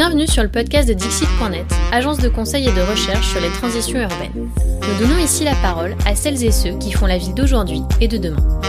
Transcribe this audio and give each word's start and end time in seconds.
Bienvenue 0.00 0.26
sur 0.26 0.42
le 0.42 0.48
podcast 0.48 0.88
de 0.88 0.94
Dixit.net, 0.94 1.66
agence 1.92 2.20
de 2.20 2.30
conseil 2.30 2.66
et 2.66 2.72
de 2.72 2.80
recherche 2.80 3.28
sur 3.32 3.38
les 3.38 3.50
transitions 3.50 4.00
urbaines. 4.00 4.32
Nous 4.34 4.98
donnons 4.98 5.18
ici 5.18 5.44
la 5.44 5.54
parole 5.56 5.94
à 6.06 6.16
celles 6.16 6.42
et 6.42 6.52
ceux 6.52 6.78
qui 6.78 6.90
font 6.90 7.04
la 7.04 7.18
ville 7.18 7.34
d'aujourd'hui 7.34 7.82
et 8.00 8.08
de 8.08 8.16
demain. 8.16 8.60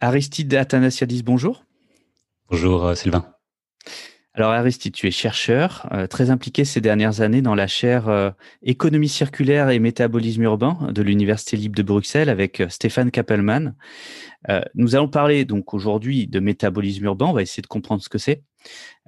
Aristide 0.00 0.52
Athanasiadis, 0.52 1.22
bonjour. 1.22 1.64
Bonjour 2.50 2.86
euh, 2.86 2.94
Sylvain. 2.96 3.31
Alors 4.34 4.52
Aristide, 4.52 4.94
tu 4.94 5.06
es 5.06 5.10
chercheur, 5.10 5.86
euh, 5.92 6.06
très 6.06 6.30
impliqué 6.30 6.64
ces 6.64 6.80
dernières 6.80 7.20
années 7.20 7.42
dans 7.42 7.54
la 7.54 7.66
chaire 7.66 8.08
euh, 8.08 8.30
économie 8.62 9.10
circulaire 9.10 9.68
et 9.68 9.78
métabolisme 9.78 10.42
urbain 10.44 10.90
de 10.90 11.02
l'Université 11.02 11.58
libre 11.58 11.74
de 11.76 11.82
Bruxelles 11.82 12.30
avec 12.30 12.62
euh, 12.62 12.70
Stéphane 12.70 13.10
Kappelmann. 13.10 13.74
nous 14.74 14.96
allons 14.96 15.08
parler 15.08 15.44
donc 15.44 15.74
aujourd'hui 15.74 16.28
de 16.28 16.40
métabolisme 16.40 17.04
urbain, 17.04 17.26
on 17.26 17.34
va 17.34 17.42
essayer 17.42 17.60
de 17.60 17.66
comprendre 17.66 18.02
ce 18.02 18.08
que 18.08 18.18
c'est, 18.18 18.42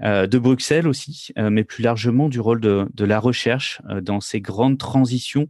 de 0.00 0.38
Bruxelles 0.38 0.86
aussi, 0.86 1.32
mais 1.36 1.64
plus 1.64 1.82
largement 1.82 2.28
du 2.28 2.38
rôle 2.38 2.60
de, 2.60 2.86
de 2.94 3.04
la 3.04 3.18
recherche 3.18 3.82
dans 4.00 4.20
ces 4.20 4.40
grandes 4.40 4.78
transitions 4.78 5.48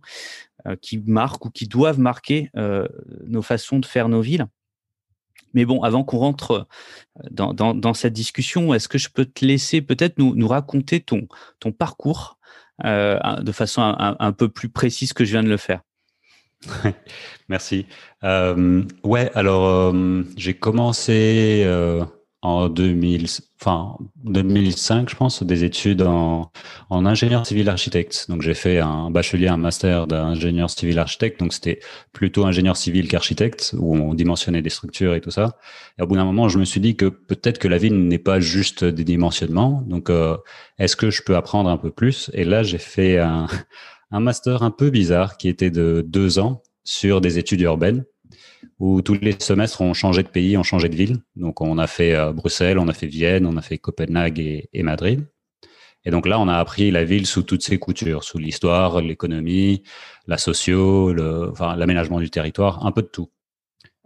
qui 0.81 1.03
marquent 1.05 1.45
ou 1.45 1.51
qui 1.51 1.69
doivent 1.69 2.01
marquer 2.01 2.51
nos 3.27 3.43
façons 3.43 3.79
de 3.79 3.85
faire 3.85 4.09
nos 4.09 4.23
villes. 4.23 4.47
Mais 5.55 5.65
bon, 5.65 5.83
avant 5.83 6.05
qu'on 6.05 6.19
rentre 6.19 6.67
euh, 7.39 7.53
dans, 7.53 7.95
cette 7.95 8.13
discussion, 8.13 8.75
est-ce 8.75 8.89
que 8.89 8.99
je 8.99 9.09
peux 9.09 9.25
te 9.25 9.45
laisser 9.45 9.81
peut-être 9.81 10.19
nous, 10.19 10.49
raconter 10.49 11.01
ton, 11.01 11.27
parcours 11.73 12.39
euh, 12.85 13.19
de 13.41 13.53
façon 13.53 13.83
un, 13.99 14.33
peu 14.33 14.49
plus 14.49 14.69
précise 14.69 15.13
que 15.13 15.25
je 15.25 15.33
viens 15.33 15.43
de 15.43 15.49
le 15.49 15.57
faire? 15.57 15.81
Merci. 17.49 17.87
Euh, 18.25 18.83
ouais, 19.03 19.31
alors 19.35 19.95
j'ai 20.37 20.55
commencé 20.55 21.65
en 22.45 22.69
2000, 22.69 23.27
enfin 23.59 23.97
2005, 24.25 25.09
je 25.09 25.17
pense, 25.17 25.43
des 25.43 25.65
études 25.65 26.03
en, 26.03 26.51
ingénieur 26.91 27.47
civil 27.47 27.71
architecte. 27.71 28.27
Donc 28.29 28.43
j'ai 28.43 28.53
fait 28.53 28.81
un 28.81 29.11
bachelier, 29.11 29.49
un 29.49 29.57
master 29.57 30.07
d'ingénieur 30.07 30.69
civil 30.69 30.99
architecte. 30.99 31.41
Donc 31.41 31.55
c'était 31.55 31.81
plutôt 32.13 32.45
ingénieur 32.45 32.77
civil 32.77 33.09
qu'architecte, 33.09 33.75
où 33.79 33.97
on 33.97 34.13
dimensionnait 34.13 34.61
des 34.61 34.69
structures 34.69 35.15
et 35.15 35.23
tout 35.23 35.31
ça. 35.31 35.57
Et 35.99 36.03
au 36.03 36.07
bout 36.07 36.17
d'un 36.17 36.27
moment, 36.27 36.51
je 36.51 36.59
me 36.59 36.67
suis 36.67 36.81
dit 36.81 36.97
que 36.97 37.07
peut-être 37.07 37.59
que 37.59 37.67
la 37.67 37.79
ville 37.79 37.97
n'est 38.09 38.19
pas 38.19 38.41
juste 38.41 38.85
des 38.85 39.05
dimensionnements. 39.05 39.83
Donc 39.87 40.11
euh, 40.11 40.37
est-ce 40.79 40.97
que 40.97 41.11
je 41.11 41.23
peux 41.23 41.37
apprendre 41.37 41.71
un 41.71 41.79
peu 41.79 41.91
plus? 41.91 42.31
Et 42.35 42.45
là, 42.45 42.63
j'ai 42.63 42.77
fait 42.77 43.17
un 44.11 44.21
master 44.21 44.63
un 44.63 44.71
peu 44.71 44.91
bizarre 44.91 45.39
qui 45.39 45.49
était 45.49 45.71
de 45.71 46.05
deux 46.07 46.39
ans 46.39 46.63
sur 46.85 47.23
des 47.23 47.39
études 47.39 47.63
urbaines 47.63 48.05
où 48.79 49.03
tous 49.03 49.19
les 49.21 49.37
semestres 49.39 49.81
on 49.81 49.95
changeait 49.95 50.23
de 50.23 50.29
pays, 50.29 50.57
on 50.57 50.63
changeait 50.63 50.89
de 50.89 50.97
ville. 50.97 51.19
Donc 51.37 51.61
on 51.61 51.79
a 51.79 51.87
fait 51.87 52.15
euh, 52.15 52.33
Bruxelles, 52.33 52.79
on 52.79 52.89
a 52.89 52.93
fait 52.93 53.07
Vienne, 53.07 53.47
on 53.47 53.57
a 53.57 53.63
fait 53.63 53.79
Copenhague 53.79 54.39
et, 54.39 54.83
Madrid. 54.83 55.27
Et 56.05 56.11
donc 56.11 56.27
là, 56.27 56.39
on 56.39 56.49
a 56.49 56.57
appris 56.57 56.91
la 56.91 57.05
ville 57.05 57.27
sous 57.27 57.43
toutes 57.43 57.63
ses 57.63 57.79
coutures, 57.79 58.25
sous 58.25 58.39
l'histoire, 58.39 59.01
l'économie, 59.01 59.83
la 60.27 60.37
socio, 60.37 61.15
l'aménagement 61.15 62.21
du 62.21 62.29
territoire, 62.29 62.85
un 62.85 62.93
peu 62.93 63.01
de 63.01 63.07
tout. 63.07 63.31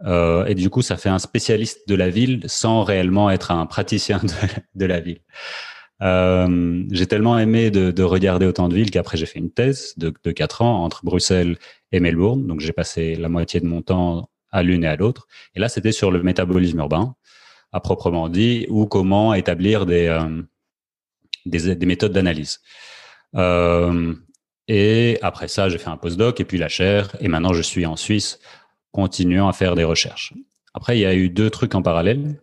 Euh, 0.05 0.45
et 0.45 0.55
du 0.55 0.69
coup, 0.69 0.81
ça 0.81 0.97
fait 0.97 1.09
un 1.09 1.19
spécialiste 1.19 1.87
de 1.87 1.95
la 1.95 2.09
ville 2.09 2.43
sans 2.45 2.83
réellement 2.83 3.29
être 3.29 3.51
un 3.51 3.65
praticien 3.65 4.21
de, 4.75 4.85
la 4.85 4.99
ville. 5.01 5.19
Euh, 6.01 6.83
j'ai 6.91 7.05
tellement 7.05 7.37
aimé 7.37 7.71
de, 7.71 7.91
de, 7.91 8.03
regarder 8.03 8.45
autant 8.45 8.69
de 8.69 8.75
villes 8.75 8.91
qu'après 8.91 9.17
j'ai 9.17 9.25
fait 9.25 9.39
une 9.39 9.51
thèse 9.51 9.93
de, 9.97 10.13
de 10.23 10.31
4 10.31 10.61
ans 10.61 10.85
entre 10.85 11.03
Bruxelles 11.03 11.57
et 11.91 11.99
Melbourne. 11.99 12.47
Donc 12.47 12.61
j'ai 12.61 12.71
passé 12.71 13.15
la 13.15 13.27
moitié 13.27 13.59
de 13.59 13.65
mon 13.65 13.81
temps 13.81 14.29
à 14.51 14.63
l'une 14.63 14.83
et 14.83 14.87
à 14.87 14.95
l'autre. 14.95 15.27
Et 15.55 15.59
là, 15.59 15.69
c'était 15.69 15.91
sur 15.91 16.11
le 16.11 16.23
métabolisme 16.23 16.79
urbain, 16.79 17.15
à 17.71 17.79
proprement 17.79 18.29
dit, 18.29 18.65
ou 18.69 18.85
comment 18.85 19.33
établir 19.33 19.85
des, 19.85 20.07
euh, 20.07 20.41
des, 21.45 21.75
des, 21.75 21.85
méthodes 21.85 22.13
d'analyse. 22.13 22.59
Euh, 23.35 24.13
et 24.67 25.17
après 25.21 25.47
ça, 25.47 25.69
j'ai 25.69 25.77
fait 25.77 25.89
un 25.89 25.97
postdoc 25.97 26.39
et 26.39 26.45
puis 26.45 26.57
la 26.57 26.69
chaire. 26.69 27.15
Et 27.19 27.27
maintenant, 27.27 27.53
je 27.53 27.61
suis 27.61 27.85
en 27.85 27.95
Suisse, 27.95 28.39
continuant 28.91 29.47
à 29.47 29.53
faire 29.53 29.75
des 29.75 29.83
recherches. 29.83 30.33
Après, 30.73 30.97
il 30.97 31.01
y 31.01 31.05
a 31.05 31.13
eu 31.13 31.29
deux 31.29 31.49
trucs 31.49 31.75
en 31.75 31.81
parallèle 31.81 32.41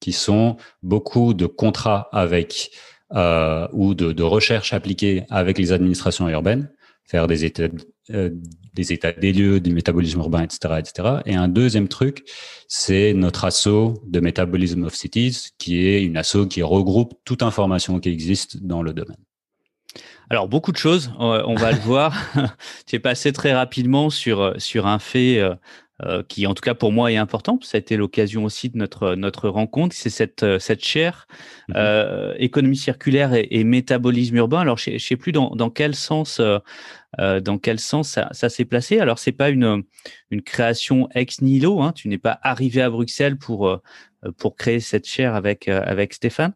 qui 0.00 0.12
sont 0.12 0.56
beaucoup 0.82 1.34
de 1.34 1.46
contrats 1.46 2.08
avec 2.12 2.70
euh, 3.12 3.68
ou 3.72 3.94
de, 3.94 4.12
de 4.12 4.22
recherches 4.22 4.72
appliquées 4.72 5.24
avec 5.30 5.58
les 5.58 5.72
administrations 5.72 6.28
urbaines, 6.28 6.70
faire 7.06 7.26
des 7.26 7.44
études, 7.44 7.82
euh, 8.10 8.30
des 8.74 8.92
états 8.92 9.12
des 9.12 9.32
lieux, 9.32 9.60
du 9.60 9.72
métabolisme 9.72 10.18
urbain, 10.18 10.42
etc., 10.42 10.74
etc. 10.78 11.08
Et 11.24 11.34
un 11.34 11.48
deuxième 11.48 11.88
truc, 11.88 12.24
c'est 12.68 13.14
notre 13.14 13.44
asso 13.44 13.94
de 14.06 14.20
Metabolism 14.20 14.84
of 14.84 14.94
Cities, 14.94 15.48
qui 15.58 15.86
est 15.86 16.02
une 16.02 16.16
asso 16.16 16.46
qui 16.48 16.62
regroupe 16.62 17.14
toute 17.24 17.42
information 17.42 18.00
qui 18.00 18.10
existe 18.10 18.62
dans 18.62 18.82
le 18.82 18.92
domaine. 18.92 19.16
Alors, 20.28 20.48
beaucoup 20.48 20.72
de 20.72 20.76
choses, 20.76 21.12
on 21.18 21.54
va 21.54 21.70
le 21.70 21.78
voir. 21.78 22.20
tu 22.86 22.96
es 22.96 22.98
passé 22.98 23.32
très 23.32 23.54
rapidement 23.54 24.10
sur, 24.10 24.54
sur 24.58 24.86
un 24.88 24.98
fait 24.98 25.40
euh, 26.02 26.16
euh, 26.16 26.22
qui 26.22 26.46
en 26.46 26.54
tout 26.54 26.60
cas 26.60 26.74
pour 26.74 26.92
moi 26.92 27.10
est 27.10 27.16
important. 27.16 27.58
Ça 27.62 27.76
a 27.76 27.78
été 27.78 27.96
l'occasion 27.96 28.44
aussi 28.44 28.68
de 28.68 28.76
notre 28.76 29.14
notre 29.14 29.48
rencontre. 29.48 29.94
C'est 29.94 30.10
cette 30.10 30.42
euh, 30.42 30.58
cette 30.58 30.84
chaire 30.84 31.26
mhm. 31.68 31.74
euh, 31.78 32.34
économie 32.38 32.76
circulaire 32.76 33.32
et, 33.34 33.64
métabolisme 33.64 34.36
urbain. 34.36 34.60
Alors 34.60 34.76
je, 34.76 34.90
ne 34.90 34.98
sais 34.98 35.16
plus 35.16 35.32
dans, 35.32 35.50
dans 35.56 35.70
quel 35.70 35.94
sens 35.94 36.40
dans 37.18 37.58
quel 37.58 37.80
sens 37.80 38.10
ça, 38.10 38.28
ça 38.32 38.50
s'est 38.50 38.66
placé. 38.66 39.00
Alors 39.00 39.18
c'est 39.18 39.32
pas 39.32 39.48
une 39.48 39.84
une 40.30 40.42
création 40.42 41.08
ex 41.14 41.40
nihilo. 41.40 41.80
Hein. 41.80 41.92
Tu 41.92 42.08
n'es 42.08 42.18
pas 42.18 42.38
arrivé 42.42 42.82
à 42.82 42.90
Bruxelles 42.90 43.38
pour 43.38 43.80
pour 44.36 44.56
créer 44.56 44.80
cette 44.80 45.06
chaire 45.06 45.34
avec 45.34 45.66
avec 45.68 46.12
Stéphane. 46.12 46.52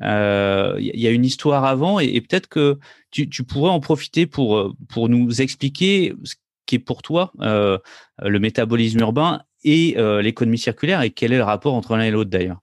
Il 0.00 1.00
y 1.00 1.06
a 1.06 1.10
une 1.10 1.24
histoire 1.24 1.64
avant 1.64 1.98
et, 1.98 2.06
et 2.06 2.20
peut-être 2.20 2.48
que 2.48 2.78
tu, 3.10 3.28
tu, 3.28 3.44
pourrais 3.44 3.70
en 3.70 3.80
profiter 3.80 4.26
pour 4.26 4.74
pour 4.88 5.08
nous 5.08 5.40
expliquer 5.40 6.12
ce 6.24 6.34
qui 6.66 6.76
est 6.76 6.78
pour 6.78 7.02
toi 7.02 7.32
euh, 7.40 7.78
le 8.18 8.38
métabolisme 8.38 9.00
urbain 9.00 9.42
et 9.64 9.94
euh, 9.98 10.22
l'économie 10.22 10.58
circulaire 10.58 11.02
et 11.02 11.10
quel 11.10 11.32
est 11.32 11.38
le 11.38 11.44
rapport 11.44 11.74
entre 11.74 11.96
l'un 11.96 12.04
et 12.04 12.10
l'autre 12.10 12.30
d'ailleurs? 12.30 12.60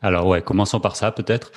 Alors 0.00 0.26
ouais, 0.26 0.42
commençons 0.42 0.80
par 0.80 0.96
ça 0.96 1.12
peut-être. 1.12 1.52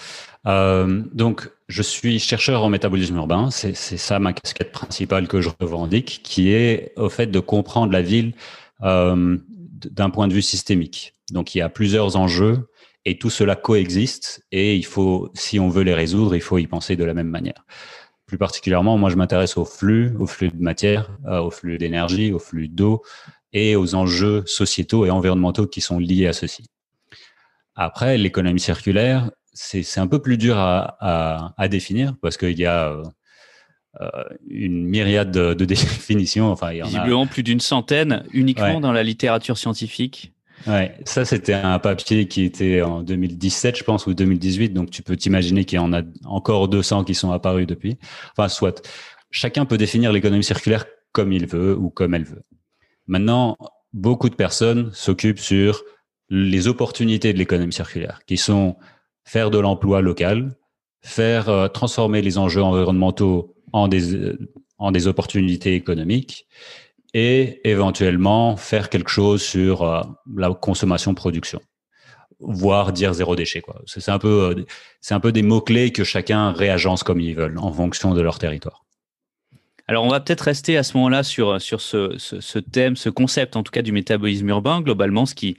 Euh, 0.45 1.01
donc, 1.13 1.49
je 1.67 1.81
suis 1.81 2.19
chercheur 2.19 2.63
en 2.63 2.69
métabolisme 2.69 3.15
urbain. 3.15 3.49
C'est 3.49 3.73
ça 3.75 4.19
ma 4.19 4.33
casquette 4.33 4.71
principale 4.71 5.27
que 5.27 5.41
je 5.41 5.49
revendique, 5.59 6.21
qui 6.23 6.51
est 6.51 6.93
au 6.95 7.09
fait 7.09 7.27
de 7.27 7.39
comprendre 7.39 7.91
la 7.91 8.03
ville 8.03 8.33
d'un 8.81 10.09
point 10.11 10.27
de 10.27 10.33
vue 10.33 10.43
systémique. 10.43 11.15
Donc, 11.31 11.55
il 11.55 11.57
y 11.57 11.61
a 11.61 11.69
plusieurs 11.69 12.17
enjeux 12.17 12.67
et 13.05 13.17
tout 13.17 13.31
cela 13.31 13.55
coexiste. 13.55 14.45
Et 14.51 14.75
il 14.75 14.85
faut, 14.85 15.31
si 15.33 15.59
on 15.59 15.69
veut 15.69 15.83
les 15.83 15.95
résoudre, 15.95 16.35
il 16.35 16.41
faut 16.41 16.59
y 16.59 16.67
penser 16.67 16.95
de 16.95 17.03
la 17.03 17.15
même 17.15 17.29
manière. 17.29 17.65
Plus 18.25 18.37
particulièrement, 18.37 18.97
moi, 18.97 19.09
je 19.09 19.15
m'intéresse 19.15 19.57
au 19.57 19.65
flux, 19.65 20.15
au 20.19 20.25
flux 20.25 20.49
de 20.49 20.61
matière, 20.61 21.09
euh, 21.27 21.39
au 21.41 21.51
flux 21.51 21.77
d'énergie, 21.77 22.31
au 22.31 22.39
flux 22.39 22.67
d'eau 22.67 23.03
et 23.53 23.75
aux 23.75 23.95
enjeux 23.95 24.43
sociétaux 24.47 25.05
et 25.05 25.11
environnementaux 25.11 25.67
qui 25.67 25.81
sont 25.81 25.99
liés 25.99 26.27
à 26.27 26.33
ceci. 26.33 26.65
Après, 27.75 28.17
l'économie 28.17 28.59
circulaire, 28.59 29.31
c'est 29.53 29.99
un 29.99 30.07
peu 30.07 30.21
plus 30.21 30.37
dur 30.37 30.57
à, 30.57 30.97
à, 30.99 31.53
à 31.57 31.67
définir 31.67 32.15
parce 32.21 32.37
qu'il 32.37 32.57
y 32.59 32.65
a 32.65 33.01
euh, 34.01 34.23
une 34.49 34.85
myriade 34.85 35.31
de, 35.31 35.53
de, 35.53 35.65
définitions. 35.65 36.51
Enfin, 36.51 36.73
il 36.73 36.77
y 36.77 36.83
en 36.83 36.87
Visiblement 36.87 37.27
plus 37.27 37.43
d'une 37.43 37.61
centaine 37.61 38.23
uniquement 38.33 38.81
dans 38.81 38.91
la 38.91 39.03
littérature 39.03 39.57
scientifique. 39.57 40.33
Ouais, 40.67 40.97
ça 41.05 41.25
c'était 41.25 41.53
un 41.53 41.77
papier 41.79 42.27
qui 42.27 42.43
était 42.43 42.81
en 42.81 43.03
2017, 43.03 43.77
je 43.77 43.83
pense, 43.83 44.07
ou 44.07 44.13
2018. 44.13 44.69
Donc 44.69 44.89
tu 44.89 45.03
peux 45.03 45.15
t'imaginer 45.15 45.65
qu'il 45.65 45.77
y 45.77 45.79
en 45.79 45.93
a 45.93 46.01
encore 46.25 46.67
200 46.67 47.03
qui 47.03 47.13
sont 47.13 47.31
apparus 47.31 47.67
depuis. 47.67 47.97
Enfin, 48.31 48.49
soit. 48.49 48.87
Chacun 49.31 49.65
peut 49.65 49.77
définir 49.77 50.11
l'économie 50.11 50.43
circulaire 50.43 50.85
comme 51.11 51.31
il 51.31 51.45
veut 51.45 51.75
ou 51.77 51.89
comme 51.89 52.13
elle 52.13 52.23
veut. 52.23 52.43
Maintenant, 53.07 53.57
beaucoup 53.93 54.29
de 54.29 54.35
personnes 54.35 54.91
s'occupent 54.93 55.39
sur 55.39 55.83
les 56.29 56.67
opportunités 56.67 57.33
de 57.33 57.37
l'économie 57.37 57.73
circulaire, 57.73 58.21
qui 58.25 58.37
sont 58.37 58.75
faire 59.23 59.51
de 59.51 59.59
l'emploi 59.59 60.01
local, 60.01 60.55
faire 61.01 61.49
euh, 61.49 61.67
transformer 61.67 62.21
les 62.21 62.37
enjeux 62.37 62.63
environnementaux 62.63 63.55
en 63.73 63.87
des, 63.87 64.15
euh, 64.15 64.37
en 64.77 64.91
des 64.91 65.07
opportunités 65.07 65.75
économiques 65.75 66.47
et 67.15 67.61
éventuellement 67.63 68.57
faire 68.57 68.89
quelque 68.89 69.09
chose 69.09 69.41
sur 69.41 69.83
euh, 69.83 70.01
la 70.35 70.53
consommation-production, 70.53 71.61
voire 72.41 72.91
dire 72.91 73.13
zéro 73.13 73.37
déchet. 73.37 73.61
Quoi. 73.61 73.81
C'est 73.85 74.09
un 74.09 74.19
peu, 74.19 74.53
euh, 74.57 74.65
c'est 74.99 75.13
un 75.13 75.21
peu 75.21 75.31
des 75.31 75.41
mots 75.41 75.61
clés 75.61 75.93
que 75.93 76.03
chacun 76.03 76.51
réagence 76.51 77.03
comme 77.03 77.21
ils 77.21 77.33
veulent 77.33 77.57
en 77.57 77.71
fonction 77.71 78.13
de 78.13 78.21
leur 78.21 78.37
territoire. 78.37 78.84
Alors, 79.87 80.03
on 80.03 80.09
va 80.09 80.19
peut-être 80.19 80.41
rester 80.41 80.77
à 80.77 80.83
ce 80.83 80.97
moment-là 80.97 81.23
sur, 81.23 81.61
sur 81.61 81.79
ce, 81.79 82.15
ce, 82.17 82.39
ce, 82.39 82.59
thème, 82.59 82.95
ce 82.95 83.09
concept, 83.09 83.55
en 83.55 83.63
tout 83.63 83.71
cas, 83.71 83.83
du 83.83 83.91
métabolisme 83.91 84.49
urbain. 84.49 84.81
Globalement, 84.81 85.27
ce 85.27 85.35
qui, 85.35 85.57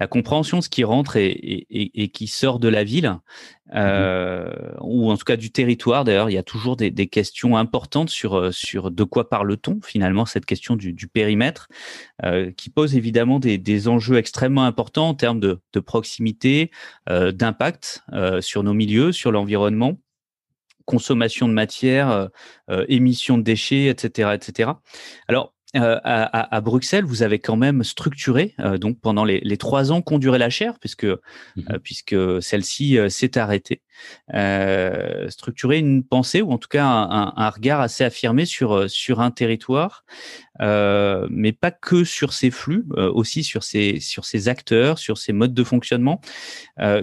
la 0.00 0.06
compréhension 0.06 0.58
de 0.58 0.62
ce 0.64 0.68
qui 0.68 0.84
rentre 0.84 1.16
et, 1.16 1.26
et, 1.30 2.02
et 2.02 2.08
qui 2.08 2.26
sort 2.26 2.58
de 2.58 2.68
la 2.68 2.84
ville, 2.84 3.18
euh, 3.74 4.50
ou 4.80 5.10
en 5.10 5.16
tout 5.16 5.24
cas 5.24 5.36
du 5.36 5.50
territoire. 5.50 6.04
D'ailleurs, 6.04 6.30
il 6.30 6.34
y 6.34 6.38
a 6.38 6.42
toujours 6.42 6.76
des, 6.76 6.90
des 6.90 7.06
questions 7.08 7.56
importantes 7.56 8.10
sur, 8.10 8.52
sur 8.52 8.90
de 8.90 9.04
quoi 9.04 9.28
parle-t-on 9.28 9.80
finalement, 9.82 10.26
cette 10.26 10.46
question 10.46 10.76
du, 10.76 10.92
du 10.92 11.08
périmètre, 11.08 11.68
euh, 12.24 12.50
qui 12.56 12.70
pose 12.70 12.96
évidemment 12.96 13.38
des, 13.38 13.58
des, 13.58 13.88
enjeux 13.88 14.16
extrêmement 14.16 14.64
importants 14.64 15.08
en 15.08 15.14
termes 15.14 15.40
de, 15.40 15.60
de 15.72 15.80
proximité, 15.80 16.70
euh, 17.08 17.32
d'impact 17.32 18.02
euh, 18.12 18.40
sur 18.40 18.62
nos 18.62 18.74
milieux, 18.74 19.12
sur 19.12 19.32
l'environnement 19.32 19.98
consommation 20.88 21.48
de 21.48 21.52
matière, 21.52 22.10
euh, 22.10 22.26
euh, 22.70 22.84
émission 22.88 23.36
de 23.36 23.42
déchets, 23.42 23.86
etc., 23.88 24.30
etc. 24.34 24.70
Alors, 25.28 25.52
euh, 25.76 26.00
à, 26.02 26.56
à, 26.56 26.60
Bruxelles, 26.62 27.04
vous 27.04 27.22
avez 27.22 27.40
quand 27.40 27.56
même 27.56 27.84
structuré, 27.84 28.54
euh, 28.58 28.78
donc 28.78 28.98
pendant 29.00 29.26
les, 29.26 29.40
les, 29.40 29.58
trois 29.58 29.92
ans 29.92 30.00
qu'ont 30.00 30.18
duré 30.18 30.38
la 30.38 30.48
chaire, 30.48 30.78
puisque, 30.78 31.04
mmh 31.04 31.16
euh, 31.70 31.78
puisque 31.82 32.16
celle-ci 32.42 32.98
s'est 33.10 33.36
arrêtée, 33.36 33.82
structuré 35.28 35.78
une 35.78 36.04
pensée 36.04 36.40
ou 36.40 36.52
en 36.52 36.58
tout 36.58 36.68
cas 36.68 36.86
un, 36.86 37.34
un 37.36 37.50
regard 37.50 37.80
assez 37.82 38.02
affirmé 38.02 38.46
sur, 38.46 38.88
sur 38.88 39.20
un 39.20 39.30
territoire, 39.30 40.04
mais 40.58 41.52
pas 41.52 41.70
que 41.70 42.02
sur 42.04 42.32
ses 42.32 42.50
flux, 42.50 42.86
aussi 42.96 43.44
sur 43.44 43.62
ses, 43.62 44.00
sur 44.00 44.24
ses 44.24 44.48
acteurs, 44.48 44.98
sur 44.98 45.18
ses 45.18 45.34
modes 45.34 45.54
de 45.54 45.64
fonctionnement. 45.64 46.20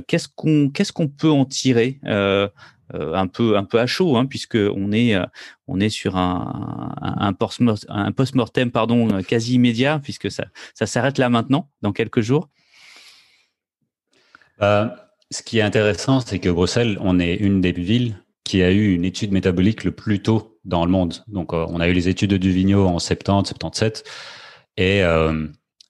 qu'est-ce 0.07 0.27
qu'on 0.27 0.69
qu'est-ce 0.69 0.93
qu'on 0.93 1.07
peut 1.07 1.29
en 1.29 1.45
tirer 1.45 1.99
un 2.93 3.27
peu 3.27 3.57
un 3.57 3.63
peu 3.63 3.79
à 3.79 3.87
chaud, 3.87 4.17
hein, 4.17 4.25
puisque 4.25 4.57
on 4.57 4.91
est 4.91 5.15
euh, 5.15 5.25
on 5.67 5.79
est 5.79 5.89
sur 5.89 6.15
un 6.15 7.33
post-mortem 7.37 8.71
pardon 8.71 9.09
euh, 9.11 9.21
quasi 9.21 9.55
immédiat, 9.55 9.99
puisque 10.03 10.29
ça 10.29 10.45
ça 10.73 10.85
s'arrête 10.85 11.17
là 11.17 11.29
maintenant 11.29 11.69
dans 11.81 11.91
quelques 11.91 12.21
jours. 12.21 12.49
ce 14.59 15.41
qui 15.43 15.57
est 15.57 15.63
intéressant, 15.63 16.19
c'est 16.19 16.39
que 16.39 16.49
Bruxelles, 16.49 16.97
on 17.01 17.19
est 17.19 17.35
une 17.35 17.61
des 17.61 17.71
villes 17.71 18.17
qui 18.43 18.61
a 18.61 18.71
eu 18.71 18.93
une 18.93 19.05
étude 19.05 19.31
métabolique 19.31 19.83
le 19.83 19.91
plus 19.91 20.21
tôt 20.21 20.59
dans 20.65 20.85
le 20.85 20.91
monde. 20.91 21.23
Donc, 21.27 21.51
on 21.53 21.79
a 21.79 21.87
eu 21.87 21.93
les 21.93 22.07
études 22.09 22.29
de 22.29 22.37
Duvigneau 22.37 22.85
en 22.85 22.99
70, 22.99 23.49
77, 23.49 24.03
et 24.77 25.01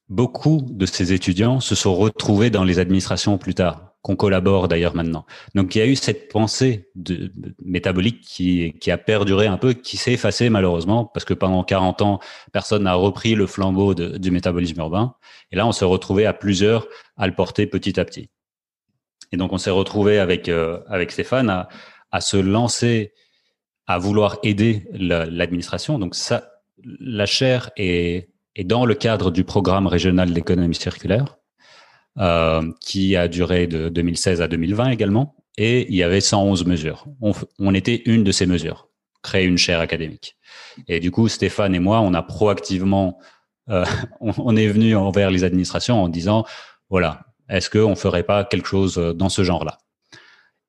beaucoup 0.07 0.65
de 0.69 0.86
ces 0.86 1.12
étudiants 1.12 1.59
se 1.59 1.75
sont 1.75 1.95
retrouvés 1.95 2.50
dans 2.50 2.63
les 2.63 2.80
administrations 2.80 3.38
plus 3.38 3.56
tard 3.56 3.94
qu'on 4.06 4.16
collabore 4.16 4.68
d'ailleurs 4.68 4.96
maintenant. 4.96 5.25
Donc 5.56 5.74
il 5.74 5.80
y 5.80 5.81
a 5.81 5.88
eu 5.88 5.96
cette 5.96 6.31
pensée 6.31 6.92
métabolique 7.63 8.22
qui, 8.22 8.92
a 8.92 9.00
perduré 9.00 9.48
un 9.48 9.57
peu, 9.57 9.74
qui 9.74 9.98
s'est 9.98 10.13
effacée 10.13 10.52
malheureusement, 10.52 11.06
parce 11.06 11.25
que 11.25 11.34
pendant 11.34 11.63
40 11.63 12.04
ans, 12.04 12.19
personne 12.54 12.84
n'a 12.84 12.94
repris 12.94 13.34
le 13.34 13.48
flambeau 13.48 13.96
du 13.96 14.30
métabolisme 14.30 14.80
urbain. 14.80 15.16
Et 15.52 15.56
là, 15.56 15.66
on 15.66 15.72
s'est 15.72 15.86
retrouvé 15.86 16.28
à 16.28 16.34
plusieurs 16.34 16.88
à 17.18 17.25
le 17.25 17.34
porter 17.34 17.66
petit 17.66 18.00
à 18.00 18.06
petit. 18.06 18.30
Et 19.31 19.38
donc 19.38 19.52
on 19.54 19.57
s'est 19.57 19.72
retrouvé 19.72 20.19
avec, 20.19 20.50
euh, 20.50 20.81
avec 20.88 21.12
Stéphane 21.12 21.66
à, 22.12 22.22
se 22.22 22.38
lancer, 22.38 23.12
à 23.88 23.98
vouloir 23.98 24.38
aider 24.44 24.88
l'administration. 24.92 25.98
donc 25.98 26.13
ça, 26.13 26.52
la 26.84 27.25
chaire 27.25 27.72
est 27.75 28.30
dans 28.66 28.86
le 28.86 28.94
cadre 28.94 29.31
du 29.31 29.44
programme 29.44 29.88
régional 29.88 30.31
d'économie 30.31 30.75
circulaire 30.75 31.40
euh, 32.19 32.71
qui 32.81 33.15
a 33.15 33.27
duré 33.27 33.67
de 33.67 33.89
2016 33.89 34.41
à 34.41 34.47
2020 34.47 34.89
également. 34.89 35.35
Et 35.57 35.88
il 35.89 35.95
y 35.95 36.03
avait 36.03 36.21
111 36.21 36.65
mesures. 36.65 37.06
On, 37.59 37.73
était 37.73 38.01
une 38.06 38.23
de 38.23 38.31
ces 38.31 38.45
mesures, 38.45 38.89
créer 39.23 39.45
une 39.45 39.57
chaire 39.57 39.79
académique. 39.79 40.38
Et 40.88 41.00
du 41.00 41.12
coup, 41.12 41.27
Stéphane 41.29 41.73
et 41.75 41.79
moi, 41.79 42.01
on 42.01 42.13
a 42.13 42.21
proactivement, 42.21 43.19
euh, 43.69 43.85
on, 44.19 44.56
est 44.56 44.67
venu 44.67 44.95
envers 44.95 45.31
les 45.31 45.44
administrations 45.44 46.03
en 46.03 46.09
disant, 46.09 46.45
voilà, 46.89 47.21
est-ce 47.47 47.69
qu'on 47.69 47.95
ferait 47.95 48.23
pas 48.23 48.44
quelque 48.44 48.68
chose 48.68 48.95
dans 48.95 49.29
ce 49.29 49.44
genre-là? 49.44 49.77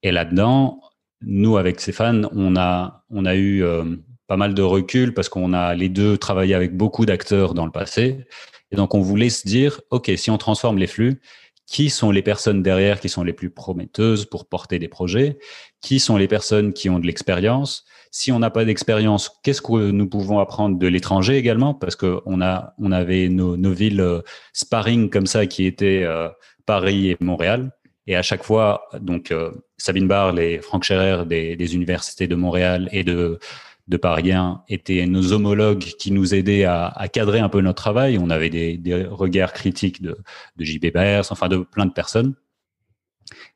Et 0.02 0.12
là-dedans, 0.12 0.80
nous, 1.22 1.56
avec 1.56 1.80
Stéphane, 1.80 2.28
on 2.32 2.56
a, 2.56 3.04
on 3.10 3.24
a 3.24 3.34
eu 3.34 3.62
euh, 3.64 3.84
pas 4.26 4.36
mal 4.36 4.54
de 4.54 4.62
recul 4.62 5.14
parce 5.14 5.28
qu'on 5.28 5.52
a 5.52 5.74
les 5.74 5.88
deux 5.88 6.18
travaillé 6.18 6.54
avec 6.54 6.76
beaucoup 6.76 7.06
d'acteurs 7.06 7.54
dans 7.54 7.64
le 7.64 7.72
passé. 7.72 8.26
Et 8.72 8.76
donc, 8.76 8.94
on 8.94 9.00
voulait 9.00 9.30
se 9.30 9.46
dire, 9.46 9.80
OK, 9.90 10.10
si 10.16 10.30
on 10.30 10.38
transforme 10.38 10.78
les 10.78 10.86
flux, 10.86 11.20
qui 11.66 11.90
sont 11.90 12.12
les 12.12 12.22
personnes 12.22 12.62
derrière 12.62 13.00
qui 13.00 13.08
sont 13.08 13.24
les 13.24 13.32
plus 13.32 13.50
prometteuses 13.50 14.24
pour 14.24 14.46
porter 14.46 14.78
des 14.78 14.88
projets? 14.88 15.38
Qui 15.80 15.98
sont 15.98 16.16
les 16.16 16.28
personnes 16.28 16.72
qui 16.72 16.88
ont 16.88 16.98
de 16.98 17.06
l'expérience? 17.06 17.84
Si 18.12 18.32
on 18.32 18.38
n'a 18.38 18.50
pas 18.50 18.64
d'expérience, 18.64 19.30
qu'est-ce 19.42 19.60
que 19.60 19.90
nous 19.90 20.08
pouvons 20.08 20.38
apprendre 20.38 20.78
de 20.78 20.86
l'étranger 20.86 21.36
également? 21.36 21.74
Parce 21.74 21.96
qu'on 21.96 22.40
a, 22.40 22.74
on 22.78 22.92
avait 22.92 23.28
nos, 23.28 23.56
nos 23.56 23.72
villes 23.72 24.00
euh, 24.00 24.22
sparring 24.52 25.10
comme 25.10 25.26
ça 25.26 25.46
qui 25.46 25.66
étaient 25.66 26.04
euh, 26.04 26.28
Paris 26.64 27.10
et 27.10 27.16
Montréal. 27.20 27.72
Et 28.06 28.14
à 28.14 28.22
chaque 28.22 28.44
fois, 28.44 28.82
donc 29.00 29.32
euh, 29.32 29.50
Sabine 29.76 30.06
Barle 30.06 30.38
et 30.38 30.60
Franck 30.60 30.84
Scherer 30.84 31.26
des, 31.26 31.56
des 31.56 31.74
universités 31.74 32.28
de 32.28 32.36
Montréal 32.36 32.88
et 32.92 33.02
de 33.02 33.40
de 33.88 33.96
Paris 33.96 34.32
étaient 34.68 35.06
nos 35.06 35.32
homologues 35.32 35.78
qui 35.98 36.10
nous 36.10 36.34
aidaient 36.34 36.64
à, 36.64 37.06
cadrer 37.12 37.38
un 37.38 37.48
peu 37.48 37.60
notre 37.60 37.82
travail. 37.82 38.18
On 38.18 38.30
avait 38.30 38.50
des, 38.50 39.06
regards 39.08 39.52
critiques 39.52 40.02
de, 40.02 40.18
de 40.56 40.64
JB 40.64 40.96
enfin 41.30 41.48
de 41.48 41.58
plein 41.58 41.86
de 41.86 41.92
personnes. 41.92 42.34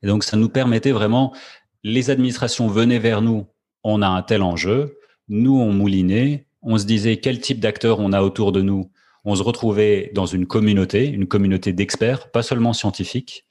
Et 0.02 0.06
donc, 0.06 0.24
ça 0.24 0.36
nous 0.36 0.48
permettait 0.48 0.92
vraiment, 0.92 1.34
les 1.82 2.10
administrations 2.10 2.68
venaient 2.68 2.98
vers 2.98 3.22
nous, 3.22 3.46
on 3.82 4.02
a 4.02 4.08
un 4.08 4.22
tel 4.22 4.42
enjeu, 4.42 4.98
nous, 5.28 5.58
on 5.58 5.72
moulinait, 5.72 6.46
on 6.62 6.78
se 6.78 6.84
disait 6.84 7.18
quel 7.18 7.40
type 7.40 7.60
d'acteurs 7.60 8.00
on 8.00 8.12
a 8.12 8.22
autour 8.22 8.52
de 8.52 8.62
nous. 8.62 8.90
On 9.24 9.34
se 9.34 9.42
retrouvait 9.42 10.10
dans 10.14 10.26
une 10.26 10.46
communauté, 10.46 11.08
une 11.08 11.26
communauté 11.26 11.72
d'experts, 11.72 12.30
pas 12.30 12.42
seulement 12.42 12.72
scientifiques, 12.72 13.44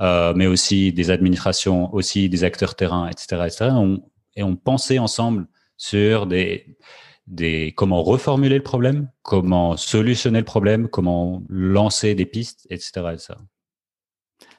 euh, 0.00 0.32
mais 0.34 0.46
aussi 0.46 0.92
des 0.92 1.10
administrations, 1.10 1.92
aussi 1.94 2.28
des 2.28 2.44
acteurs 2.44 2.74
terrain, 2.74 3.08
etc. 3.08 3.48
et 4.36 4.42
on 4.42 4.56
pensait 4.56 4.98
ensemble 4.98 5.46
sur 5.82 6.28
des, 6.28 6.76
comment 7.76 8.04
reformuler 8.04 8.56
le 8.56 8.62
problème, 8.62 9.10
comment 9.22 9.76
solutionner 9.76 10.38
le 10.38 10.44
problème, 10.44 10.88
comment 10.88 11.42
lancer 11.48 12.14
des 12.14 12.24
pistes, 12.24 12.68
etc. 12.70 13.02
etc. 13.14 13.34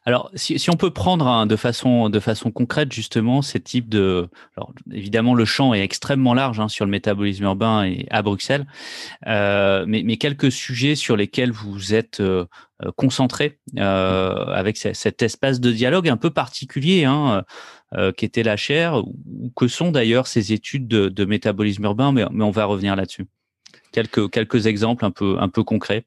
Alors, 0.05 0.29
si, 0.35 0.69
on 0.69 0.75
peut 0.75 0.91
prendre 0.91 1.45
de, 1.45 1.55
façon, 1.55 2.09
de 2.09 2.19
façon 2.19 2.51
concrète 2.51 2.91
justement 2.91 3.41
ces 3.41 3.61
types 3.61 3.87
de... 3.87 4.27
Évidemment, 4.91 5.33
le 5.33 5.45
champ 5.45 5.73
est 5.73 5.81
extrêmement 5.81 6.33
large 6.33 6.59
hein, 6.59 6.67
sur 6.67 6.83
le 6.83 6.91
métabolisme 6.91 7.45
urbain 7.45 7.85
et 7.85 8.05
à 8.09 8.21
Bruxelles, 8.21 8.67
euh, 9.27 9.85
mais, 9.87 10.03
mais, 10.03 10.17
quelques 10.17 10.51
sujets 10.51 10.95
sur 10.95 11.15
lesquels 11.15 11.51
vous 11.51 11.93
êtes 11.93 12.19
euh, 12.19 12.45
euh 12.83 12.91
concentré 12.97 13.59
euh, 13.77 14.45
avec 14.47 14.75
cet 14.75 15.21
espace 15.21 15.61
de 15.61 15.71
dialogue 15.71 16.09
un 16.09 16.17
peu 16.17 16.31
particulier 16.31 17.05
hein, 17.05 17.43
euh, 17.95 18.11
qui 18.11 18.25
était 18.25 18.43
la 18.43 18.57
chaire, 18.57 19.03
ou 19.05 19.51
que 19.55 19.67
sont 19.67 19.91
d'ailleurs 19.91 20.27
ces 20.27 20.51
études 20.51 20.87
de, 20.87 21.25
métabolisme 21.25 21.83
urbain, 21.83 22.11
mais, 22.11 22.25
on 22.25 22.51
va 22.51 22.65
revenir 22.65 22.95
là-dessus. 22.95 23.27
Quelques, 23.91 24.31
quelques 24.31 24.65
exemples 24.65 25.05
un 25.05 25.11
peu, 25.11 25.37
un 25.39 25.49
peu 25.49 25.63
concrets. 25.63 26.05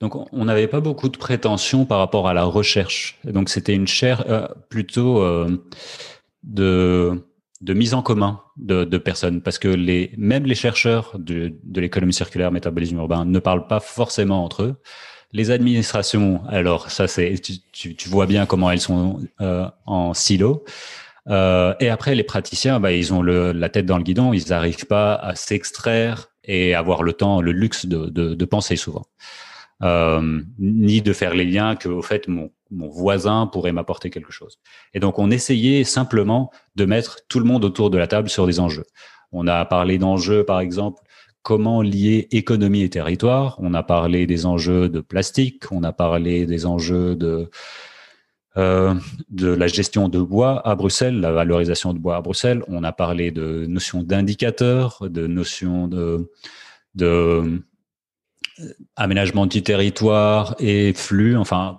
Donc, 0.00 0.14
on 0.32 0.44
n'avait 0.44 0.68
pas 0.68 0.80
beaucoup 0.80 1.08
de 1.08 1.16
prétentions 1.16 1.86
par 1.86 1.98
rapport 1.98 2.28
à 2.28 2.34
la 2.34 2.44
recherche. 2.44 3.18
Donc, 3.24 3.48
c'était 3.48 3.74
une 3.74 3.86
chaire 3.86 4.24
euh, 4.28 4.46
plutôt 4.68 5.22
euh, 5.22 5.64
de, 6.44 7.20
de 7.62 7.74
mise 7.74 7.94
en 7.94 8.02
commun 8.02 8.42
de, 8.56 8.84
de, 8.84 8.98
personnes, 8.98 9.40
parce 9.40 9.58
que 9.58 9.68
les, 9.68 10.12
même 10.16 10.44
les 10.44 10.54
chercheurs 10.54 11.18
de, 11.18 11.54
de 11.64 11.80
l'économie 11.80 12.12
circulaire, 12.12 12.52
métabolisme 12.52 12.98
urbain, 12.98 13.24
ne 13.24 13.38
parlent 13.38 13.66
pas 13.66 13.80
forcément 13.80 14.44
entre 14.44 14.62
eux. 14.62 14.76
Les 15.32 15.50
administrations, 15.50 16.42
alors 16.48 16.90
ça, 16.90 17.08
c'est 17.08 17.34
tu, 17.72 17.94
tu, 17.96 18.08
vois 18.08 18.26
bien 18.26 18.46
comment 18.46 18.70
elles 18.70 18.80
sont 18.80 19.20
euh, 19.40 19.68
en 19.84 20.14
silo. 20.14 20.64
Euh, 21.28 21.74
et 21.80 21.88
après, 21.88 22.14
les 22.14 22.22
praticiens, 22.22 22.78
bah, 22.80 22.92
ils 22.92 23.12
ont 23.12 23.22
le, 23.22 23.52
la 23.52 23.68
tête 23.68 23.86
dans 23.86 23.98
le 23.98 24.04
guidon, 24.04 24.32
ils 24.32 24.48
n'arrivent 24.48 24.86
pas 24.86 25.14
à 25.14 25.34
s'extraire 25.34 26.28
et 26.44 26.74
avoir 26.74 27.02
le 27.02 27.12
temps, 27.12 27.40
le 27.40 27.52
luxe 27.52 27.86
de, 27.86 28.06
de, 28.06 28.34
de 28.34 28.44
penser 28.44 28.76
souvent 28.76 29.06
euh, 29.82 30.40
ni 30.58 31.02
de 31.02 31.12
faire 31.12 31.34
les 31.34 31.44
liens 31.44 31.76
que 31.76 31.88
au 31.88 32.02
fait 32.02 32.28
mon, 32.28 32.50
mon 32.70 32.88
voisin 32.88 33.46
pourrait 33.46 33.72
m'apporter 33.72 34.10
quelque 34.10 34.32
chose. 34.32 34.58
Et 34.94 35.00
donc 35.00 35.18
on 35.18 35.30
essayait 35.30 35.84
simplement 35.84 36.50
de 36.76 36.84
mettre 36.84 37.20
tout 37.28 37.38
le 37.38 37.44
monde 37.44 37.64
autour 37.64 37.90
de 37.90 37.98
la 37.98 38.06
table 38.06 38.28
sur 38.28 38.46
des 38.46 38.60
enjeux. 38.60 38.86
On 39.32 39.46
a 39.46 39.64
parlé 39.64 39.98
d'enjeux 39.98 40.44
par 40.44 40.60
exemple 40.60 41.02
comment 41.46 41.80
lier 41.80 42.26
économie 42.32 42.82
et 42.82 42.90
territoire. 42.90 43.54
On 43.60 43.72
a 43.72 43.84
parlé 43.84 44.26
des 44.26 44.46
enjeux 44.46 44.88
de 44.88 45.00
plastique. 45.00 45.70
On 45.70 45.84
a 45.84 45.92
parlé 45.92 46.44
des 46.44 46.66
enjeux 46.66 47.14
de 47.14 47.50
euh, 48.56 48.94
de 49.30 49.46
la 49.46 49.68
gestion 49.68 50.08
de 50.08 50.20
bois 50.20 50.66
à 50.66 50.74
Bruxelles, 50.74 51.20
la 51.20 51.30
valorisation 51.30 51.94
de 51.94 52.00
bois 52.00 52.16
à 52.16 52.20
Bruxelles. 52.20 52.64
On 52.66 52.82
a 52.82 52.90
parlé 52.90 53.30
de 53.30 53.64
notions 53.66 54.02
d'indicateurs, 54.02 55.08
de 55.08 55.28
notions 55.28 55.86
de, 55.86 56.32
de 56.96 57.62
aménagement 58.96 59.46
du 59.46 59.62
territoire 59.62 60.56
et 60.58 60.94
flux, 60.94 61.36
enfin 61.36 61.78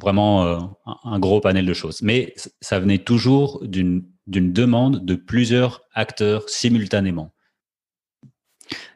vraiment 0.00 0.44
euh, 0.44 0.58
un 1.02 1.18
gros 1.18 1.40
panel 1.40 1.66
de 1.66 1.74
choses. 1.74 2.00
Mais 2.00 2.32
ça 2.60 2.78
venait 2.78 2.98
toujours 2.98 3.60
d'une 3.64 4.04
demande 4.28 5.04
de 5.04 5.16
plusieurs 5.16 5.82
acteurs 5.94 6.48
simultanément. 6.48 7.33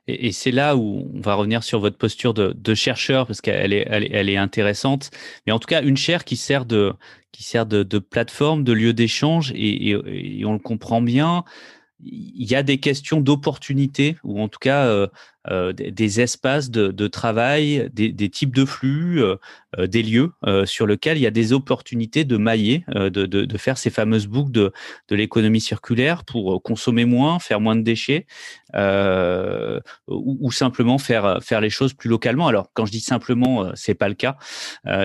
Et, 0.06 0.32
c'est 0.32 0.50
là 0.50 0.76
où 0.76 1.10
on 1.14 1.20
va 1.20 1.34
revenir 1.34 1.62
sur 1.62 1.80
votre 1.80 1.96
posture 1.96 2.34
de, 2.34 2.74
chercheur 2.74 3.26
parce 3.26 3.40
qu'elle 3.40 3.72
est, 3.72 4.36
intéressante. 4.36 5.10
Mais 5.46 5.52
en 5.52 5.58
tout 5.58 5.66
cas, 5.66 5.82
une 5.82 5.96
chaire 5.96 6.24
qui 6.24 6.36
sert 6.36 6.64
de, 6.64 6.92
qui 7.32 7.42
sert 7.42 7.66
de, 7.66 7.98
plateforme, 7.98 8.64
de 8.64 8.72
lieu 8.72 8.92
d'échange, 8.92 9.52
et, 9.54 9.94
on 10.44 10.52
le 10.52 10.58
comprend 10.58 11.00
bien. 11.02 11.44
Il 12.00 12.48
y 12.48 12.54
a 12.54 12.62
des 12.62 12.78
questions 12.78 13.20
d'opportunité, 13.20 14.16
ou 14.22 14.40
en 14.40 14.48
tout 14.48 14.60
cas 14.60 14.86
euh, 14.86 15.08
euh, 15.50 15.72
des, 15.72 16.20
espaces 16.20 16.70
de, 16.70 17.06
travail, 17.06 17.88
des, 17.92 18.28
types 18.28 18.54
de 18.54 18.64
flux, 18.64 19.22
euh, 19.22 19.36
euh, 19.78 19.86
des 19.86 20.02
lieux 20.02 20.32
sur 20.64 20.86
lesquels 20.86 21.16
il 21.16 21.20
y 21.20 21.26
a 21.26 21.30
des 21.30 21.52
opportunités 21.52 22.24
de 22.24 22.36
mailler, 22.36 22.84
de, 22.88 23.58
faire 23.58 23.78
ces 23.78 23.90
fameuses 23.90 24.26
boucles 24.26 24.52
de, 24.52 24.72
l'économie 25.10 25.60
circulaire 25.60 26.24
pour 26.24 26.62
consommer 26.62 27.04
moins, 27.04 27.38
faire 27.38 27.60
moins 27.60 27.76
de 27.76 27.82
déchets, 27.82 28.26
ou, 30.08 30.50
simplement 30.50 30.98
faire 30.98 31.38
faire 31.42 31.60
les 31.60 31.70
choses 31.70 31.94
plus 31.94 32.08
localement. 32.08 32.48
Alors 32.48 32.70
quand 32.74 32.86
je 32.86 32.92
dis 32.92 33.00
simplement, 33.00 33.70
c'est 33.74 33.94
pas 33.94 34.08
le 34.08 34.14
cas. 34.14 34.36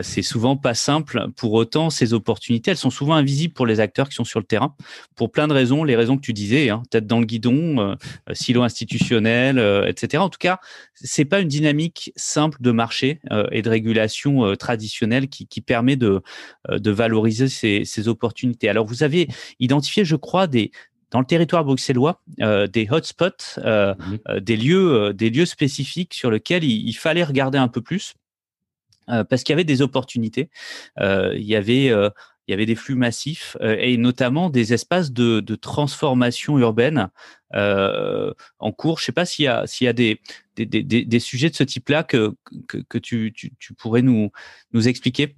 c'est 0.01 0.21
souvent 0.21 0.57
pas 0.57 0.73
simple. 0.73 1.27
Pour 1.35 1.53
autant, 1.53 1.89
ces 1.89 2.13
opportunités, 2.13 2.71
elles 2.71 2.77
sont 2.77 2.89
souvent 2.89 3.15
invisibles 3.15 3.53
pour 3.53 3.65
les 3.65 3.79
acteurs 3.79 4.09
qui 4.09 4.15
sont 4.15 4.23
sur 4.23 4.39
le 4.39 4.45
terrain, 4.45 4.75
pour 5.15 5.31
plein 5.31 5.47
de 5.47 5.53
raisons. 5.53 5.83
Les 5.83 5.95
raisons 5.95 6.17
que 6.17 6.21
tu 6.21 6.33
disais, 6.33 6.69
hein, 6.69 6.83
tête 6.89 7.07
dans 7.07 7.19
le 7.19 7.25
guidon, 7.25 7.95
silo 8.33 8.63
institutionnel, 8.63 9.59
etc 9.88 10.23
tout 10.33 10.39
cas, 10.39 10.59
c'est 10.95 11.25
pas 11.25 11.39
une 11.39 11.47
dynamique 11.47 12.11
simple 12.15 12.57
de 12.59 12.71
marché 12.71 13.19
euh, 13.31 13.47
et 13.51 13.61
de 13.61 13.69
régulation 13.69 14.45
euh, 14.45 14.55
traditionnelle 14.55 15.29
qui, 15.29 15.61
permet 15.61 15.95
de, 15.95 16.21
euh, 16.69 16.79
de 16.79 16.91
valoriser 16.91 17.47
ces, 17.47 18.07
opportunités. 18.07 18.67
Alors, 18.67 18.85
vous 18.85 19.03
avez 19.03 19.27
identifié, 19.59 20.03
je 20.03 20.15
crois, 20.15 20.47
des, 20.47 20.71
dans 21.11 21.19
le 21.19 21.25
territoire 21.25 21.63
bruxellois 21.63 22.21
des 22.37 22.87
hotspots, 22.89 23.59
mmh 23.59 24.39
des 24.41 24.57
lieux, 24.57 25.13
des 25.13 25.29
lieux 25.29 25.45
spécifiques 25.45 26.13
sur 26.13 26.31
lesquels 26.31 26.63
il, 26.63 26.93
fallait 26.93 27.23
regarder 27.23 27.57
un 27.57 27.67
peu 27.69 27.81
plus. 27.81 28.15
parce 29.07 29.43
qu'il 29.43 29.53
y 29.53 29.55
avait 29.55 29.63
des 29.63 29.81
opportunités. 29.81 30.49
il 30.99 31.43
y 31.43 31.55
avait 31.55 31.91
il 32.47 32.51
y 32.51 32.53
avait 32.53 32.65
des 32.65 32.75
flux 32.75 32.95
massifs 32.95 33.55
euh, 33.62 33.77
et 33.79 33.97
notamment 33.97 34.50
des 34.50 34.73
espaces 34.73 35.12
de, 35.12 35.41
transformation 35.55 36.57
urbaine 36.59 37.09
euh, 37.53 38.33
en 38.59 38.71
cours. 38.71 38.97
Je 38.97 39.03
ne 39.03 39.05
sais 39.05 39.12
pas 39.12 39.25
s'il 39.25 39.45
y 39.45 39.47
a, 39.88 39.93
des, 39.93 41.19
sujets 41.19 41.50
de 41.50 41.55
ce 41.55 41.63
type-là 41.63 42.03
que, 42.03 42.33
tu, 43.01 43.33
pourrais 43.77 44.01
nous, 44.01 44.31
nous 44.73 44.88
expliquer. 44.88 45.35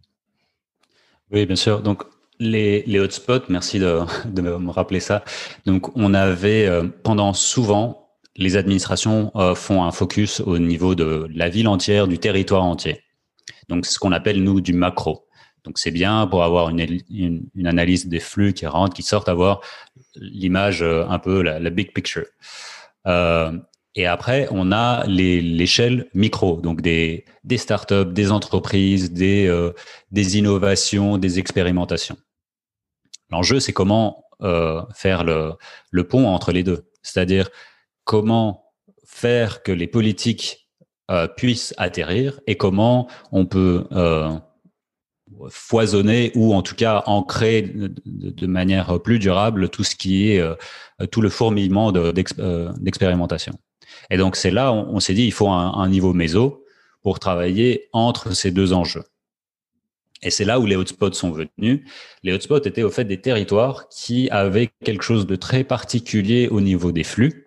Oui, 1.31 1.45
bien 1.45 1.55
sûr. 1.55 1.81
Donc, 1.81 2.03
les, 2.39 2.83
les 2.87 2.99
hotspots, 2.99 3.49
merci 3.49 3.79
de, 3.79 3.99
me 4.41 4.69
rappeler 4.71 4.99
ça. 4.99 5.23
Donc, 5.65 5.95
on 5.95 6.13
avait 6.13 6.65
euh, 6.65 6.83
pendant 7.03 7.33
souvent, 7.33 8.09
les 8.35 8.57
administrations 8.57 9.31
font 9.55 9.83
un 9.83 9.91
focus 9.91 10.41
au 10.41 10.59
niveau 10.59 10.93
de 10.93 11.27
la 11.33 11.47
ville 11.47 11.69
entière, 11.69 12.07
du 12.07 12.17
territoire 12.17 12.63
entier. 12.63 13.01
Donc, 13.69 13.85
ce 13.85 13.97
qu'on 13.97 14.11
appelle, 14.11 14.43
nous, 14.43 14.59
du 14.59 14.73
macro. 14.73 15.24
Donc 15.65 15.77
c'est 15.79 15.91
bien 15.91 16.27
pour 16.27 16.43
avoir 16.43 16.69
une, 16.69 17.01
une, 17.09 17.67
analyse 17.67 18.07
des 18.07 18.19
flux 18.19 18.53
qui 18.53 18.65
rentrent, 18.65 18.95
qui 18.95 19.03
sortent, 19.03 19.29
avoir 19.29 19.61
l'image 20.15 20.81
euh, 20.81 21.05
un 21.07 21.19
peu 21.19 21.41
la, 21.41 21.69
big 21.69 21.93
picture. 21.93 22.25
Euh, 23.07 23.57
et 23.95 24.05
après, 24.05 24.47
on 24.51 24.71
a 24.71 25.05
l'échelle 25.07 26.07
micro, 26.13 26.59
donc 26.59 26.81
des, 26.81 27.25
des 27.43 27.57
startups, 27.57 28.11
des 28.11 28.31
entreprises, 28.31 29.11
des, 29.11 29.47
euh, 29.47 29.71
des 30.11 30.37
innovations, 30.37 31.17
des 31.17 31.39
expérimentations. 31.39 32.17
L'enjeu, 33.31 33.59
c'est 33.59 33.73
comment 33.73 34.25
euh, 34.41 34.81
faire 34.93 35.23
le, 35.23 35.53
le 35.91 36.07
pont 36.07 36.27
entre 36.27 36.51
les 36.51 36.63
deux, 36.63 36.89
c'est-à-dire 37.01 37.49
comment 38.03 38.65
faire 39.05 39.63
que 39.63 39.71
les 39.71 39.87
politiques 39.87 40.67
euh, 41.11 41.27
puissent 41.27 41.73
atterrir 41.77 42.39
et 42.47 42.57
comment 42.57 43.07
on 43.31 43.45
peut 43.45 43.87
euh, 43.91 44.31
foisonner 45.49 46.31
ou 46.35 46.53
en 46.53 46.61
tout 46.61 46.75
cas 46.75 47.03
ancrer 47.05 47.73
de, 48.05 48.47
manière 48.47 49.01
plus 49.01 49.19
durable 49.19 49.69
tout 49.69 49.83
ce 49.83 49.95
qui 49.95 50.31
est 50.31 50.39
euh, 50.39 50.55
tout 51.11 51.21
le 51.21 51.29
fourmillement 51.29 51.93
euh, 51.95 52.11
d'expérimentation. 52.77 53.53
Et 54.09 54.17
donc 54.17 54.35
c'est 54.35 54.51
là 54.51 54.73
on, 54.73 54.99
s'est 54.99 55.13
dit 55.13 55.23
il 55.25 55.33
faut 55.33 55.49
un, 55.49 55.89
niveau 55.89 56.13
méso 56.13 56.63
pour 57.01 57.19
travailler 57.19 57.87
entre 57.93 58.35
ces 58.35 58.51
deux 58.51 58.73
enjeux. 58.73 59.03
Et 60.21 60.31
c'est 60.31 60.45
là 60.45 60.59
où 60.59 60.65
les 60.65 60.75
hotspots 60.75 61.13
sont 61.13 61.31
venus. 61.31 61.81
Les 62.23 62.33
hotspots 62.33 62.63
étaient 62.63 62.83
au 62.83 62.89
fait 62.89 63.03
des 63.03 63.21
territoires 63.21 63.87
qui 63.89 64.29
avaient 64.29 64.71
quelque 64.83 65.03
chose 65.03 65.27
de 65.27 65.35
très 65.35 65.63
particulier 65.63 66.47
au 66.47 66.61
niveau 66.61 66.91
des 66.91 67.03
flux. 67.03 67.45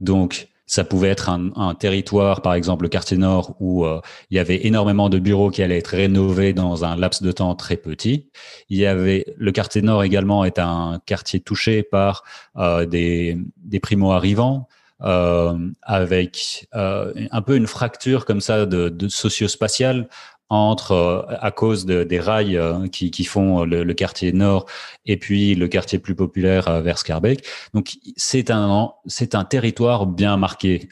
Donc 0.00 0.48
ça 0.70 0.84
pouvait 0.84 1.08
être 1.08 1.28
un, 1.28 1.74
territoire, 1.74 2.42
par 2.42 2.54
exemple 2.54 2.84
le 2.84 2.88
quartier 2.88 3.16
nord, 3.16 3.56
où 3.58 3.84
euh, 3.84 4.00
il 4.30 4.36
y 4.36 4.38
avait 4.38 4.66
énormément 4.68 5.08
de 5.08 5.18
bureaux 5.18 5.50
qui 5.50 5.64
allaient 5.64 5.78
être 5.78 5.96
rénovés 5.96 6.52
dans 6.52 6.84
un 6.84 6.94
laps 6.94 7.22
de 7.22 7.32
temps 7.32 7.56
très 7.56 7.76
petit. 7.76 8.30
Il 8.68 8.78
y 8.78 8.86
avait 8.86 9.24
le 9.36 9.50
quartier 9.50 9.82
nord 9.82 10.04
également 10.04 10.44
est 10.44 10.60
un 10.60 11.00
quartier 11.06 11.40
touché 11.40 11.82
par 11.82 12.22
euh, 12.56 12.86
des, 12.86 13.36
des 13.56 13.80
primo-arrivants. 13.80 14.68
Euh, 15.02 15.56
avec 15.82 16.68
un 16.72 17.42
peu 17.42 17.56
une 17.56 17.66
fracture 17.66 18.26
comme 18.26 18.42
ça 18.42 18.66
de, 18.66 18.90
de 18.90 19.08
socio-spatiale 19.08 20.08
entre, 20.50 20.92
euh, 20.92 21.22
à 21.40 21.52
cause 21.52 21.86
de, 21.86 22.02
des 22.02 22.20
rails 22.20 22.56
euh, 22.56 22.88
qui, 22.88 23.10
qui, 23.10 23.24
font 23.24 23.64
le, 23.64 23.94
quartier 23.94 24.32
nord 24.32 24.66
et 25.06 25.16
puis 25.16 25.54
le 25.54 25.68
quartier 25.68 25.98
plus 25.98 26.16
populaire 26.16 26.68
euh, 26.68 26.82
vers 26.82 26.98
Scarbeck. 26.98 27.46
Donc 27.72 27.96
c'est 28.16 28.50
un, 28.50 28.92
c'est 29.06 29.34
un 29.34 29.44
territoire 29.44 30.06
bien 30.06 30.36
marqué 30.36 30.88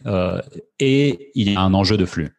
et 0.78 1.30
il 1.34 1.52
y 1.52 1.56
a 1.56 1.60
un 1.60 1.74
enjeu 1.74 1.96
de 1.96 2.06
flux. 2.06 2.30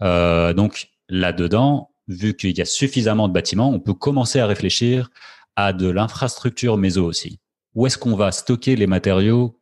donc 0.00 0.88
là-dedans, 1.08 1.90
vu 2.08 2.34
qu'il 2.34 2.56
y 2.56 2.60
a 2.60 2.64
suffisamment 2.64 3.28
de 3.28 3.32
bâtiments, 3.32 3.70
on 3.70 3.80
peut 3.80 3.94
commencer 3.94 4.40
à 4.40 4.46
réfléchir 4.46 5.10
à 5.56 5.72
de 5.72 5.88
l'infrastructure 5.88 6.76
méso 6.76 7.04
aussi. 7.04 7.38
Où 7.74 7.86
est-ce 7.86 7.98
qu'on 7.98 8.16
va 8.16 8.32
stocker 8.32 8.76
les 8.76 8.86
matériaux 8.86 9.60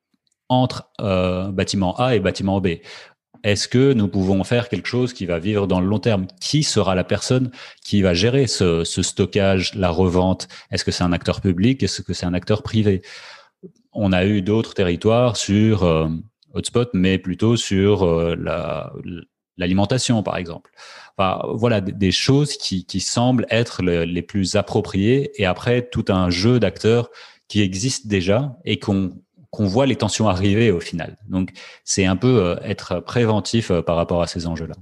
entre 0.48 0.90
euh, 1.00 1.50
bâtiment 1.50 1.98
A 1.98 2.14
et 2.14 2.20
bâtiment 2.20 2.60
B? 2.60 2.68
Est-ce 3.42 3.68
que 3.68 3.92
nous 3.92 4.08
pouvons 4.08 4.44
faire 4.44 4.68
quelque 4.68 4.86
chose 4.86 5.12
qui 5.12 5.26
va 5.26 5.38
vivre 5.38 5.66
dans 5.66 5.80
le 5.80 5.86
long 5.86 5.98
terme? 5.98 6.26
Qui 6.40 6.62
sera 6.62 6.94
la 6.94 7.04
personne 7.04 7.50
qui 7.84 8.02
va 8.02 8.14
gérer 8.14 8.46
ce, 8.46 8.84
stockage, 8.84 9.74
la 9.74 9.90
revente? 9.90 10.48
Est-ce 10.70 10.84
que 10.84 10.90
c'est 10.90 11.04
un 11.04 11.12
acteur 11.12 11.40
public? 11.40 11.82
Est-ce 11.82 12.02
que 12.02 12.12
c'est 12.12 12.26
un 12.26 12.34
acteur 12.34 12.62
privé? 12.62 13.02
On 13.92 14.12
a 14.12 14.24
eu 14.26 14.42
d'autres 14.42 14.74
territoires 14.74 15.36
sur 15.36 15.84
euh, 15.84 16.08
hotspot, 16.52 16.90
mais 16.92 17.18
plutôt 17.18 17.56
sur 17.56 18.04
euh, 18.04 18.36
l'alimentation, 19.56 20.22
par 20.22 20.36
exemple. 20.36 20.70
voilà 21.18 21.80
des, 21.80 22.12
choses 22.12 22.56
qui, 22.56 23.00
semblent 23.00 23.46
être 23.50 23.82
les 23.82 24.22
plus 24.22 24.56
appropriées. 24.56 25.30
Et 25.40 25.46
après, 25.46 25.88
tout 25.88 26.04
un 26.08 26.30
jeu 26.30 26.60
d'acteurs 26.60 27.10
qui 27.48 27.62
existent 27.62 28.08
déjà 28.08 28.56
et 28.64 28.78
qu'on 28.78 29.12
qu'on 29.56 29.66
voit 29.66 29.86
les 29.86 29.96
tensions 29.96 30.28
arriver 30.28 30.70
au 30.70 30.80
final. 30.80 31.16
Donc, 31.28 31.50
c'est 31.82 32.04
un 32.04 32.16
peu 32.16 32.42
euh, 32.42 32.56
être 32.62 33.00
préventif 33.00 33.70
euh, 33.70 33.80
par 33.80 33.96
rapport 33.96 34.20
à 34.20 34.26
ces 34.26 34.46
enjeux-là. 34.46 34.75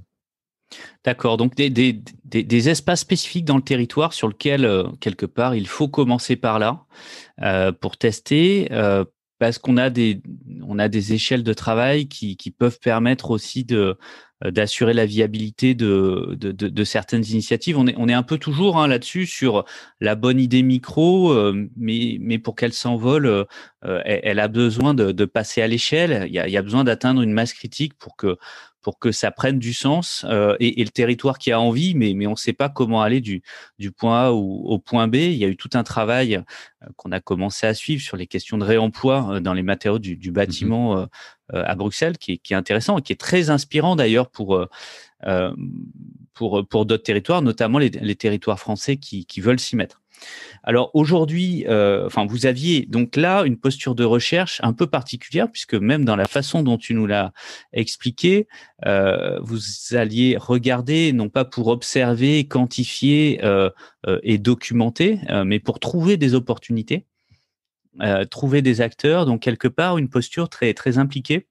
D'accord, 1.05 1.37
donc 1.37 1.55
des, 1.55 2.69
espaces 2.69 2.99
spécifiques 2.99 3.45
dans 3.45 3.55
le 3.55 3.61
territoire 3.61 4.11
sur 4.11 4.27
lesquels, 4.27 4.65
euh, 4.65 4.83
quelque 4.99 5.25
part, 5.25 5.55
il 5.55 5.67
faut 5.67 5.87
commencer 5.87 6.35
par 6.35 6.59
là 6.59 6.83
pour 7.79 7.97
tester, 7.97 8.69
parce 9.39 9.59
qu'on 9.59 9.77
a 9.77 9.89
des, 9.89 10.21
on 10.63 10.79
a 10.79 10.87
des 10.87 11.13
échelles 11.13 11.43
de 11.43 11.53
travail 11.53 12.07
qui, 12.07 12.35
qui 12.35 12.49
peuvent 12.51 12.79
permettre 12.79 13.31
aussi 13.31 13.63
de, 13.63 13.97
d'assurer 14.43 14.93
la 14.93 15.05
viabilité 15.05 15.75
de, 15.75 16.35
de, 16.37 16.83
certaines 16.83 17.25
initiatives. 17.25 17.77
On 17.77 17.87
est, 17.87 17.95
on 17.97 18.09
est 18.09 18.13
un 18.13 18.23
peu 18.23 18.37
toujours 18.37 18.77
hein, 18.77 18.87
là-dessus 18.87 19.25
sur 19.25 19.63
la 20.01 20.15
bonne 20.15 20.39
idée 20.39 20.61
micro, 20.61 21.31
euh, 21.31 21.69
mais, 21.77 22.17
mais 22.19 22.37
pour 22.37 22.55
qu'elle 22.55 22.73
s'envole, 22.73 23.27
euh, 23.27 23.45
elle, 23.83 24.39
a 24.39 24.49
besoin 24.49 24.93
de, 24.93 25.25
passer 25.25 25.61
à 25.61 25.67
l'échelle. 25.67 26.27
Il 26.27 26.33
y 26.33 26.57
a 26.57 26.61
besoin 26.61 26.83
d'atteindre 26.83 27.21
une 27.21 27.31
masse 27.31 27.53
critique 27.53 27.93
pour 27.97 28.17
que 28.17 28.37
pour 28.85 28.99
que 28.99 29.11
ça 29.11 29.31
prenne 29.31 29.57
du 29.57 29.73
sens 29.73 30.27
euh, 30.29 30.55
et, 30.59 30.83
le 30.83 30.91
territoire 30.91 31.39
qui 31.39 31.51
a 31.51 31.59
envie, 31.59 31.95
mais, 31.95 32.13
mais 32.13 32.27
on 32.27 32.31
ne 32.31 32.35
sait 32.35 32.53
pas 32.53 32.69
comment 32.69 33.01
aller 33.01 33.19
du, 33.19 33.41
du 33.79 33.91
point 33.91 34.25
A 34.25 34.31
au, 34.31 34.77
point 34.77 35.07
B. 35.07 35.15
Il 35.15 35.37
y 35.37 35.43
a 35.43 35.47
eu 35.47 35.57
tout 35.57 35.71
un 35.73 35.81
travail 35.81 36.35
euh, 36.35 36.87
qu'on 36.95 37.11
a 37.11 37.19
commencé 37.19 37.65
à 37.65 37.73
suivre 37.73 38.03
sur 38.03 38.15
les 38.15 38.27
questions 38.27 38.59
de 38.59 38.63
réemploi 38.63 39.27
euh, 39.27 39.39
dans 39.39 39.53
les 39.53 39.63
matériaux 39.63 39.97
du, 39.97 40.17
du 40.17 40.31
bâtiment 40.31 40.95
mmh 40.97 41.07
à 41.53 41.75
Bruxelles, 41.75 42.17
qui 42.17 42.33
est, 42.33 42.37
qui 42.37 42.53
est, 42.53 42.55
intéressant 42.55 42.97
et 42.97 43.03
qui 43.03 43.13
est 43.13 43.19
très 43.19 43.51
inspirant 43.51 43.95
d'ailleurs 43.95 44.31
pour, 44.31 44.65
pour, 46.33 46.67
pour 46.67 46.85
d'autres 46.87 47.03
territoires, 47.03 47.43
notamment 47.43 47.77
les, 47.77 47.89
les 47.89 48.15
territoires 48.15 48.59
français 48.59 48.97
qui, 48.97 49.27
qui 49.27 49.41
veulent 49.41 49.59
s'y 49.59 49.75
mettre. 49.75 50.01
Alors 50.63 50.89
aujourd'hui, 50.93 51.65
euh, 51.67 52.09
vous 52.27 52.45
aviez 52.45 52.85
donc 52.87 53.15
là 53.15 53.43
une 53.43 53.57
posture 53.57 53.93
de 53.93 54.03
recherche 54.03 54.59
un 54.63 54.73
peu 54.73 54.87
particulière 54.87 55.51
puisque 55.51 55.75
même 55.75 56.05
dans 56.05 56.15
la 56.15 56.25
façon 56.25 56.63
dont 56.63 56.77
tu 56.77 56.93
nous 56.93 57.05
l'as 57.05 57.33
expliqué, 57.71 58.47
euh, 58.85 59.39
vous 59.41 59.59
alliez 59.91 60.37
regarder 60.37 61.13
non 61.13 61.29
pas 61.29 61.45
pour 61.45 61.67
observer, 61.67 62.47
quantifier 62.47 63.39
euh, 63.43 63.69
et 64.23 64.37
documenter, 64.37 65.19
mais 65.45 65.59
pour 65.59 65.79
trouver 65.79 66.17
des 66.17 66.33
opportunités, 66.35 67.05
trouver 68.29 68.61
des 68.61 68.81
acteurs. 68.81 69.25
Donc 69.25 69.41
quelque 69.41 69.67
part 69.67 69.97
une 69.97 70.09
posture 70.09 70.49
très 70.49 70.73
très 70.73 70.97
impliquée 70.97 71.47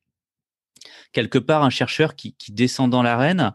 quelque 1.13 1.39
part 1.39 1.63
un 1.63 1.71
chercheur 1.71 2.17
qui 2.17 2.35
descend 2.51 2.91
dans 2.91 3.03
l'arène 3.03 3.53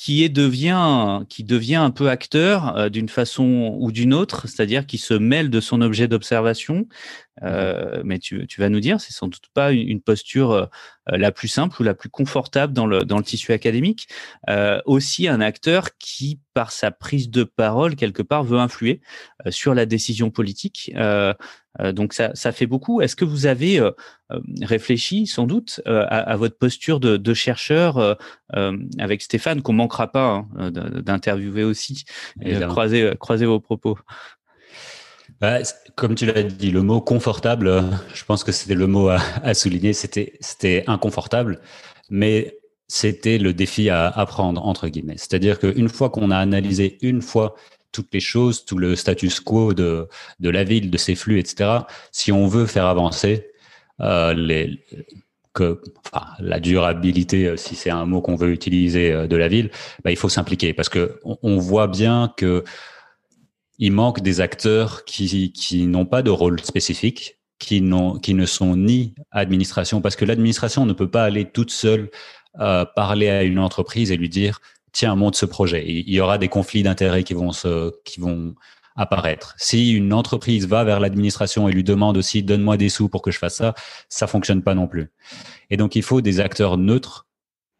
qui 0.00 0.24
est 0.24 0.30
devient 0.30 1.26
qui 1.28 1.44
devient 1.44 1.74
un 1.74 1.90
peu 1.90 2.08
acteur 2.08 2.74
euh, 2.74 2.88
d'une 2.88 3.10
façon 3.10 3.76
ou 3.78 3.92
d'une 3.92 4.14
autre, 4.14 4.48
c'est-à-dire 4.48 4.86
qui 4.86 4.96
se 4.96 5.12
mêle 5.12 5.50
de 5.50 5.60
son 5.60 5.82
objet 5.82 6.08
d'observation. 6.08 6.86
Euh, 7.42 8.00
mais 8.02 8.18
tu, 8.18 8.46
tu, 8.46 8.62
vas 8.62 8.70
nous 8.70 8.80
dire, 8.80 8.98
c'est 8.98 9.12
sans 9.12 9.28
doute 9.28 9.48
pas 9.52 9.72
une, 9.72 10.00
posture 10.00 10.52
euh, 10.52 10.66
la 11.06 11.32
plus 11.32 11.48
simple 11.48 11.76
ou 11.80 11.84
la 11.84 11.92
plus 11.92 12.08
confortable 12.08 12.72
dans 12.72 12.86
le 12.86 13.00
dans 13.04 13.18
le 13.18 13.24
tissu 13.24 13.52
académique. 13.52 14.08
Euh, 14.48 14.80
aussi 14.86 15.28
un 15.28 15.42
acteur 15.42 15.90
qui, 15.98 16.40
par 16.54 16.72
sa 16.72 16.90
prise 16.90 17.28
de 17.28 17.44
parole 17.44 17.94
quelque 17.94 18.22
part, 18.22 18.42
veut 18.42 18.58
influer 18.58 19.02
sur 19.50 19.74
la 19.74 19.84
décision 19.84 20.30
politique. 20.30 20.92
Euh, 21.80 21.92
donc 21.92 22.12
ça, 22.12 22.30
ça 22.34 22.52
fait 22.52 22.66
beaucoup. 22.66 23.00
Est-ce 23.00 23.16
que 23.16 23.24
vous 23.24 23.46
avez 23.46 23.78
euh, 23.78 23.90
euh, 24.32 24.40
réfléchi 24.62 25.26
sans 25.26 25.46
doute 25.46 25.80
à, 25.86 26.00
à, 26.00 26.36
votre 26.36 26.56
posture 26.56 27.00
de, 27.00 27.16
de 27.16 27.34
chercheur 27.34 28.16
avec 28.98 29.22
Stéphane, 29.22 29.62
qu'on 29.62 29.72
manquera 29.72 30.10
pas 30.10 30.44
hein, 30.56 30.70
d'interviewer 30.70 31.64
aussi 31.64 32.04
et 32.42 32.56
de 32.56 32.66
croiser, 32.66 33.12
croiser 33.18 33.46
vos 33.46 33.60
propos? 33.60 33.98
Bah, 35.40 35.58
Comme 35.96 36.14
tu 36.14 36.26
l'as 36.26 36.42
dit, 36.42 36.70
le 36.70 36.82
mot 36.82 37.00
confortable, 37.00 37.82
je 38.12 38.24
pense 38.24 38.44
que 38.44 38.52
c'était 38.52 38.74
le 38.74 38.86
mot 38.86 39.08
à, 39.08 39.20
à 39.42 39.54
souligner. 39.54 39.92
C'était, 39.92 40.34
c'était 40.40 40.84
inconfortable, 40.86 41.60
mais 42.10 42.58
c'était 42.88 43.38
le 43.38 43.52
défi 43.52 43.88
à 43.88 44.08
apprendre 44.08 44.66
entre 44.66 44.88
guillemets. 44.88 45.16
C'est-à-dire 45.16 45.58
qu'une 45.58 45.88
fois 45.88 46.10
qu'on 46.10 46.30
a 46.30 46.36
analysé 46.36 46.98
une 47.02 47.22
fois 47.22 47.54
toutes 47.92 48.12
les 48.12 48.20
choses, 48.20 48.64
tout 48.64 48.78
le 48.78 48.96
status 48.96 49.40
quo 49.40 49.74
de, 49.74 50.08
de 50.38 50.50
la 50.50 50.64
ville, 50.64 50.90
de 50.90 50.98
ses 50.98 51.14
flux, 51.14 51.38
etc. 51.38 51.80
Si 52.12 52.32
on 52.32 52.46
veut 52.46 52.66
faire 52.66 52.86
avancer 52.86 53.50
euh, 54.00 54.68
la 56.38 56.60
durabilité, 56.60 57.46
euh, 57.46 57.56
si 57.56 57.74
c'est 57.74 57.90
un 57.90 58.06
mot 58.06 58.22
qu'on 58.22 58.36
veut 58.36 58.52
utiliser 58.52 59.12
euh, 59.12 59.26
de 59.26 59.36
la 59.36 59.48
ville, 59.48 59.70
bah, 60.04 60.10
il 60.10 60.16
faut 60.16 60.28
s'impliquer 60.28 60.72
parce 60.72 60.88
que 60.88 61.18
on, 61.24 61.58
voit 61.58 61.88
bien 61.88 62.32
que 62.36 62.64
il 63.78 63.92
manque 63.92 64.20
des 64.20 64.40
acteurs 64.40 65.04
qui, 65.04 65.52
qui 65.52 65.86
n'ont 65.86 66.06
pas 66.06 66.22
de 66.22 66.30
rôle 66.30 66.60
spécifique, 66.60 67.38
qui, 67.58 67.82
qui 68.22 68.34
ne 68.34 68.46
sont 68.46 68.76
ni 68.76 69.14
administration, 69.32 70.00
parce 70.00 70.16
que 70.16 70.24
l'administration 70.24 70.86
ne 70.86 70.92
peut 70.92 71.10
pas 71.10 71.24
aller 71.24 71.50
toute 71.50 71.70
seule 71.70 72.10
parler 72.94 73.28
à 73.28 73.42
une 73.42 73.58
entreprise 73.58 74.10
et 74.10 74.16
lui 74.16 74.28
dire 74.28 74.60
tiens, 74.92 75.14
monte 75.16 75.36
ce 75.36 75.46
projet. 75.46 75.84
Il 75.88 76.10
y 76.10 76.20
aura 76.20 76.38
des 76.38 76.48
conflits 76.48 76.82
d'intérêts 76.82 77.24
qui 77.24 77.34
vont 77.34 77.52
se, 77.52 77.92
qui 78.04 78.20
vont 78.20 78.54
apparaître. 78.96 79.54
Si 79.56 79.92
une 79.92 80.12
entreprise 80.12 80.66
va 80.66 80.84
vers 80.84 81.00
l'administration 81.00 81.68
et 81.68 81.72
lui 81.72 81.84
demande 81.84 82.16
aussi 82.16 82.42
donne-moi 82.42 82.76
des 82.76 82.88
sous 82.88 83.08
pour 83.08 83.22
que 83.22 83.30
je 83.30 83.38
fasse 83.38 83.56
ça, 83.56 83.74
ça 84.08 84.26
fonctionne 84.26 84.62
pas 84.62 84.74
non 84.74 84.86
plus. 84.86 85.10
Et 85.70 85.76
donc 85.76 85.96
il 85.96 86.02
faut 86.02 86.20
des 86.20 86.40
acteurs 86.40 86.76
neutres 86.76 87.26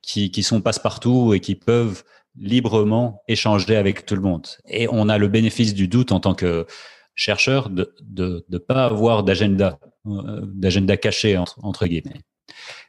qui, 0.03 0.31
qui 0.31 0.43
sont 0.43 0.61
passe-partout 0.61 1.35
et 1.35 1.41
qui 1.41 1.55
peuvent 1.55 2.05
librement 2.37 3.23
échanger 3.29 3.77
avec 3.77 4.07
tout 4.07 4.15
le 4.15 4.23
monde. 4.23 4.47
Et 4.67 4.89
on 4.91 5.09
a 5.09 5.19
le 5.19 5.29
bénéfice 5.29 5.75
du 5.75 5.89
doute 5.89 6.13
en 6.13 6.21
tant 6.21 6.35
que 6.35 6.67
chercheur 7.15 7.69
de 7.69 7.93
de, 8.01 8.47
de 8.49 8.59
pas 8.59 8.85
avoir 8.85 9.25
d'agenda 9.25 9.79
euh, 10.07 10.41
d'agenda 10.47 10.97
caché 10.97 11.37
entre, 11.37 11.59
entre 11.63 11.87
guillemets. 11.87 12.21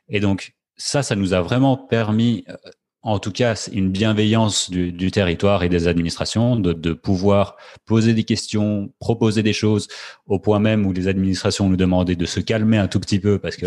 Et 0.07 0.19
donc 0.19 0.53
ça, 0.77 1.03
ça 1.03 1.15
nous 1.15 1.33
a 1.33 1.41
vraiment 1.41 1.75
permis 1.75 2.45
euh, 2.49 2.55
en 3.03 3.17
tout 3.17 3.31
cas 3.31 3.55
une 3.71 3.89
bienveillance 3.89 4.69
du, 4.69 4.91
du, 4.91 5.09
territoire 5.09 5.63
et 5.63 5.69
des 5.69 5.87
administrations, 5.87 6.55
de, 6.55 6.71
de, 6.73 6.93
pouvoir 6.93 7.57
poser 7.85 8.13
des 8.13 8.23
questions, 8.23 8.93
proposer 8.99 9.41
des 9.41 9.53
choses, 9.53 9.87
au 10.27 10.39
point 10.39 10.59
même 10.59 10.85
où 10.85 10.93
les 10.93 11.07
administrations 11.07 11.67
nous 11.67 11.77
demandaient 11.77 12.15
de 12.15 12.25
se 12.25 12.39
calmer 12.39 12.77
un 12.77 12.87
tout 12.87 12.99
petit 12.99 13.19
peu 13.19 13.39
parce 13.39 13.55
que 13.55 13.65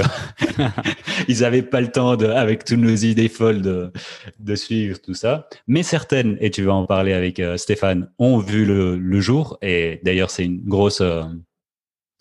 ils 1.28 1.40
n'avaient 1.40 1.62
pas 1.62 1.80
le 1.80 1.90
temps, 1.90 2.16
de, 2.16 2.26
avec 2.26 2.64
toutes 2.64 2.78
nos 2.78 2.94
idées 2.94 3.28
folles, 3.28 3.62
de, 3.62 3.92
de, 4.38 4.54
suivre 4.54 5.00
tout 5.00 5.14
ça. 5.14 5.48
Mais 5.66 5.82
certaines, 5.82 6.36
et 6.40 6.50
tu 6.50 6.62
vas 6.62 6.74
en 6.74 6.86
parler 6.86 7.12
avec 7.12 7.40
euh, 7.40 7.56
Stéphane, 7.56 8.08
ont 8.18 8.38
vu 8.38 8.64
le, 8.64 8.96
le 8.96 9.20
jour. 9.20 9.58
Et 9.62 10.00
d'ailleurs, 10.04 10.30
c'est 10.30 10.44
une 10.44 10.62
grosse 10.64 11.00
euh, 11.00 11.24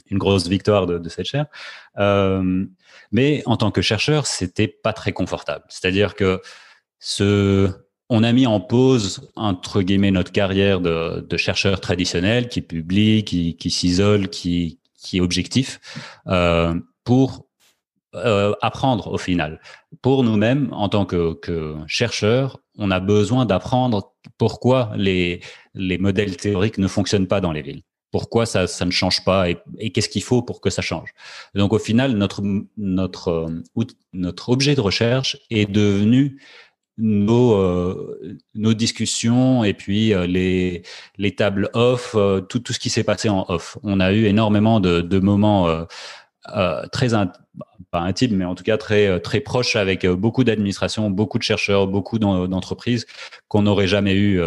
une 0.10 0.18
grosse 0.18 0.48
victoire 0.48 0.86
de, 0.86 0.98
de 0.98 1.10
cette 1.10 1.26
chaire. 1.26 1.46
Euh, 1.98 2.66
mais 3.12 3.44
en 3.46 3.58
tant 3.58 3.72
que 3.72 3.82
chercheur, 3.82 4.26
c'était 4.26 4.68
pas 4.68 4.94
très 4.94 5.12
confortable. 5.12 5.66
C'est-à-dire 5.70 6.16
que 6.16 6.42
on 8.10 8.24
a 8.24 8.32
mis 8.32 8.46
en 8.46 8.60
pause, 8.60 9.32
entre 9.36 9.82
guillemets, 9.82 10.12
notre 10.12 10.32
carrière 10.32 10.82
de, 10.82 11.38
chercheur 11.38 11.80
traditionnel 11.80 12.48
qui 12.48 12.62
publie, 12.62 13.24
qui, 13.24 13.72
s'isole, 13.72 14.30
qui, 14.30 14.80
qui 14.98 15.18
est 15.18 15.22
objectif, 15.22 15.80
euh, 16.28 16.74
pour 17.04 17.48
euh, 18.16 18.54
apprendre 18.62 19.12
au 19.12 19.18
final. 19.18 19.60
Pour 20.04 20.24
nous-mêmes, 20.24 20.70
en 20.72 20.90
tant 20.90 21.06
que, 21.06 21.34
que 21.34 21.76
chercheurs, 21.88 22.60
on 22.78 22.92
a 22.92 23.00
besoin 23.00 23.46
d'apprendre 23.46 24.14
pourquoi 24.38 24.92
les, 24.96 25.42
les 25.74 25.98
modèles 25.98 26.38
théoriques 26.38 26.78
ne 26.78 26.88
fonctionnent 26.88 27.28
pas 27.28 27.42
dans 27.42 27.52
les 27.52 27.64
villes. 27.64 27.82
Pourquoi 28.12 28.46
ça, 28.46 28.68
ça 28.68 28.86
ne 28.86 28.92
change 28.92 29.26
pas 29.26 29.50
et, 29.50 29.58
et 29.80 29.92
qu'est-ce 29.92 30.10
qu'il 30.10 30.22
faut 30.22 30.44
pour 30.44 30.62
que 30.62 30.70
ça 30.70 30.84
change. 30.84 31.10
Donc 31.56 31.74
au 31.74 31.80
final, 31.80 32.12
notre, 32.12 32.44
notre, 32.78 33.28
euh, 33.30 33.88
notre 34.14 34.50
objet 34.50 34.76
de 34.76 34.82
recherche 34.82 35.38
est 35.50 35.66
devenu 35.66 36.40
nos, 36.98 37.56
euh, 37.56 38.38
nos 38.54 38.74
discussions 38.74 39.64
et 39.64 39.74
puis 39.74 40.14
euh, 40.14 40.28
les, 40.28 40.84
les 41.18 41.36
tables 41.36 41.70
off, 41.74 42.14
euh, 42.16 42.42
tout, 42.42 42.60
tout 42.60 42.74
ce 42.74 42.80
qui 42.80 42.90
s'est 42.90 43.04
passé 43.04 43.30
en 43.30 43.46
off. 43.48 43.78
On 43.84 44.00
a 44.00 44.14
eu 44.14 44.26
énormément 44.26 44.80
de, 44.80 45.02
de 45.02 45.20
moments 45.20 45.68
très, 46.92 47.14
in, 47.14 47.32
pas 47.90 48.02
intimes, 48.02 48.36
mais 48.36 48.46
en 48.46 48.56
tout 48.56 48.64
cas 48.64 48.78
très, 48.78 49.20
très 49.22 49.40
proches 49.40 49.76
avec 49.76 50.06
beaucoup 50.06 50.44
d'administrations, 50.44 51.10
beaucoup 51.10 51.38
de 51.38 51.44
chercheurs, 51.44 51.88
beaucoup 51.88 52.20
d'entreprises 52.20 53.06
qu'on 53.48 53.64
n'aurait 53.64 53.88
jamais 53.88 54.14
eu 54.14 54.42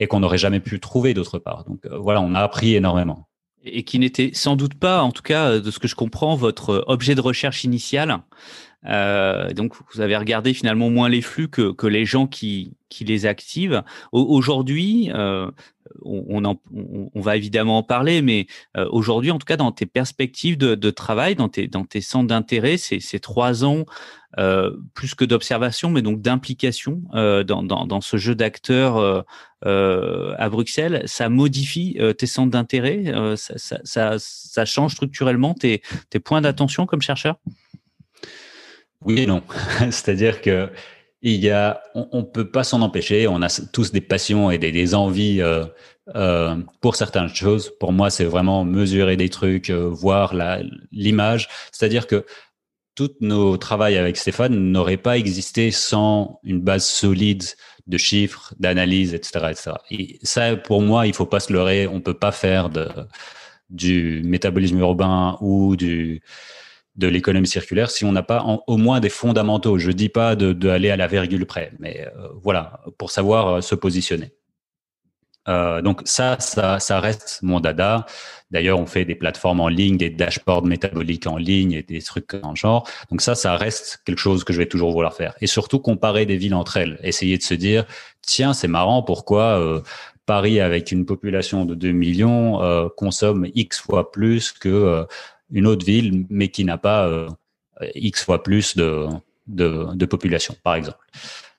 et 0.00 0.06
qu'on 0.06 0.20
n'aurait 0.20 0.38
jamais 0.38 0.60
pu 0.60 0.80
trouver 0.80 1.12
d'autre 1.12 1.38
part. 1.38 1.64
Donc 1.64 1.86
voilà, 1.86 2.20
on 2.20 2.34
a 2.34 2.40
appris 2.40 2.74
énormément. 2.74 3.28
Et 3.64 3.82
qui 3.82 3.98
n'était 3.98 4.30
sans 4.34 4.56
doute 4.56 4.74
pas, 4.74 5.02
en 5.02 5.10
tout 5.10 5.22
cas 5.22 5.58
de 5.58 5.70
ce 5.70 5.78
que 5.78 5.88
je 5.88 5.94
comprends, 5.94 6.36
votre 6.36 6.84
objet 6.86 7.14
de 7.14 7.20
recherche 7.20 7.64
initial. 7.64 8.20
Euh, 8.86 9.52
donc, 9.52 9.74
vous 9.92 10.00
avez 10.00 10.16
regardé 10.16 10.54
finalement 10.54 10.90
moins 10.90 11.08
les 11.08 11.22
flux 11.22 11.48
que, 11.48 11.72
que 11.72 11.86
les 11.86 12.04
gens 12.04 12.26
qui, 12.26 12.76
qui 12.88 13.04
les 13.04 13.26
activent. 13.26 13.82
Aujourd'hui, 14.12 15.10
euh, 15.14 15.50
on, 16.02 16.44
on, 16.44 16.58
on, 17.14 17.20
va 17.20 17.36
évidemment 17.36 17.78
en 17.78 17.82
parler, 17.82 18.22
mais 18.22 18.46
euh, 18.76 18.86
aujourd'hui, 18.90 19.30
en 19.30 19.38
tout 19.38 19.46
cas, 19.46 19.56
dans 19.56 19.72
tes 19.72 19.86
perspectives 19.86 20.58
de, 20.58 20.74
de 20.74 20.90
travail, 20.90 21.34
dans 21.34 21.48
tes, 21.48 21.66
dans 21.66 21.84
tes 21.84 22.00
centres 22.00 22.28
d'intérêt, 22.28 22.76
ces, 22.76 23.00
ces 23.00 23.20
trois 23.20 23.64
ans, 23.64 23.84
euh, 24.38 24.76
plus 24.94 25.14
que 25.14 25.24
d'observation, 25.24 25.90
mais 25.90 26.02
donc 26.02 26.20
d'implication 26.20 27.02
euh, 27.14 27.44
dans, 27.44 27.62
dans, 27.62 27.86
dans, 27.86 28.00
ce 28.00 28.16
jeu 28.16 28.34
d'acteurs 28.34 29.24
euh, 29.64 30.34
à 30.38 30.48
Bruxelles, 30.48 31.02
ça 31.06 31.28
modifie 31.28 31.96
tes 32.18 32.26
centres 32.26 32.50
d'intérêt, 32.50 33.04
ça, 33.36 33.56
ça, 33.56 33.78
ça, 33.84 34.16
ça, 34.18 34.64
change 34.64 34.92
structurellement 34.94 35.54
tes, 35.54 35.82
tes 36.10 36.18
points 36.18 36.40
d'attention 36.40 36.84
comme 36.84 37.00
chercheur? 37.00 37.36
Oui 39.04 39.20
et 39.20 39.26
non. 39.26 39.42
C'est-à-dire 39.90 40.40
que 40.40 40.70
il 41.24 41.42
y 41.42 41.50
a, 41.50 41.82
on, 41.94 42.06
on 42.12 42.22
peut 42.22 42.50
pas 42.50 42.64
s'en 42.64 42.82
empêcher. 42.82 43.26
On 43.26 43.40
a 43.40 43.48
tous 43.72 43.92
des 43.92 44.02
passions 44.02 44.50
et 44.50 44.58
des, 44.58 44.94
envies 44.94 45.40
euh, 45.40 45.64
euh, 46.14 46.56
pour 46.82 46.96
certaines 46.96 47.30
choses. 47.30 47.72
Pour 47.80 47.92
moi, 47.92 48.10
c'est 48.10 48.26
vraiment 48.26 48.64
mesurer 48.64 49.16
des 49.16 49.30
trucs, 49.30 49.70
euh, 49.70 49.88
voir 49.88 50.34
l'image. 50.92 51.48
C'est-à-dire 51.72 52.06
que 52.06 52.26
tout 52.94 53.10
nos 53.20 53.56
travail 53.56 53.96
avec 53.96 54.18
Stéphane 54.18 54.54
n'aurait 54.54 54.98
pas 54.98 55.16
existé 55.16 55.70
sans 55.70 56.40
une 56.44 56.60
base 56.60 56.84
solide 56.84 57.42
de 57.86 57.96
chiffres, 57.96 58.54
d'analyse, 58.58 59.14
etc., 59.14 59.46
etc. 59.50 59.70
Et 59.90 60.18
ça, 60.22 60.56
pour 60.56 60.82
moi, 60.82 61.06
il 61.06 61.14
faut 61.14 61.26
pas 61.26 61.40
se 61.40 61.52
leurrer. 61.52 61.86
On 61.86 62.02
peut 62.02 62.18
pas 62.18 62.32
faire 62.32 62.68
du 63.70 64.22
métabolisme 64.26 64.78
urbain 64.78 65.38
ou 65.40 65.74
du 65.74 66.22
de 66.96 67.08
l'économie 67.08 67.48
circulaire 67.48 67.90
si 67.90 68.04
on 68.04 68.12
n'a 68.12 68.22
pas 68.22 68.44
au 68.66 68.76
moins 68.76 69.00
des 69.00 69.08
fondamentaux. 69.08 69.78
Je 69.78 69.90
dis 69.90 70.08
pas 70.08 70.36
de, 70.36 70.52
de 70.52 70.68
à 70.68 70.96
la 70.96 71.06
virgule 71.06 71.46
près, 71.46 71.72
mais 71.78 72.06
euh, 72.16 72.28
voilà, 72.42 72.80
pour 72.98 73.10
savoir 73.10 73.48
euh, 73.48 73.60
se 73.60 73.74
positionner. 73.74 74.32
Euh, 75.46 75.82
donc 75.82 76.00
ça, 76.04 76.36
ça, 76.40 76.78
ça 76.78 77.00
reste 77.00 77.40
mon 77.42 77.60
dada. 77.60 78.06
D'ailleurs, 78.50 78.78
on 78.78 78.86
fait 78.86 79.04
des 79.04 79.14
plateformes 79.14 79.60
en 79.60 79.68
ligne, 79.68 79.98
des 79.98 80.08
dashboards 80.08 80.64
métaboliques 80.64 81.26
en 81.26 81.36
ligne 81.36 81.72
et 81.72 81.82
des 81.82 82.00
trucs 82.00 82.34
en 82.42 82.54
genre. 82.54 82.88
Donc 83.10 83.20
ça, 83.20 83.34
ça 83.34 83.56
reste 83.56 84.00
quelque 84.06 84.20
chose 84.20 84.44
que 84.44 84.52
je 84.52 84.58
vais 84.58 84.66
toujours 84.66 84.92
vouloir 84.92 85.14
faire. 85.14 85.34
Et 85.40 85.46
surtout 85.46 85.80
comparer 85.80 86.24
des 86.24 86.36
villes 86.36 86.54
entre 86.54 86.78
elles. 86.78 86.98
Essayer 87.02 87.36
de 87.36 87.42
se 87.42 87.54
dire, 87.54 87.84
tiens, 88.22 88.54
c'est 88.54 88.68
marrant, 88.68 89.02
pourquoi 89.02 89.82
Paris, 90.24 90.60
avec 90.60 90.92
une 90.92 91.04
population 91.04 91.66
de 91.66 91.74
2 91.74 91.92
millions, 91.92 92.90
consomme 92.96 93.46
X 93.54 93.80
fois 93.80 94.12
plus 94.12 94.52
que 94.52 95.06
une 95.50 95.66
autre 95.66 95.84
ville, 95.84 96.26
mais 96.30 96.48
qui 96.48 96.64
n'a 96.64 96.78
pas 96.78 97.06
euh, 97.06 97.28
X 97.94 98.24
fois 98.24 98.42
plus 98.42 98.76
de, 98.76 99.08
population, 100.06 100.54
par 100.62 100.74
exemple. 100.74 100.98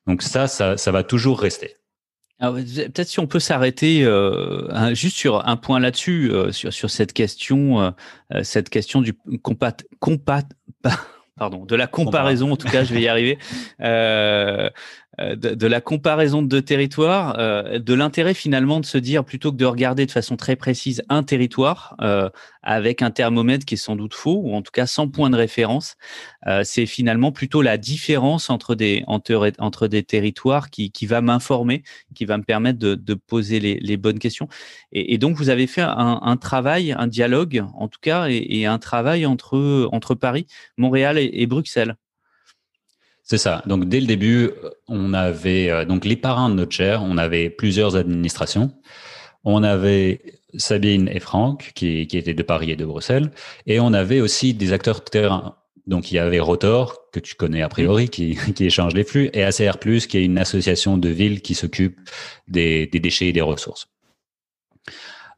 Donc 0.08 0.22
ça, 0.22 0.48
ça, 0.48 0.92
va 0.92 1.04
toujours 1.04 1.40
rester. 1.40 1.76
Peut-être 2.40 3.08
si 3.08 3.20
on 3.20 3.28
peut 3.28 3.40
s'arrêter 3.40 4.04
euh, 4.04 4.94
juste 4.94 5.18
sur 5.18 5.48
un 5.48 5.56
point 5.56 5.80
là-dessus, 5.80 6.32
euh, 6.32 6.52
sur, 6.52 6.74
sur 6.74 6.90
cette 6.90 7.14
question, 7.14 7.94
cette 8.44 8.70
question 8.70 9.02
du 9.02 9.14
compat, 9.42 9.78
compat, 10.00 10.44
pardon, 11.38 11.66
de 11.66 11.76
la 11.76 11.88
comparaison, 11.88 12.52
en 12.52 12.58
tout 12.58 12.68
cas, 12.68 12.84
je 12.84 12.94
vais 12.94 13.02
y 13.02 13.08
arriver. 13.08 13.38
Euh, 15.22 15.36
de, 15.36 15.68
la 15.68 15.80
comparaison 15.80 16.42
de 16.42 16.48
deux 16.48 16.62
territoires, 16.62 17.36
euh, 17.40 17.80
de 17.80 17.94
l'intérêt 17.94 18.34
finalement 18.34 18.80
de 18.80 18.86
se 18.86 18.98
dire 18.98 19.24
plutôt 19.24 19.52
que 19.52 19.58
de 19.58 19.66
regarder 19.66 20.06
de 20.06 20.12
façon 20.12 20.36
très 20.36 20.56
précise 20.56 21.04
un 21.08 21.24
territoire 21.24 21.96
euh, 22.02 22.30
avec 22.64 23.02
un 23.02 23.12
thermomètre 23.12 23.66
qui 23.66 23.76
est 23.76 23.78
sans 23.78 23.96
doute 23.96 24.14
faux 24.14 24.42
ou 24.44 24.54
en 24.54 24.62
tout 24.62 24.72
cas 24.74 24.88
sans 24.88 25.08
point 25.08 25.30
de 25.30 25.38
référence, 25.38 25.96
c'est 26.64 26.86
finalement 26.86 27.32
plutôt 27.32 27.62
la 27.62 27.78
différence 27.78 28.50
entre 28.50 28.76
des 28.76 29.04
entre, 29.08 29.52
entre 29.60 29.88
des 29.88 30.04
territoires 30.04 30.70
qui, 30.70 30.92
qui 30.92 31.06
va 31.06 31.22
m'informer, 31.22 31.84
qui 32.16 32.26
va 32.26 32.38
me 32.38 32.44
permettre 32.44 32.80
de, 32.80 32.96
de 32.96 33.14
poser 33.14 33.60
les, 33.60 33.76
les, 33.80 33.98
bonnes 33.98 34.20
questions. 34.20 34.48
Et, 34.92 35.14
et, 35.14 35.18
donc 35.18 35.36
vous 35.38 35.50
avez 35.50 35.68
fait 35.68 35.82
un, 35.82 36.20
un, 36.22 36.38
travail, 36.38 36.92
un 36.92 37.08
dialogue 37.08 37.64
en 37.76 37.88
tout 37.88 38.00
cas, 38.02 38.28
et, 38.30 38.46
et, 38.50 38.66
un 38.66 38.80
travail 38.80 39.26
entre 39.26 39.90
entre 39.92 40.16
Paris, 40.16 40.48
Montréal 40.78 41.18
et, 41.18 41.30
et 41.34 41.48
Bruxelles. 41.48 41.96
C'est 43.26 43.40
ça. 43.40 43.64
Donc 43.66 43.90
dès 43.90 44.00
le 44.00 44.06
début, 44.06 44.52
on 44.88 45.14
avait 45.14 45.70
euh, 45.72 45.84
donc 45.84 46.06
les 46.06 46.16
parrains 46.16 46.50
de 46.50 46.54
notre 46.54 46.72
chaire, 46.72 47.02
on 47.04 47.18
avait 47.18 47.50
plusieurs 47.50 47.96
administrations. 47.96 48.72
On 49.44 49.64
avait 49.64 50.22
Sabine 50.58 51.10
et 51.10 51.20
Franck 51.20 51.72
qui, 51.74 52.06
qui 52.06 52.18
étaient 52.18 52.36
de 52.36 52.44
Paris 52.44 52.72
et 52.72 52.76
de 52.76 52.86
Bruxelles, 52.86 53.32
et 53.66 53.80
on 53.80 53.94
avait 53.94 54.22
aussi 54.22 54.54
des 54.54 54.74
acteurs 54.74 55.00
de 55.00 55.06
terrain. 55.06 55.58
Donc 55.88 56.12
il 56.12 56.16
y 56.16 56.20
avait 56.20 56.40
Rotor 56.40 57.10
que 57.12 57.20
tu 57.20 57.36
connais 57.36 57.64
a 57.64 57.70
priori 57.70 58.10
qui, 58.10 58.38
qui 58.56 58.66
échange 58.66 58.94
les 58.94 59.04
flux 59.04 59.32
et 59.34 59.44
ACR 59.44 59.80
qui 59.80 60.18
est 60.18 60.26
une 60.26 60.38
association 60.38 60.98
de 60.98 61.10
villes 61.10 61.42
qui 61.42 61.56
s'occupe 61.56 62.00
des, 62.48 62.86
des, 62.88 63.00
déchets 63.00 63.28
et 63.28 63.34
des 63.34 63.42
ressources. 63.42 63.88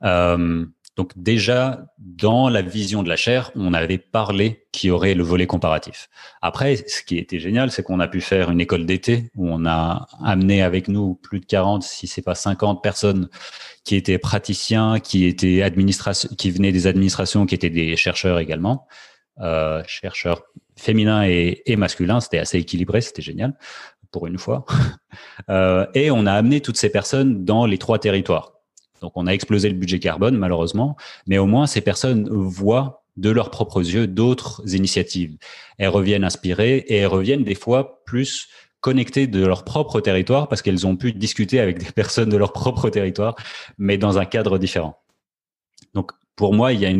Euh, 0.03 0.65
donc 0.97 1.11
déjà, 1.15 1.85
dans 1.99 2.49
la 2.49 2.63
vision 2.63 3.03
de 3.03 3.09
la 3.09 3.15
chaire, 3.15 3.51
on 3.53 3.75
avait 3.75 3.99
parlé 3.99 4.65
qu'il 4.71 4.87
y 4.87 4.91
aurait 4.91 5.13
le 5.13 5.23
volet 5.23 5.45
comparatif. 5.45 6.09
Après, 6.41 6.75
ce 6.75 7.03
qui 7.03 7.19
était 7.19 7.37
génial, 7.37 7.69
c'est 7.69 7.83
qu'on 7.83 7.99
a 7.99 8.07
pu 8.07 8.19
faire 8.19 8.49
une 8.49 8.59
école 8.59 8.87
d'été 8.87 9.29
où 9.35 9.47
on 9.47 9.67
a 9.67 10.07
amené 10.23 10.63
avec 10.63 10.87
nous 10.87 11.13
plus 11.13 11.39
de 11.39 11.45
40, 11.45 11.83
si 11.83 12.07
c'est 12.07 12.23
pas 12.23 12.33
50 12.33 12.81
personnes 12.81 13.29
qui 13.83 13.95
étaient 13.95 14.17
praticiens, 14.17 14.99
qui 14.99 15.25
étaient 15.25 15.61
administration, 15.61 16.29
qui 16.35 16.49
venaient 16.49 16.71
des 16.71 16.87
administrations, 16.87 17.45
qui 17.45 17.53
étaient 17.53 17.69
des 17.69 17.95
chercheurs 17.95 18.39
également, 18.39 18.87
euh, 19.39 19.83
chercheurs 19.85 20.41
féminins 20.75 21.25
et, 21.25 21.75
masculins. 21.77 22.21
C'était 22.21 22.39
assez 22.39 22.57
équilibré, 22.57 23.01
c'était 23.01 23.21
génial 23.21 23.55
pour 24.11 24.25
une 24.25 24.39
fois. 24.39 24.65
Euh, 25.49 25.87
et 25.93 26.11
on 26.11 26.25
a 26.25 26.33
amené 26.33 26.61
toutes 26.61 26.77
ces 26.77 26.89
personnes 26.89 27.45
dans 27.45 27.65
les 27.65 27.77
trois 27.77 27.97
territoires. 27.97 28.56
Donc 29.01 29.13
on 29.15 29.27
a 29.27 29.31
explosé 29.31 29.69
le 29.69 29.75
budget 29.75 29.99
carbone 29.99 30.37
malheureusement, 30.37 30.95
mais 31.27 31.37
au 31.37 31.45
moins 31.45 31.67
ces 31.67 31.81
personnes 31.81 32.27
voient 32.29 33.03
de 33.15 33.29
leurs 33.29 33.49
propres 33.49 33.81
yeux 33.81 34.07
d'autres 34.07 34.61
initiatives. 34.75 35.37
Elles 35.77 35.89
reviennent 35.89 36.23
inspirées 36.23 36.77
et 36.87 36.97
elles 36.97 37.07
reviennent 37.07 37.43
des 37.43 37.55
fois 37.55 38.03
plus 38.05 38.47
connectées 38.79 39.27
de 39.27 39.45
leur 39.45 39.63
propre 39.63 40.01
territoire 40.01 40.47
parce 40.47 40.61
qu'elles 40.61 40.85
ont 40.85 40.95
pu 40.95 41.11
discuter 41.11 41.59
avec 41.59 41.79
des 41.79 41.91
personnes 41.91 42.29
de 42.29 42.37
leur 42.37 42.53
propre 42.53 42.89
territoire, 42.89 43.35
mais 43.77 43.97
dans 43.97 44.19
un 44.19 44.25
cadre 44.25 44.57
différent. 44.57 45.01
Donc 45.93 46.11
pour 46.35 46.53
moi, 46.53 46.73
il 46.73 46.79
y 46.79 46.85
a 46.85 46.93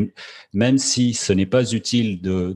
même 0.54 0.78
si 0.80 1.14
ce 1.14 1.32
n'est 1.34 1.46
pas 1.46 1.72
utile 1.72 2.22
de, 2.22 2.56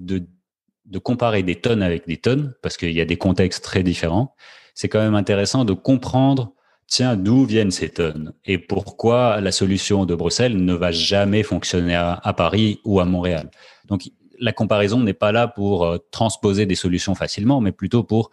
de 0.91 0.99
comparer 0.99 1.43
des 1.43 1.55
tonnes 1.55 1.83
avec 1.83 2.07
des 2.07 2.17
tonnes, 2.17 2.53
parce 2.61 2.77
qu'il 2.77 2.91
y 2.91 3.01
a 3.01 3.05
des 3.05 3.17
contextes 3.17 3.63
très 3.63 3.83
différents, 3.83 4.35
c'est 4.73 4.89
quand 4.89 4.99
même 4.99 5.15
intéressant 5.15 5.65
de 5.65 5.73
comprendre 5.73 6.53
tiens, 6.91 7.15
d'où 7.15 7.45
viennent 7.45 7.71
ces 7.71 7.89
tonnes? 7.89 8.33
Et 8.45 8.57
pourquoi 8.57 9.39
la 9.39 9.53
solution 9.53 10.05
de 10.05 10.13
Bruxelles 10.13 10.57
ne 10.57 10.73
va 10.73 10.91
jamais 10.91 11.41
fonctionner 11.41 11.95
à, 11.95 12.33
Paris 12.35 12.81
ou 12.83 12.99
à 12.99 13.05
Montréal? 13.05 13.49
Donc, 13.85 14.11
la 14.39 14.51
comparaison 14.51 14.99
n'est 14.99 15.13
pas 15.13 15.31
là 15.31 15.47
pour 15.47 15.85
euh, 15.85 15.97
transposer 16.11 16.65
des 16.65 16.75
solutions 16.75 17.15
facilement, 17.15 17.61
mais 17.61 17.71
plutôt 17.71 18.03
pour 18.03 18.29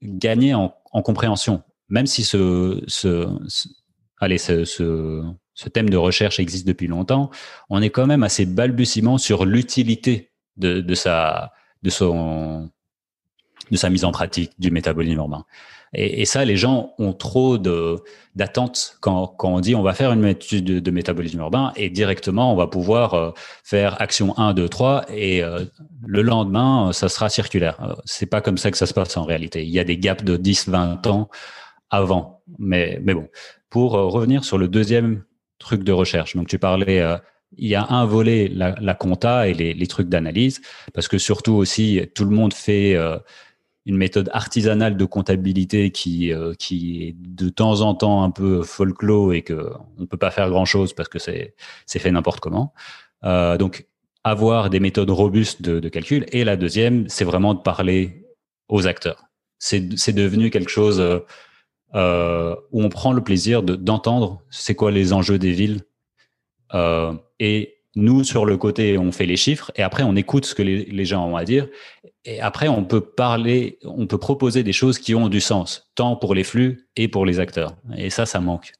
gagner 0.00 0.54
en, 0.54 0.72
compréhension. 1.02 1.62
Même 1.88 2.06
si 2.06 2.22
ce, 2.22 2.80
allez, 4.18 4.38
ce, 4.38 5.24
thème 5.72 5.90
de 5.90 5.96
recherche 5.96 6.38
existe 6.38 6.66
depuis 6.66 6.86
longtemps, 6.86 7.30
on 7.68 7.82
est 7.82 7.90
quand 7.90 8.06
même 8.06 8.22
assez 8.22 8.46
balbutiement 8.46 9.18
sur 9.18 9.44
l'utilité 9.44 10.30
de, 10.56 10.94
sa, 10.94 11.52
de, 11.82 11.90
son, 11.90 12.70
de 13.70 13.76
sa 13.76 13.90
mise 13.90 14.04
en 14.04 14.12
pratique 14.12 14.52
du 14.58 14.70
métabolisme 14.70 15.18
urbain. 15.18 15.44
Et, 15.92 16.24
ça, 16.24 16.44
les 16.44 16.56
gens 16.56 16.94
ont 16.98 17.12
trop 17.12 17.58
d'attentes 17.58 18.96
quand, 19.00 19.26
quand 19.26 19.54
on 19.54 19.60
dit 19.60 19.74
on 19.74 19.82
va 19.82 19.92
faire 19.92 20.12
une 20.12 20.24
étude 20.24 20.64
de, 20.64 20.90
métabolisme 20.92 21.40
urbain 21.40 21.72
et 21.74 21.90
directement 21.90 22.52
on 22.52 22.56
va 22.56 22.68
pouvoir 22.68 23.14
euh, 23.14 23.30
faire 23.64 24.00
action 24.00 24.38
1, 24.38 24.54
2, 24.54 24.68
3 24.68 25.06
et 25.12 25.42
euh, 25.42 25.64
le 26.06 26.22
lendemain, 26.22 26.92
ça 26.92 27.08
sera 27.08 27.28
circulaire. 27.28 27.76
Euh, 27.82 27.94
c'est 28.04 28.26
pas 28.26 28.40
comme 28.40 28.56
ça 28.56 28.70
que 28.70 28.76
ça 28.76 28.86
se 28.86 28.94
passe 28.94 29.16
en 29.16 29.24
réalité. 29.24 29.64
Il 29.64 29.70
y 29.70 29.80
a 29.80 29.84
des 29.84 29.98
gaps 29.98 30.22
de 30.22 30.36
10, 30.36 30.68
20 30.68 31.06
ans 31.08 31.28
avant. 31.90 32.42
Mais, 32.58 33.00
mais 33.02 33.14
bon, 33.14 33.28
pour 33.68 33.92
revenir 33.92 34.44
sur 34.44 34.58
le 34.58 34.68
deuxième 34.68 35.24
truc 35.58 35.82
de 35.82 35.92
recherche. 35.92 36.36
Donc 36.36 36.46
tu 36.46 36.58
parlais 36.60 37.02
il 37.58 37.68
y 37.68 37.74
a 37.74 37.84
un 37.90 38.04
volet, 38.06 38.48
la, 38.48 38.94
compta 38.94 39.48
et 39.48 39.54
les 39.54 39.86
trucs 39.88 40.08
d'analyse, 40.08 40.60
parce 40.94 41.08
que 41.08 41.18
surtout 41.18 41.54
aussi, 41.54 42.00
tout 42.14 42.24
le 42.24 42.30
monde 42.30 42.54
fait 42.54 42.96
une 43.86 43.96
méthode 43.96 44.30
artisanale 44.32 44.96
de 44.96 45.04
comptabilité 45.04 45.90
qui, 45.90 46.32
euh, 46.32 46.54
qui 46.54 47.02
est 47.02 47.16
de 47.16 47.48
temps 47.48 47.80
en 47.80 47.94
temps 47.94 48.22
un 48.22 48.30
peu 48.30 48.62
folklore 48.62 49.32
et 49.32 49.42
que 49.42 49.72
on 49.98 50.06
peut 50.06 50.16
pas 50.16 50.30
faire 50.30 50.50
grand 50.50 50.64
chose 50.64 50.92
parce 50.92 51.08
que 51.08 51.18
c'est, 51.18 51.54
fait 51.86 52.10
n'importe 52.10 52.40
comment. 52.40 52.74
Euh, 53.24 53.56
donc, 53.56 53.86
avoir 54.22 54.68
des 54.68 54.80
méthodes 54.80 55.10
robustes 55.10 55.62
de, 55.62 55.88
calcul. 55.88 56.26
Et 56.30 56.44
la 56.44 56.56
deuxième, 56.56 57.08
c'est 57.08 57.24
vraiment 57.24 57.54
de 57.54 57.60
parler 57.60 58.26
aux 58.68 58.86
acteurs. 58.86 59.24
C'est, 59.58 59.80
devenu 60.12 60.50
quelque 60.50 60.70
chose 60.70 61.00
euh, 61.94 62.56
où 62.70 62.82
on 62.82 62.88
prend 62.90 63.12
le 63.12 63.24
plaisir 63.24 63.62
de, 63.62 63.76
d'entendre 63.76 64.42
c'est 64.50 64.74
quoi 64.74 64.90
les 64.90 65.12
enjeux 65.14 65.38
des 65.38 65.52
villes 65.52 65.82
et 67.40 67.79
nous, 67.96 68.22
sur 68.22 68.46
le 68.46 68.56
côté, 68.56 68.98
on 68.98 69.10
fait 69.10 69.26
les 69.26 69.36
chiffres 69.36 69.72
et 69.74 69.82
après, 69.82 70.02
on 70.02 70.14
écoute 70.14 70.44
ce 70.44 70.54
que 70.54 70.62
les, 70.62 71.04
gens 71.04 71.26
ont 71.26 71.36
à 71.36 71.44
dire. 71.44 71.66
Et 72.24 72.40
après, 72.40 72.68
on 72.68 72.84
peut 72.84 73.00
parler, 73.00 73.78
on 73.84 74.06
peut 74.06 74.18
proposer 74.18 74.62
des 74.62 74.72
choses 74.72 74.98
qui 74.98 75.14
ont 75.14 75.28
du 75.28 75.40
sens, 75.40 75.90
tant 75.96 76.16
pour 76.16 76.34
les 76.34 76.44
flux 76.44 76.88
et 76.96 77.08
pour 77.08 77.26
les 77.26 77.40
acteurs. 77.40 77.74
Et 77.96 78.10
ça, 78.10 78.26
ça 78.26 78.40
manque. 78.40 78.72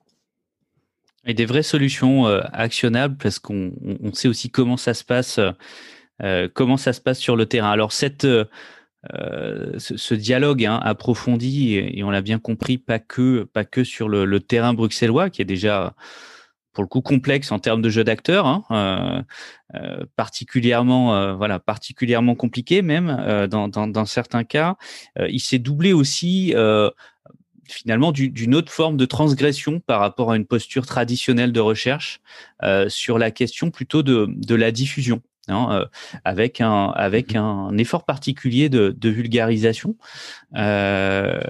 Et 1.26 1.34
des 1.34 1.44
vraies 1.44 1.62
solutions 1.62 2.26
euh, 2.26 2.40
actionnables 2.52 3.16
parce 3.16 3.38
qu'on 3.38 3.72
on 3.82 4.12
sait 4.12 4.28
aussi 4.28 4.50
comment 4.50 4.76
ça 4.76 4.94
se 4.94 5.04
passe, 5.04 5.40
euh, 6.22 6.48
comment 6.54 6.76
ça 6.76 6.92
se 6.92 7.00
passe 7.00 7.18
sur 7.18 7.36
le 7.36 7.46
terrain. 7.46 7.70
Alors 7.70 7.92
cette 7.92 8.26
euh, 9.14 9.78
ce, 9.78 10.14
dialogue 10.14 10.66
hein, 10.66 10.78
approfondi 10.82 11.74
et, 11.76 12.04
on 12.04 12.10
l'a 12.10 12.20
bien 12.20 12.38
compris, 12.38 12.76
pas 12.76 12.98
que 12.98 13.44
pas 13.44 13.64
que 13.64 13.82
sur 13.82 14.10
le, 14.10 14.40
terrain 14.40 14.74
bruxellois 14.74 15.30
qui 15.30 15.40
est 15.40 15.46
déjà 15.46 15.94
pour 16.72 16.85
le 16.85 16.88
coup 16.88 17.00
complexe 17.00 17.52
en 17.52 17.59
termes 17.59 17.83
de 17.83 17.88
jeu 17.88 18.04
d'acteurs, 18.04 18.46
hein, 18.46 18.64
euh, 18.70 19.22
euh, 19.74 20.04
particulièrement 20.16 21.14
euh, 21.14 21.35
voilà 21.35 21.59
particulièrement 21.59 22.35
compliqué 22.35 22.83
même 22.83 23.46
dans, 23.50 23.68
dans, 23.68 23.87
dans, 23.87 24.04
certains 24.04 24.44
cas. 24.44 24.76
il 25.18 25.40
s'est 25.40 25.59
doublé 25.59 25.92
aussi 25.92 26.54
finalement 27.68 28.12
d'une 28.12 28.54
autre 28.54 28.72
forme 28.72 28.96
de 28.96 29.04
transgression 29.04 29.80
par 29.80 30.00
rapport 30.00 30.33
à 30.33 30.37
une 30.37 30.46
posture 30.46 30.87
traditionnelle 30.87 31.52
de 31.52 31.61
recherche 31.61 32.20
sur 32.88 33.18
la 33.18 33.30
question 33.30 33.70
plutôt 33.70 34.02
de, 34.02 34.26
de 34.28 34.54
la 34.54 34.72
diffusion. 34.72 35.22
Hein, 35.50 35.68
euh, 35.70 35.86
avec 36.24 36.60
un 36.60 36.90
avec 36.90 37.34
mmh 37.34 37.38
un 37.38 37.78
effort 37.78 38.04
particulier 38.04 38.68
de, 38.68 38.94
de 38.96 39.08
vulgarisation. 39.08 39.96
Euh, 40.56 41.40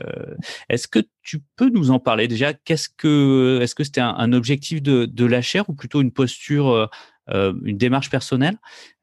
est-ce 0.68 0.88
que 0.88 1.00
tu 1.22 1.42
peux 1.56 1.68
nous 1.68 1.90
en 1.90 1.98
parler 1.98 2.28
déjà? 2.28 2.52
Qu'est-ce 2.52 2.88
que 2.88 3.58
est-ce 3.62 3.74
que 3.74 3.84
c'était 3.84 4.00
un, 4.00 4.14
un, 4.16 4.32
objectif 4.32 4.82
de, 4.82 5.04
de 5.06 5.24
la 5.24 5.42
chaire 5.42 5.68
ou 5.68 5.74
plutôt 5.74 6.00
une 6.00 6.12
posture 6.12 6.88
euh, 7.32 7.52
une 7.64 7.78
démarche 7.78 8.10
personnelle? 8.10 8.56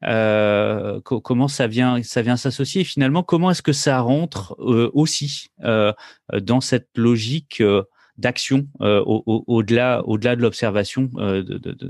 Euh, 0.04 1.00
Comment 1.00 1.48
ça 1.48 1.66
vient, 1.66 2.02
ça 2.02 2.22
vient 2.22 2.36
s'associer? 2.36 2.84
Finalement, 2.84 3.22
comment 3.22 3.50
est-ce 3.50 3.62
que 3.62 3.72
ça 3.72 4.00
rentre 4.00 4.54
euh, 4.60 4.90
aussi 4.94 5.48
dans 5.62 6.60
cette 6.60 6.88
logique 6.96 7.62
d'action 8.16 8.66
au-delà, 8.80 10.02
au, 10.04 10.18
delà 10.18 10.36
de 10.36 10.42
l'observation 10.42 11.10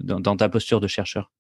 dans 0.03 0.37
ta 0.37 0.49
posture 0.49 0.81
de 0.81 0.87
chercheur? 0.87 1.31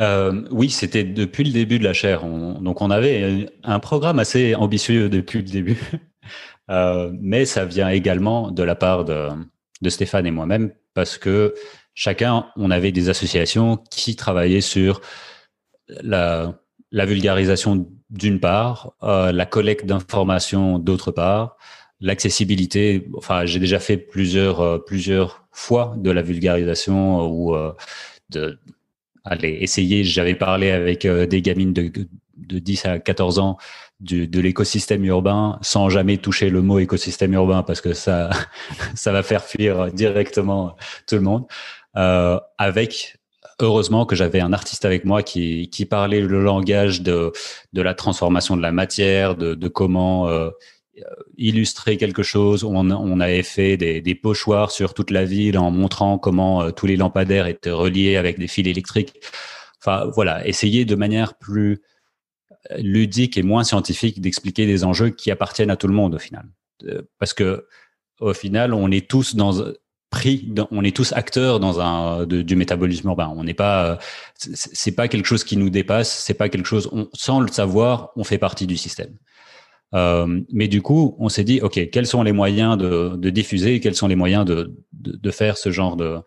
Euh, 0.00 0.48
oui, 0.50 0.70
c'était 0.70 1.04
depuis 1.04 1.44
le 1.44 1.52
début 1.52 1.78
de 1.78 1.84
la 1.84 1.92
chaire. 1.92 2.24
donc 2.24 2.80
on 2.80 2.90
avait 2.90 3.50
un 3.62 3.78
programme 3.78 4.18
assez 4.18 4.54
ambitieux 4.54 5.08
depuis 5.08 5.38
le 5.38 5.44
début, 5.44 5.78
euh, 6.70 7.12
mais 7.20 7.44
ça 7.44 7.64
vient 7.64 7.88
également 7.88 8.50
de 8.50 8.62
la 8.62 8.74
part 8.74 9.04
de, 9.04 9.28
Stéphane 9.88 10.26
et 10.26 10.30
moi-même 10.30 10.72
parce 10.94 11.18
que 11.18 11.54
chacun, 11.94 12.46
on 12.56 12.70
avait 12.70 12.92
des 12.92 13.08
associations 13.08 13.76
qui 13.90 14.14
travaillaient 14.14 14.60
sur 14.60 15.00
la, 15.88 16.54
la 16.92 17.06
vulgarisation 17.06 17.86
d'une 18.10 18.38
part, 18.38 18.92
euh, 19.02 19.32
la 19.32 19.46
collecte 19.46 19.86
d'informations 19.86 20.78
d'autre 20.78 21.10
part, 21.10 21.56
l'accessibilité. 22.00 23.08
Enfin, 23.16 23.46
j'ai 23.46 23.58
déjà 23.58 23.80
fait 23.80 23.96
plusieurs 23.96 24.60
euh, 24.60 24.78
plusieurs 24.78 25.46
fois 25.50 25.94
de 25.96 26.10
la 26.10 26.22
vulgarisation 26.22 27.26
ou 27.26 27.56
euh, 27.56 27.72
de 28.30 28.58
allez, 29.24 29.58
essayer. 29.60 30.04
J'avais 30.04 30.34
parlé 30.34 30.70
avec 30.70 31.04
euh, 31.04 31.26
des 31.26 31.42
gamines 31.42 31.72
de, 31.72 31.90
de 32.36 32.58
10 32.58 32.86
à 32.86 32.98
14 32.98 33.38
ans 33.38 33.56
de 34.00 34.40
l'écosystème 34.40 35.04
urbain 35.04 35.58
sans 35.62 35.88
jamais 35.88 36.16
toucher 36.16 36.50
le 36.50 36.60
mot 36.60 36.80
écosystème 36.80 37.34
urbain 37.34 37.62
parce 37.62 37.80
que 37.80 37.92
ça, 37.92 38.30
ça 38.94 39.12
va 39.12 39.22
faire 39.22 39.44
fuir 39.44 39.92
directement 39.92 40.74
tout 41.06 41.14
le 41.14 41.20
monde. 41.20 41.46
Euh, 41.96 42.40
avec 42.58 43.18
heureusement 43.60 44.06
que 44.06 44.16
j'avais 44.16 44.40
un 44.40 44.52
artiste 44.52 44.84
avec 44.84 45.04
moi 45.04 45.22
qui, 45.22 45.68
qui 45.70 45.84
parlait 45.84 46.20
le 46.20 46.42
langage 46.42 47.02
de, 47.02 47.32
de 47.72 47.82
la 47.82 47.94
transformation 47.94 48.56
de 48.56 48.62
la 48.62 48.72
matière, 48.72 49.36
de, 49.36 49.54
de 49.54 49.68
comment 49.68 50.28
euh, 50.28 50.50
illustrer 51.36 51.96
quelque 51.96 52.22
chose. 52.22 52.64
On, 52.64 52.90
on 52.90 53.20
avait 53.20 53.42
fait 53.42 53.76
des, 53.76 54.14
pochoirs 54.14 54.70
sur 54.70 54.94
toute 54.94 55.10
la 55.10 55.24
ville 55.24 55.58
en 55.58 55.70
montrant 55.70 56.18
comment 56.18 56.62
euh, 56.62 56.70
tous 56.70 56.86
les 56.86 56.96
lampadaires 56.96 57.46
étaient 57.46 57.70
reliés 57.70 58.16
avec 58.16 58.38
des 58.38 58.48
fils 58.48 58.66
électriques. 58.66 59.14
Enfin 59.80 60.10
voilà, 60.14 60.46
essayer 60.46 60.84
de 60.84 60.94
manière 60.94 61.34
plus 61.34 61.82
ludique 62.78 63.36
et 63.36 63.42
moins 63.42 63.64
scientifique 63.64 64.20
d'expliquer 64.20 64.66
des 64.66 64.84
enjeux 64.84 65.10
qui 65.10 65.30
appartiennent 65.30 65.70
à 65.70 65.76
tout 65.76 65.88
le 65.88 65.94
monde 65.94 66.14
au 66.14 66.18
final. 66.18 66.46
Euh, 66.84 67.02
parce 67.18 67.34
que 67.34 67.66
au 68.20 68.34
final, 68.34 68.72
on 68.72 68.90
est 68.90 69.08
tous 69.08 69.34
dans 69.34 69.64
pris, 70.10 70.54
on 70.70 70.84
est 70.84 70.94
tous 70.94 71.12
acteurs 71.12 71.58
dans 71.58 71.80
un 71.80 72.26
du 72.26 72.54
métabolisme 72.54 73.08
urbain. 73.08 73.32
On 73.34 73.42
n'est 73.42 73.54
pas, 73.54 73.98
c'est 74.36 74.92
pas 74.92 75.08
quelque 75.08 75.26
chose 75.26 75.42
qui 75.42 75.56
nous 75.56 75.70
dépasse, 75.70 76.22
c'est 76.24 76.34
pas 76.34 76.48
quelque 76.48 76.66
chose. 76.66 76.88
On, 76.92 77.08
sans 77.14 77.40
le 77.40 77.48
savoir, 77.48 78.10
on 78.14 78.22
fait 78.22 78.38
partie 78.38 78.66
du 78.68 78.76
système. 78.76 79.16
Euh, 79.94 80.40
mais 80.52 80.68
du 80.68 80.82
coup, 80.82 81.16
on 81.18 81.28
s'est 81.28 81.44
dit, 81.44 81.60
ok, 81.60 81.90
quels 81.90 82.06
sont 82.06 82.22
les 82.22 82.32
moyens 82.32 82.78
de, 82.78 83.16
de 83.16 83.30
diffuser, 83.30 83.80
quels 83.80 83.94
sont 83.94 84.08
les 84.08 84.16
moyens 84.16 84.44
de, 84.44 85.30
faire 85.30 85.56
ce 85.56 85.70
genre 85.70 85.96
de 85.96 86.18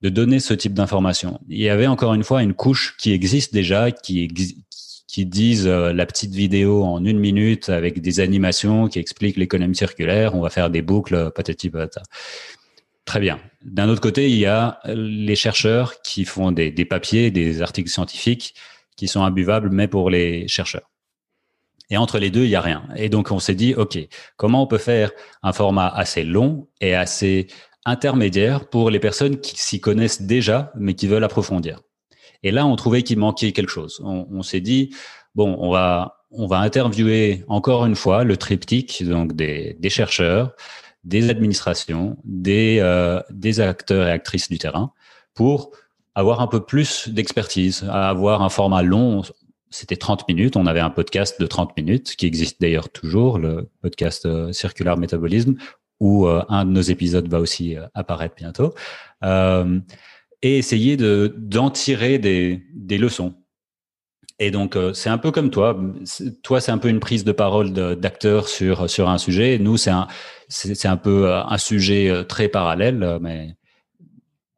de 0.00 0.08
donner 0.10 0.38
ce 0.38 0.54
type 0.54 0.74
d'information. 0.74 1.40
Il 1.48 1.58
y 1.58 1.68
avait 1.68 1.88
encore 1.88 2.14
une 2.14 2.22
fois 2.22 2.44
une 2.44 2.54
couche 2.54 2.96
qui 2.98 3.10
existe 3.12 3.52
déjà, 3.52 3.90
qui, 3.90 4.28
qui 5.08 5.26
disent 5.26 5.66
euh, 5.66 5.92
la 5.92 6.06
petite 6.06 6.32
vidéo 6.32 6.84
en 6.84 7.04
une 7.04 7.18
minute 7.18 7.68
avec 7.68 8.00
des 8.00 8.20
animations 8.20 8.86
qui 8.86 9.00
expliquent 9.00 9.36
l'économie 9.36 9.74
circulaire, 9.74 10.36
on 10.36 10.40
va 10.40 10.50
faire 10.50 10.70
des 10.70 10.82
boucles, 10.82 11.32
patati 11.34 11.68
patata. 11.70 12.02
Très 13.06 13.20
bien. 13.20 13.40
D'un 13.64 13.88
autre 13.88 14.02
côté, 14.02 14.28
il 14.28 14.36
y 14.36 14.46
a 14.46 14.80
les 14.84 15.34
chercheurs 15.34 16.00
qui 16.02 16.24
font 16.24 16.52
des, 16.52 16.70
des, 16.70 16.84
papiers, 16.84 17.30
des 17.30 17.62
articles 17.62 17.90
scientifiques 17.90 18.54
qui 18.96 19.08
sont 19.08 19.22
imbuvables, 19.22 19.70
mais 19.70 19.88
pour 19.88 20.10
les 20.10 20.46
chercheurs. 20.46 20.88
Et 21.90 21.96
entre 21.96 22.18
les 22.18 22.30
deux, 22.30 22.44
il 22.44 22.50
y 22.50 22.56
a 22.56 22.60
rien. 22.60 22.84
Et 22.96 23.08
donc, 23.08 23.30
on 23.30 23.38
s'est 23.38 23.54
dit, 23.54 23.74
OK, 23.74 23.98
comment 24.36 24.62
on 24.62 24.66
peut 24.66 24.78
faire 24.78 25.10
un 25.42 25.52
format 25.52 25.88
assez 25.88 26.24
long 26.24 26.68
et 26.80 26.94
assez 26.94 27.46
intermédiaire 27.86 28.68
pour 28.68 28.90
les 28.90 29.00
personnes 29.00 29.40
qui 29.40 29.58
s'y 29.58 29.80
connaissent 29.80 30.22
déjà, 30.22 30.72
mais 30.76 30.94
qui 30.94 31.06
veulent 31.06 31.24
approfondir 31.24 31.80
et 32.42 32.50
là, 32.50 32.66
on 32.66 32.76
trouvait 32.76 33.02
qu'il 33.02 33.18
manquait 33.18 33.52
quelque 33.52 33.70
chose. 33.70 34.00
On, 34.04 34.26
on 34.30 34.42
s'est 34.42 34.60
dit, 34.60 34.94
bon, 35.34 35.56
on 35.58 35.70
va, 35.70 36.24
on 36.30 36.46
va 36.46 36.58
interviewer 36.58 37.44
encore 37.48 37.84
une 37.86 37.96
fois 37.96 38.24
le 38.24 38.36
triptyque, 38.36 39.04
donc 39.04 39.34
des, 39.34 39.76
des 39.80 39.90
chercheurs, 39.90 40.54
des 41.04 41.30
administrations, 41.30 42.16
des, 42.24 42.78
euh, 42.80 43.20
des 43.30 43.60
acteurs 43.60 44.06
et 44.06 44.10
actrices 44.10 44.48
du 44.48 44.58
terrain, 44.58 44.92
pour 45.34 45.70
avoir 46.14 46.40
un 46.40 46.48
peu 46.48 46.64
plus 46.64 47.08
d'expertise, 47.08 47.84
avoir 47.90 48.42
un 48.42 48.48
format 48.48 48.82
long. 48.82 49.22
C'était 49.70 49.96
30 49.96 50.26
minutes. 50.28 50.56
On 50.56 50.66
avait 50.66 50.80
un 50.80 50.90
podcast 50.90 51.40
de 51.40 51.46
30 51.46 51.76
minutes 51.76 52.16
qui 52.16 52.26
existe 52.26 52.60
d'ailleurs 52.60 52.88
toujours, 52.88 53.38
le 53.38 53.70
podcast 53.82 54.26
euh, 54.26 54.52
Circular 54.52 54.96
Métabolisme, 54.96 55.56
où 56.00 56.26
euh, 56.26 56.42
un 56.48 56.64
de 56.64 56.70
nos 56.70 56.80
épisodes 56.80 57.28
va 57.28 57.40
aussi 57.40 57.76
euh, 57.76 57.86
apparaître 57.94 58.34
bientôt. 58.36 58.74
Et 60.40 60.58
essayer 60.58 60.96
de 60.96 61.34
d'en 61.36 61.68
tirer 61.70 62.18
des, 62.18 62.62
des 62.72 62.96
leçons. 62.96 63.34
Et 64.38 64.52
donc 64.52 64.78
c'est 64.94 65.10
un 65.10 65.18
peu 65.18 65.32
comme 65.32 65.50
toi. 65.50 65.76
Toi 66.44 66.60
c'est 66.60 66.70
un 66.70 66.78
peu 66.78 66.88
une 66.88 67.00
prise 67.00 67.24
de 67.24 67.32
parole 67.32 67.72
d'acteur 67.72 68.48
sur 68.48 68.88
sur 68.88 69.08
un 69.08 69.18
sujet. 69.18 69.58
Nous 69.58 69.76
c'est 69.76 69.90
un 69.90 70.06
c'est 70.46 70.86
un 70.86 70.96
peu 70.96 71.34
un 71.34 71.58
sujet 71.58 72.24
très 72.28 72.46
parallèle, 72.46 73.18
mais 73.20 73.56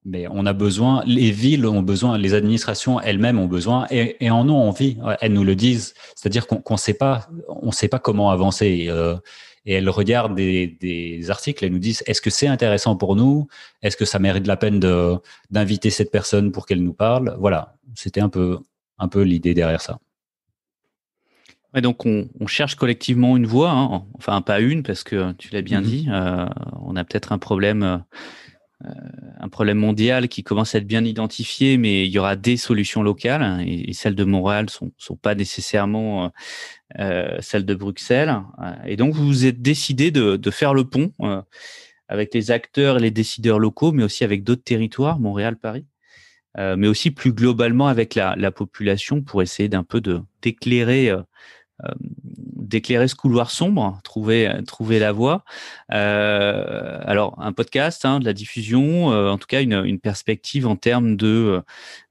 mais 0.04 0.26
on 0.30 0.46
a 0.46 0.52
besoin. 0.52 1.02
Les 1.06 1.30
villes 1.30 1.66
ont 1.66 1.82
besoin, 1.82 2.18
les 2.18 2.34
administrations 2.34 3.00
elles-mêmes 3.00 3.38
ont 3.38 3.46
besoin 3.46 3.86
et, 3.90 4.16
et 4.24 4.30
en 4.30 4.48
ont 4.48 4.68
envie. 4.68 4.98
Elles 5.20 5.32
nous 5.32 5.44
le 5.44 5.54
disent. 5.54 5.94
C'est-à-dire 6.14 6.46
qu'on 6.46 6.56
qu'on 6.56 6.76
sait 6.76 6.94
pas 6.94 7.28
on 7.48 7.72
sait 7.72 7.88
pas 7.88 7.98
comment 7.98 8.30
avancer. 8.30 8.86
Euh, 8.88 9.16
et 9.66 9.74
elles 9.74 9.90
regardent 9.90 10.34
des, 10.34 10.78
des 10.80 11.30
articles 11.30 11.64
et 11.64 11.70
nous 11.70 11.78
disent 11.78 12.02
est-ce 12.06 12.22
que 12.22 12.30
c'est 12.30 12.46
intéressant 12.46 12.96
pour 12.96 13.14
nous? 13.14 13.46
Est-ce 13.82 13.96
que 13.96 14.06
ça 14.06 14.18
mérite 14.18 14.46
la 14.46 14.56
peine 14.56 14.80
d'inviter 15.50 15.90
cette 15.90 16.10
personne 16.10 16.50
pour 16.50 16.64
qu'elle 16.66 16.82
nous 16.82 16.94
parle? 16.94 17.36
Voilà, 17.38 17.76
c'était 17.94 18.22
un 18.22 18.30
peu 18.30 18.58
un 18.98 19.08
peu 19.08 19.22
l'idée 19.22 19.54
derrière 19.54 19.80
ça. 19.80 19.98
Ouais, 21.74 21.80
donc 21.80 22.04
on, 22.04 22.28
on, 22.40 22.46
cherche 22.48 22.74
collectivement 22.74 23.36
une 23.36 23.46
voie, 23.46 23.70
hein. 23.70 24.02
enfin 24.14 24.40
pas 24.42 24.58
une 24.60 24.82
parce 24.82 25.04
que 25.04 25.32
tu 25.32 25.52
l'as 25.52 25.62
bien 25.62 25.80
mm 25.80 25.84
-hmm. 25.84 25.86
dit, 25.86 26.06
euh, 26.10 26.46
on 26.82 26.96
a 26.96 27.04
peut-être 27.04 27.32
un 27.32 27.38
problème 27.38 27.82
euh, 27.84 27.98
un 28.82 29.48
problème 29.48 29.78
mondial 29.78 30.28
qui 30.28 30.42
commence 30.42 30.74
à 30.74 30.78
être 30.78 30.86
bien 30.86 31.04
identifié, 31.04 31.76
mais 31.76 32.06
il 32.06 32.10
y 32.10 32.18
aura 32.18 32.36
des 32.36 32.56
solutions 32.56 33.02
locales 33.02 33.42
hein, 33.42 33.62
et, 33.66 33.92
celles 33.92 34.14
de 34.14 34.24
Montréal 34.24 34.70
sont 34.70 34.92
sont 34.96 35.16
pas 35.16 35.34
nécessairement 35.34 36.24
euh, 36.24 36.28
euh, 36.98 37.38
celles 37.40 37.66
de 37.66 37.74
Bruxelles. 37.74 38.34
Et 38.86 38.96
donc 38.96 39.14
vous 39.14 39.26
vous 39.26 39.46
êtes 39.46 39.60
décidé 39.60 40.10
de, 40.10 40.50
faire 40.50 40.74
le 40.74 40.84
pont 40.84 41.12
euh, 41.20 41.42
avec 42.08 42.34
les 42.34 42.50
acteurs 42.50 42.98
et 42.98 43.00
les 43.00 43.10
décideurs 43.10 43.58
locaux, 43.58 43.92
mais 43.92 44.02
aussi 44.02 44.24
avec 44.24 44.44
d'autres 44.44 44.64
territoires, 44.64 45.20
Montréal, 45.20 45.56
Paris, 45.56 45.86
euh, 46.58 46.76
mais 46.76 46.88
aussi 46.88 47.10
plus 47.10 47.32
globalement 47.32 47.88
avec 47.88 48.14
la, 48.14 48.34
la 48.36 48.50
population 48.50 49.22
pour 49.22 49.42
essayer 49.42 49.68
d'un 49.68 49.84
peu 49.84 50.00
de 50.00 50.20
d'éclairer 50.42 51.14
euh, 51.84 51.94
d'éclairer 52.70 53.08
ce 53.08 53.14
couloir 53.14 53.50
sombre, 53.50 54.00
trouver 54.04 54.48
la 54.98 55.12
voie. 55.12 55.44
Euh, 55.92 56.98
alors 57.04 57.34
un 57.38 57.52
podcast, 57.52 58.04
hein, 58.04 58.20
de 58.20 58.24
la 58.24 58.32
diffusion, 58.32 59.12
euh, 59.12 59.28
en 59.28 59.38
tout 59.38 59.48
cas 59.48 59.60
une, 59.60 59.98
perspective 59.98 60.66
en 60.66 60.76
termes 60.76 61.16
de, 61.16 61.60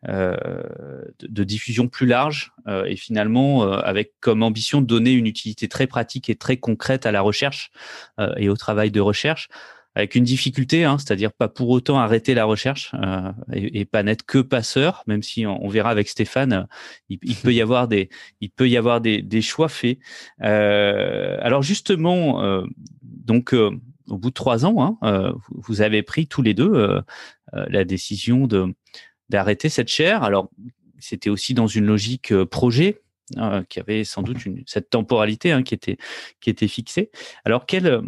euh, 0.08 0.36
diffusion 1.24 1.88
plus 1.88 2.06
large 2.06 2.52
et 2.86 2.96
finalement 2.96 3.64
avec 3.72 4.14
comme 4.20 4.44
ambition 4.44 4.82
de 4.82 4.86
donner 4.86 5.12
une 5.12 5.26
utilité 5.26 5.68
très 5.68 5.88
pratique 5.88 6.30
et 6.30 6.36
très 6.36 6.58
concrète 6.58 7.08
à 7.08 7.12
la 7.12 7.22
recherche 7.22 7.72
et 8.38 8.48
au 8.50 8.56
travail 8.56 8.92
de 8.92 9.00
recherche 9.00 9.50
avec 10.00 10.16
une 10.16 10.24
difficulté, 10.24 10.86
hein, 10.86 10.98
c'est-à-dire 10.98 11.32
pas 11.32 11.48
pour 11.48 11.70
autant 11.70 12.00
arrêter 12.00 12.34
la 12.34 12.46
recherche 12.46 12.92
euh, 12.96 13.32
et, 13.54 13.86
pas 13.86 14.02
n'être 14.02 14.26
que 14.26 14.40
passeur, 14.40 15.04
même 15.08 15.24
si 15.24 15.46
on, 15.46 15.68
verra 15.68 15.90
avec 15.90 16.08
Stéphane, 16.08 16.54
euh, 16.54 16.64
il, 17.10 17.36
peut 17.36 17.54
y 17.54 17.62
avoir 17.62 17.88
des, 17.88 19.42
choix 19.42 19.70
faits. 19.70 20.00
Euh, 20.42 21.38
alors 21.42 21.62
justement, 21.62 22.64
donc 23.02 23.54
au 23.54 24.18
bout 24.18 24.30
de 24.30 24.34
trois 24.34 24.66
ans, 24.66 24.98
hein, 25.02 25.34
vous 25.50 25.82
avez 25.82 26.02
pris 26.02 26.28
tous 26.28 26.42
les 26.42 26.54
deux 26.54 27.02
la 27.54 27.84
décision 27.84 28.48
de 28.48 28.74
d'arrêter 29.30 29.70
cette 29.70 29.90
chaire. 29.90 30.24
Alors 30.24 30.50
c'était 31.00 31.30
aussi 31.30 31.54
dans 31.54 31.68
une 31.68 31.86
logique 31.86 32.34
projet. 32.46 33.02
qui 33.70 33.80
avait 33.80 34.04
sans 34.04 34.24
doute 34.24 34.38
cette 34.66 34.90
temporalité 34.90 35.52
hein, 35.52 35.64
qui 35.64 35.74
était 35.74 35.98
qui 36.42 36.50
était 36.50 36.68
fixée. 36.68 37.12
Alors 37.46 37.66
quelle 37.66 38.02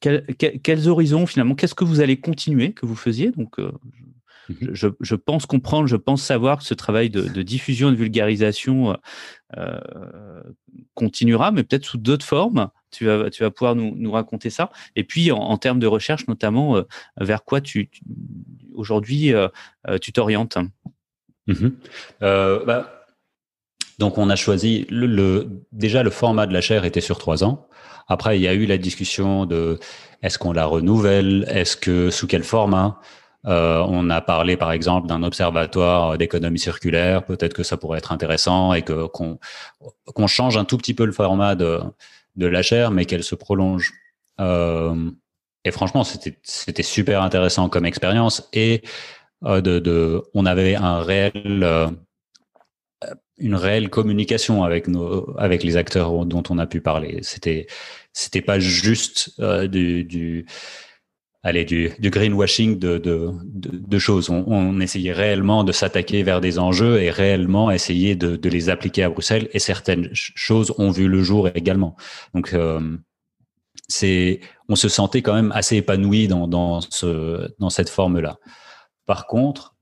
quel, 0.00 0.24
quel, 0.38 0.60
quels 0.60 0.88
horizons 0.88 1.26
finalement 1.26 1.54
Qu'est-ce 1.54 1.74
que 1.74 1.84
vous 1.84 2.00
allez 2.00 2.18
continuer 2.18 2.72
que 2.72 2.86
vous 2.86 2.96
faisiez? 2.96 3.30
Donc, 3.30 3.58
euh, 3.58 3.70
mhm. 4.48 4.70
je, 4.72 4.88
je, 5.00 5.14
pense 5.14 5.46
comprendre, 5.46 5.86
je 5.86 5.96
pense 5.96 6.22
savoir 6.22 6.58
que 6.58 6.64
ce 6.64 6.74
travail 6.74 7.10
de, 7.10 7.22
de 7.22 7.42
diffusion, 7.42 7.90
de 7.90 7.96
vulgarisation 7.96 8.96
euh, 9.56 10.42
continuera, 10.94 11.50
mais 11.52 11.64
peut-être 11.64 11.84
sous 11.84 11.98
d'autres 11.98 12.24
formes. 12.26 12.70
Tu 12.90 13.04
vas, 13.04 13.28
tu 13.28 13.42
vas 13.42 13.50
pouvoir 13.50 13.74
nous, 13.74 13.94
nous 13.96 14.10
raconter 14.10 14.48
ça. 14.48 14.70
Et 14.96 15.04
puis, 15.04 15.30
en, 15.30 15.38
en 15.38 15.58
termes 15.58 15.78
de 15.78 15.86
recherche, 15.86 16.26
notamment, 16.28 16.76
euh, 16.76 16.82
vers 17.18 17.44
quoi 17.44 17.60
tu, 17.60 17.88
tu 17.90 18.02
aujourd'hui 18.74 19.34
euh, 19.34 19.48
tu 20.00 20.12
t'orientes? 20.12 20.58
Mmh. 21.46 21.68
bah, 22.20 22.97
Donc, 23.98 24.18
on 24.18 24.30
a 24.30 24.36
choisi 24.36 24.86
le, 24.90 25.06
le, 25.06 25.48
déjà 25.72 26.02
le 26.02 26.10
format 26.10 26.46
de 26.46 26.52
la 26.52 26.60
chaire 26.60 26.84
était 26.84 27.00
sur 27.00 27.18
trois 27.18 27.44
ans. 27.44 27.66
Après, 28.08 28.38
il 28.38 28.42
y 28.42 28.48
a 28.48 28.54
eu 28.54 28.64
la 28.66 28.78
discussion 28.78 29.44
de 29.44 29.78
est-ce 30.22 30.38
qu'on 30.38 30.52
la 30.52 30.66
renouvelle, 30.66 31.46
est-ce 31.48 31.76
que 31.76 32.10
sous 32.10 32.26
quel 32.26 32.42
format? 32.42 33.00
Euh, 33.46 33.84
on 33.86 34.10
a 34.10 34.20
parlé 34.20 34.56
par 34.56 34.72
exemple 34.72 35.06
d'un 35.06 35.22
observatoire 35.22 36.18
d'économie 36.18 36.58
circulaire. 36.58 37.24
Peut-être 37.24 37.54
que 37.54 37.62
ça 37.62 37.76
pourrait 37.76 37.98
être 37.98 38.12
intéressant 38.12 38.74
et 38.74 38.82
que 38.82 39.06
qu'on 39.06 40.26
change 40.26 40.56
un 40.56 40.64
tout 40.64 40.76
petit 40.76 40.94
peu 40.94 41.04
le 41.04 41.12
format 41.12 41.54
de 41.54 41.80
de 42.36 42.46
la 42.46 42.62
chaire, 42.62 42.90
mais 42.90 43.04
qu'elle 43.04 43.24
se 43.24 43.34
prolonge. 43.34 43.92
Euh, 44.40 45.10
et 45.64 45.70
franchement, 45.70 46.04
c'était 46.04 46.38
c'était 46.42 46.82
super 46.82 47.22
intéressant 47.22 47.68
comme 47.68 47.84
expérience 47.86 48.48
et 48.52 48.82
euh, 49.44 49.60
de, 49.60 49.78
de 49.78 50.22
on 50.34 50.46
avait 50.46 50.74
un 50.74 51.00
réel 51.00 51.62
euh, 51.62 51.88
une 53.38 53.54
réelle 53.54 53.90
communication 53.90 54.64
avec 54.64 54.88
nos 54.88 55.38
avec 55.38 55.62
les 55.62 55.76
acteurs 55.76 56.26
dont 56.26 56.42
on 56.50 56.58
a 56.58 56.66
pu 56.66 56.80
parler. 56.80 57.20
C'était 57.22 57.66
c'était 58.12 58.42
pas 58.42 58.58
juste 58.58 59.32
euh, 59.38 59.68
du, 59.68 60.04
du 60.04 60.46
allez, 61.42 61.64
du, 61.64 61.92
du 61.98 62.10
greenwashing 62.10 62.78
de, 62.78 62.98
de, 62.98 63.30
de, 63.44 63.98
choses. 63.98 64.28
On, 64.30 64.80
essayait 64.80 65.12
réellement 65.12 65.64
de 65.64 65.72
s'attaquer 65.72 66.22
vers 66.22 66.40
des 66.40 66.58
enjeux 66.58 67.00
et 67.00 67.10
réellement 67.10 67.70
essayer 67.70 68.16
de, 68.16 68.36
de, 68.36 68.48
les 68.48 68.70
appliquer 68.70 69.04
à 69.04 69.10
Bruxelles. 69.10 69.48
Et 69.52 69.58
certaines 69.58 70.10
choses 70.12 70.74
ont 70.78 70.90
vu 70.90 71.08
le 71.08 71.22
jour 71.22 71.48
également. 71.54 71.96
Donc, 72.34 72.52
euh, 72.54 72.96
c'est, 73.88 74.40
on 74.68 74.76
se 74.76 74.88
sentait 74.88 75.22
quand 75.22 75.34
même 75.34 75.52
assez 75.52 75.76
épanoui 75.76 76.28
dans, 76.28 76.48
dans, 76.48 76.80
ce, 76.80 77.48
dans 77.58 77.70
cette 77.70 77.88
forme-là. 77.88 78.38
Par 79.06 79.26
contre, 79.26 79.76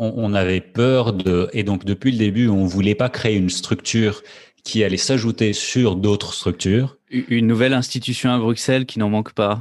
on, 0.00 0.12
on, 0.16 0.34
avait 0.34 0.60
peur 0.60 1.12
de, 1.12 1.48
et 1.52 1.62
donc 1.62 1.84
depuis 1.84 2.10
le 2.10 2.18
début, 2.18 2.48
on 2.48 2.64
voulait 2.64 2.94
pas 2.96 3.08
créer 3.08 3.36
une 3.36 3.50
structure 3.50 4.22
qui 4.64 4.82
allait 4.82 4.96
s'ajouter 4.96 5.52
sur 5.52 5.96
d'autres 5.96 6.34
structures. 6.34 6.96
Une 7.10 7.46
nouvelle 7.46 7.74
institution 7.74 8.30
à 8.32 8.38
Bruxelles 8.38 8.86
qui 8.86 8.98
n'en 8.98 9.10
manque 9.10 9.32
pas. 9.32 9.60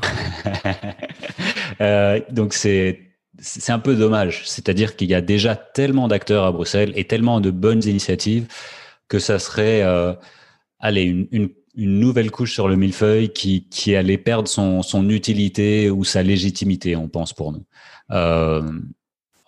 euh, 1.81 2.19
donc 2.31 2.53
c'est 2.53 3.01
c'est 3.41 3.71
un 3.71 3.79
peu 3.79 3.95
dommage. 3.95 4.43
C'est-à-dire 4.45 4.95
qu'il 4.95 5.09
y 5.09 5.13
a 5.13 5.21
déjà 5.21 5.55
tellement 5.55 6.07
d'acteurs 6.07 6.45
à 6.45 6.51
Bruxelles 6.51 6.91
et 6.95 7.05
tellement 7.05 7.39
de 7.39 7.51
bonnes 7.51 7.83
initiatives 7.85 8.47
que 9.07 9.19
ça 9.19 9.39
serait, 9.39 9.81
euh, 9.81 10.13
allez, 10.79 11.03
une, 11.03 11.27
une, 11.31 11.49
une, 11.75 11.99
nouvelle 11.99 12.31
couche 12.31 12.53
sur 12.53 12.67
le 12.67 12.75
millefeuille 12.75 13.29
qui, 13.29 13.67
qui 13.69 13.95
allait 13.95 14.17
perdre 14.17 14.49
son, 14.49 14.81
son 14.81 15.09
utilité 15.09 15.89
ou 15.89 16.03
sa 16.03 16.21
légitimité, 16.21 16.95
on 16.97 17.07
pense 17.07 17.33
pour 17.33 17.53
nous. 17.53 17.63
Euh, 18.11 18.61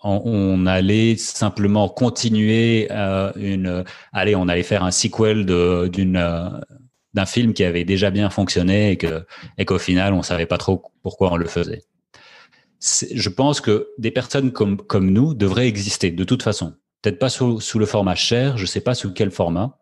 on, 0.02 0.66
allait 0.66 1.16
simplement 1.16 1.88
continuer 1.88 2.88
euh, 2.90 3.32
une, 3.36 3.84
allez, 4.12 4.34
on 4.34 4.48
allait 4.48 4.62
faire 4.62 4.84
un 4.84 4.90
sequel 4.90 5.46
d'une 5.90 6.16
euh, 6.16 6.48
d'un 7.14 7.26
film 7.26 7.52
qui 7.52 7.64
avait 7.64 7.84
déjà 7.84 8.10
bien 8.10 8.30
fonctionné 8.30 8.92
et 8.92 8.96
que 8.96 9.24
et 9.58 9.64
qu'au 9.64 9.78
final 9.78 10.14
on 10.14 10.22
savait 10.22 10.46
pas 10.46 10.58
trop 10.58 10.82
pourquoi 11.02 11.32
on 11.32 11.36
le 11.36 11.46
faisait. 11.46 11.82
Je 12.80 13.28
pense 13.28 13.60
que 13.60 13.88
des 13.98 14.10
personnes 14.10 14.50
comme 14.50 14.76
comme 14.78 15.10
nous 15.10 15.34
devraient 15.34 15.68
exister 15.68 16.10
de 16.10 16.24
toute 16.24 16.42
façon. 16.42 16.74
Peut-être 17.02 17.18
pas 17.18 17.28
sous, 17.28 17.60
sous 17.60 17.78
le 17.78 17.86
format 17.86 18.14
cher, 18.14 18.56
je 18.56 18.66
sais 18.66 18.80
pas 18.80 18.94
sous 18.94 19.12
quel 19.12 19.32
format, 19.32 19.80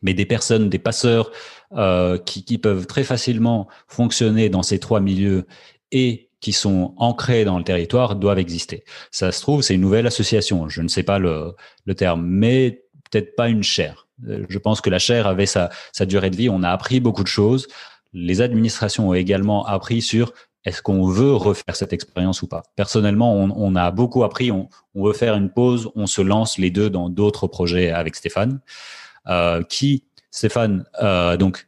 mais 0.00 0.14
des 0.14 0.26
personnes, 0.26 0.68
des 0.68 0.78
passeurs 0.78 1.32
euh, 1.72 2.18
qui, 2.18 2.44
qui 2.44 2.58
peuvent 2.58 2.86
très 2.86 3.02
facilement 3.02 3.68
fonctionner 3.88 4.48
dans 4.48 4.62
ces 4.62 4.78
trois 4.78 5.00
milieux 5.00 5.46
et 5.90 6.29
qui 6.40 6.52
sont 6.52 6.94
ancrés 6.96 7.44
dans 7.44 7.58
le 7.58 7.64
territoire 7.64 8.16
doivent 8.16 8.38
exister. 8.38 8.84
Ça 9.10 9.30
se 9.32 9.40
trouve, 9.40 9.62
c'est 9.62 9.74
une 9.74 9.80
nouvelle 9.80 10.06
association. 10.06 10.68
Je 10.68 10.82
ne 10.82 10.88
sais 10.88 11.02
pas 11.02 11.18
le, 11.18 11.54
le 11.84 11.94
terme, 11.94 12.24
mais 12.26 12.82
peut-être 13.10 13.36
pas 13.36 13.48
une 13.48 13.62
chaire. 13.62 14.06
Euh, 14.28 14.44
je 14.48 14.58
pense 14.58 14.80
que 14.80 14.90
la 14.90 14.98
chaire 14.98 15.26
avait 15.26 15.46
sa, 15.46 15.70
sa 15.92 16.06
durée 16.06 16.30
de 16.30 16.36
vie. 16.36 16.48
On 16.48 16.62
a 16.62 16.70
appris 16.70 17.00
beaucoup 17.00 17.22
de 17.22 17.28
choses. 17.28 17.68
Les 18.12 18.40
administrations 18.40 19.10
ont 19.10 19.14
également 19.14 19.66
appris 19.66 20.02
sur 20.02 20.32
est-ce 20.64 20.82
qu'on 20.82 21.06
veut 21.06 21.34
refaire 21.34 21.74
cette 21.74 21.92
expérience 21.92 22.42
ou 22.42 22.46
pas. 22.46 22.62
Personnellement, 22.76 23.34
on, 23.34 23.50
on 23.54 23.76
a 23.76 23.90
beaucoup 23.90 24.24
appris. 24.24 24.50
On, 24.50 24.68
on, 24.94 25.04
veut 25.04 25.12
faire 25.12 25.34
une 25.34 25.50
pause. 25.50 25.90
On 25.94 26.06
se 26.06 26.20
lance 26.20 26.58
les 26.58 26.70
deux 26.70 26.90
dans 26.90 27.08
d'autres 27.08 27.46
projets 27.46 27.90
avec 27.90 28.14
Stéphane, 28.14 28.60
euh, 29.28 29.62
qui 29.62 30.04
Stéphane, 30.30 30.84
euh, 31.02 31.36
donc 31.36 31.66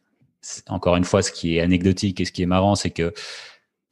encore 0.69 0.97
une 0.97 1.05
fois, 1.05 1.23
ce 1.23 1.33
qui 1.33 1.57
est 1.57 1.61
anecdotique 1.61 2.21
et 2.21 2.25
ce 2.25 2.33
qui 2.33 2.43
est 2.43 2.47
marrant, 2.47 2.75
c'est 2.75 2.91
que 2.91 3.13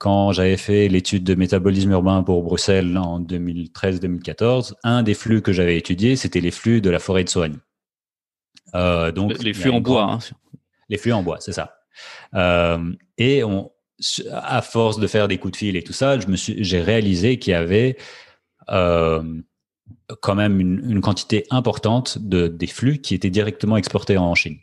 quand 0.01 0.33
j'avais 0.33 0.57
fait 0.57 0.89
l'étude 0.89 1.25
de 1.25 1.35
métabolisme 1.35 1.91
urbain 1.91 2.23
pour 2.23 2.43
Bruxelles 2.43 2.97
en 2.97 3.21
2013-2014, 3.21 4.73
un 4.83 5.03
des 5.03 5.13
flux 5.13 5.43
que 5.43 5.53
j'avais 5.53 5.77
étudié, 5.77 6.17
c'était 6.17 6.41
les 6.41 6.51
flux 6.51 6.81
de 6.81 6.89
la 6.89 6.99
forêt 6.99 7.23
de 7.23 7.29
Soigne. 7.29 7.59
Euh, 8.75 9.13
donc 9.13 9.43
les 9.43 9.53
flux 9.53 9.69
en 9.69 9.83
bois. 9.83 10.05
Hein. 10.05 10.19
Les 10.89 10.97
flux 10.97 11.13
en 11.13 11.23
bois, 11.23 11.37
c'est 11.41 11.53
ça. 11.53 11.75
Euh, 12.35 12.95
et 13.19 13.45
on, 13.45 13.71
à 14.33 14.63
force 14.63 14.99
de 14.99 15.07
faire 15.07 15.29
des 15.29 15.37
coups 15.37 15.53
de 15.53 15.57
fil 15.59 15.77
et 15.77 15.83
tout 15.83 15.93
ça, 15.93 16.17
j'ai 16.19 16.81
réalisé 16.81 17.39
qu'il 17.39 17.51
y 17.51 17.55
avait 17.55 17.99
euh, 18.71 19.23
quand 20.23 20.35
même 20.35 20.61
une, 20.61 20.81
une, 20.91 21.03
quantité 21.03 21.45
importante 21.51 22.17
de 22.17 22.49
des 22.49 22.69
flux 22.69 23.03
qui 23.03 23.15
étaient 23.15 23.29
directement 23.29 23.77
exportés 23.77 24.17
en 24.17 24.35
Chine 24.35 24.57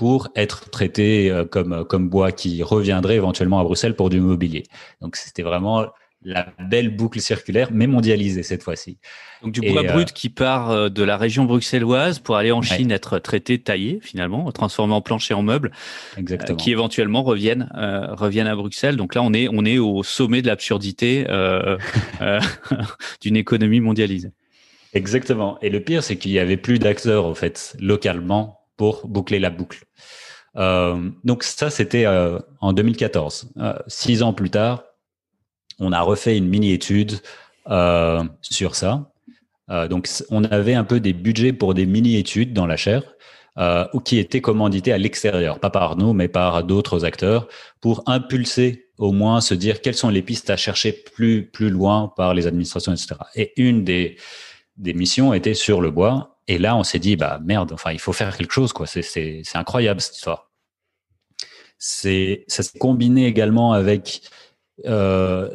pour 0.00 0.28
être 0.34 0.70
traité 0.70 1.30
euh, 1.30 1.44
comme, 1.44 1.84
comme 1.84 2.08
bois 2.08 2.32
qui 2.32 2.62
reviendrait 2.62 3.16
éventuellement 3.16 3.60
à 3.60 3.64
Bruxelles 3.64 3.94
pour 3.94 4.08
du 4.08 4.18
mobilier. 4.18 4.62
Donc 5.02 5.14
c'était 5.14 5.42
vraiment 5.42 5.88
la 6.24 6.46
belle 6.58 6.96
boucle 6.96 7.20
circulaire, 7.20 7.68
mais 7.70 7.86
mondialisée 7.86 8.42
cette 8.42 8.62
fois-ci. 8.62 8.96
Donc 9.42 9.52
du 9.52 9.60
bois 9.60 9.82
brut 9.82 10.08
euh, 10.08 10.12
qui 10.14 10.30
part 10.30 10.70
euh, 10.70 10.88
de 10.88 11.02
la 11.02 11.18
région 11.18 11.44
bruxelloise 11.44 12.18
pour 12.18 12.36
aller 12.36 12.50
en 12.50 12.62
Chine 12.62 12.90
être 12.92 13.18
traité, 13.18 13.58
taillé 13.58 13.98
finalement, 14.00 14.50
transformé 14.52 14.94
en 14.94 15.02
plancher 15.02 15.34
en 15.34 15.42
meubles, 15.42 15.70
Exactement. 16.16 16.56
qui 16.56 16.70
éventuellement 16.70 17.22
reviennent 17.22 17.68
reviennent 17.74 18.46
à 18.46 18.56
Bruxelles. 18.56 18.96
Donc 18.96 19.14
là 19.14 19.20
on 19.22 19.34
est 19.34 19.48
on 19.52 19.66
est 19.66 19.76
au 19.76 20.02
sommet 20.02 20.40
de 20.40 20.46
l'absurdité 20.46 21.26
d'une 23.20 23.36
économie 23.36 23.80
mondialisée. 23.80 24.30
Exactement. 24.94 25.58
Et 25.60 25.68
le 25.68 25.80
pire 25.80 26.02
c'est 26.02 26.16
qu'il 26.16 26.30
y 26.30 26.38
avait 26.38 26.56
plus 26.56 26.78
d'acteurs 26.78 27.26
en 27.26 27.34
fait 27.34 27.76
localement 27.80 28.59
pour 28.80 29.06
boucler 29.06 29.38
la 29.38 29.50
boucle. 29.50 29.84
Euh, 30.56 31.10
donc 31.22 31.42
ça, 31.42 31.68
c'était 31.68 32.06
euh, 32.06 32.38
en 32.62 32.72
2014. 32.72 33.52
Euh, 33.58 33.74
six 33.88 34.22
ans 34.22 34.32
plus 34.32 34.48
tard, 34.48 34.84
on 35.80 35.92
a 35.92 36.00
refait 36.00 36.38
une 36.38 36.48
mini-étude 36.48 37.20
sur 38.40 38.74
ça. 38.74 39.12
Donc 39.68 40.08
on 40.30 40.42
avait 40.44 40.72
un 40.74 40.84
peu 40.84 40.98
des 40.98 41.12
budgets 41.12 41.52
pour 41.52 41.74
des 41.74 41.84
mini-études 41.84 42.54
dans 42.54 42.66
la 42.66 42.76
chaire 42.76 43.02
ou 43.92 44.00
qui 44.00 44.18
étaient 44.18 44.40
commandités 44.40 44.92
à 44.92 44.98
l'extérieur, 44.98 45.60
pas 45.60 45.70
par 45.70 45.96
nous, 45.96 46.12
mais 46.14 46.28
par 46.28 46.64
d'autres 46.64 47.04
acteurs, 47.04 47.46
pour 47.80 48.02
impulser 48.06 48.88
au 48.98 49.12
moins 49.12 49.40
se 49.40 49.54
dire 49.54 49.82
quelles 49.82 49.94
sont 49.94 50.08
les 50.08 50.22
pistes 50.22 50.50
à 50.50 50.56
chercher 50.56 50.92
plus 50.92 51.46
plus 51.46 51.70
loin 51.70 52.12
par 52.16 52.34
les 52.34 52.46
administrations, 52.46 52.92
etc. 52.92 53.14
Et 53.36 53.52
une 53.56 53.84
des 53.84 54.16
des 54.76 54.94
missions 54.94 55.34
était 55.34 55.54
sur 55.54 55.80
le 55.80 55.90
bois 55.90 56.29
et 56.50 56.58
là, 56.58 56.76
on 56.76 56.82
s'est 56.82 56.98
dit, 56.98 57.14
bah 57.14 57.38
merde, 57.44 57.70
enfin, 57.72 57.92
il 57.92 58.00
faut 58.00 58.12
faire 58.12 58.36
quelque 58.36 58.52
chose, 58.52 58.72
quoi. 58.72 58.84
C'est 58.84 59.44
incroyable 59.54 60.00
cette 60.00 60.16
histoire. 60.16 60.50
C'est 61.78 62.44
ça 62.48 62.64
s'est 62.64 62.76
combiné 62.76 63.26
également 63.28 63.72
avec 63.72 64.22
euh, 64.84 65.48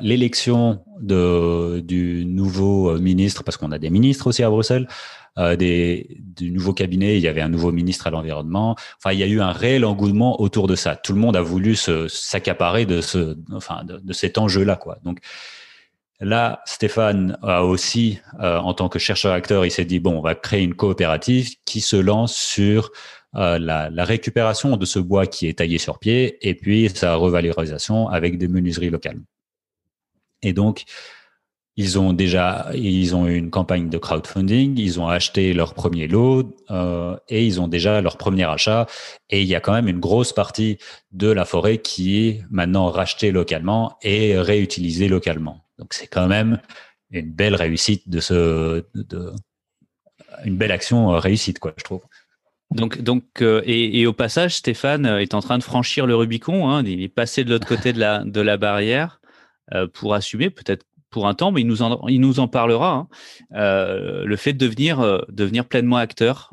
l'élection 0.00 0.82
du 1.00 2.24
nouveau 2.26 2.90
euh, 2.90 2.98
ministre, 2.98 3.44
parce 3.44 3.56
qu'on 3.56 3.70
a 3.70 3.78
des 3.78 3.90
ministres 3.90 4.26
aussi 4.26 4.42
à 4.42 4.50
Bruxelles, 4.50 4.88
euh, 5.38 5.54
des, 5.54 6.16
du 6.18 6.50
nouveau 6.50 6.72
cabinet. 6.72 7.16
Il 7.16 7.22
y 7.22 7.28
avait 7.28 7.40
un 7.40 7.48
nouveau 7.48 7.70
ministre 7.70 8.08
à 8.08 8.10
l'environnement. 8.10 8.74
Enfin, 8.98 9.12
il 9.12 9.20
y 9.20 9.22
a 9.22 9.28
eu 9.28 9.40
un 9.40 9.52
réel 9.52 9.84
engouement 9.84 10.40
autour 10.40 10.66
de 10.66 10.74
ça. 10.74 10.96
Tout 10.96 11.12
le 11.12 11.20
monde 11.20 11.36
a 11.36 11.42
voulu 11.42 11.76
s'accaparer 11.76 12.86
de 12.86 13.00
ce, 13.02 13.38
enfin, 13.52 13.84
de 13.84 14.12
cet 14.12 14.36
enjeu-là, 14.36 14.74
quoi. 14.74 14.98
Donc, 15.04 15.20
Là, 16.20 16.62
Stéphane 16.64 17.38
a 17.42 17.62
aussi, 17.62 18.18
euh, 18.40 18.58
en 18.58 18.74
tant 18.74 18.88
que 18.88 18.98
chercheur-acteur, 18.98 19.64
il 19.64 19.70
s'est 19.70 19.84
dit, 19.84 20.00
bon, 20.00 20.18
on 20.18 20.20
va 20.20 20.34
créer 20.34 20.64
une 20.64 20.74
coopérative 20.74 21.54
qui 21.64 21.80
se 21.80 21.94
lance 21.94 22.34
sur 22.34 22.90
euh, 23.36 23.58
la, 23.58 24.04
récupération 24.04 24.76
de 24.76 24.84
ce 24.84 24.98
bois 24.98 25.26
qui 25.26 25.46
est 25.46 25.58
taillé 25.58 25.78
sur 25.78 25.98
pied 26.00 26.38
et 26.48 26.54
puis 26.54 26.88
sa 26.88 27.14
revalorisation 27.14 28.08
avec 28.08 28.36
des 28.36 28.48
menuiseries 28.48 28.90
locales. 28.90 29.20
Et 30.42 30.52
donc, 30.52 30.84
ils 31.76 32.00
ont 32.00 32.12
déjà, 32.12 32.70
ils 32.74 33.14
ont 33.14 33.28
eu 33.28 33.36
une 33.36 33.50
campagne 33.50 33.88
de 33.88 33.98
crowdfunding, 33.98 34.76
ils 34.76 34.98
ont 34.98 35.08
acheté 35.08 35.52
leur 35.52 35.74
premier 35.74 36.08
lot 36.08 36.56
euh, 36.72 37.16
et 37.28 37.46
ils 37.46 37.60
ont 37.60 37.68
déjà 37.68 38.00
leur 38.00 38.16
premier 38.16 38.44
achat. 38.44 38.86
Et 39.30 39.42
il 39.42 39.46
y 39.46 39.54
a 39.54 39.60
quand 39.60 39.72
même 39.72 39.86
une 39.86 40.00
grosse 40.00 40.32
partie 40.32 40.78
de 41.12 41.30
la 41.30 41.44
forêt 41.44 41.78
qui 41.78 42.26
est 42.26 42.42
maintenant 42.50 42.90
rachetée 42.90 43.30
localement 43.30 43.96
et 44.02 44.36
réutilisée 44.36 45.06
localement. 45.06 45.67
Donc 45.78 45.94
c'est 45.94 46.06
quand 46.06 46.26
même 46.26 46.60
une 47.10 47.32
belle 47.32 47.54
réussite 47.54 48.08
de 48.08 48.20
ce, 48.20 48.84
de, 48.94 49.32
une 50.44 50.56
belle 50.56 50.72
action 50.72 51.14
euh, 51.14 51.18
réussite, 51.18 51.58
quoi, 51.58 51.72
je 51.76 51.84
trouve. 51.84 52.02
Donc, 52.70 53.00
donc 53.00 53.24
euh, 53.40 53.62
et, 53.64 54.00
et, 54.00 54.06
au 54.06 54.12
passage, 54.12 54.56
Stéphane 54.56 55.06
euh, 55.06 55.20
est 55.20 55.34
en 55.34 55.40
train 55.40 55.58
de 55.58 55.62
franchir 55.62 56.06
le 56.06 56.14
Rubicon. 56.14 56.68
Hein, 56.68 56.84
il 56.84 57.02
est 57.02 57.08
passé 57.08 57.44
de 57.44 57.50
l'autre 57.50 57.66
côté 57.68 57.92
de 57.92 57.98
la, 57.98 58.24
de 58.24 58.40
la 58.40 58.56
barrière 58.56 59.20
euh, 59.72 59.86
pour 59.86 60.14
assumer, 60.14 60.50
peut-être 60.50 60.84
pour 61.10 61.26
un 61.26 61.34
temps, 61.34 61.50
mais 61.50 61.62
il 61.62 61.66
nous 61.66 61.80
en, 61.82 62.06
il 62.08 62.20
nous 62.20 62.40
en 62.40 62.48
parlera. 62.48 62.92
Hein, 62.92 63.08
euh, 63.54 64.24
le 64.24 64.36
fait 64.36 64.52
de 64.52 64.58
devenir, 64.58 65.24
devenir 65.30 65.64
pleinement 65.64 65.96
acteur 65.96 66.52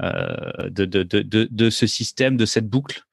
de, 0.00 0.84
de, 0.84 1.02
de, 1.04 1.48
de, 1.48 1.70
ce 1.70 1.86
système, 1.86 2.36
de 2.36 2.44
cette 2.44 2.66
boucle 2.66 3.04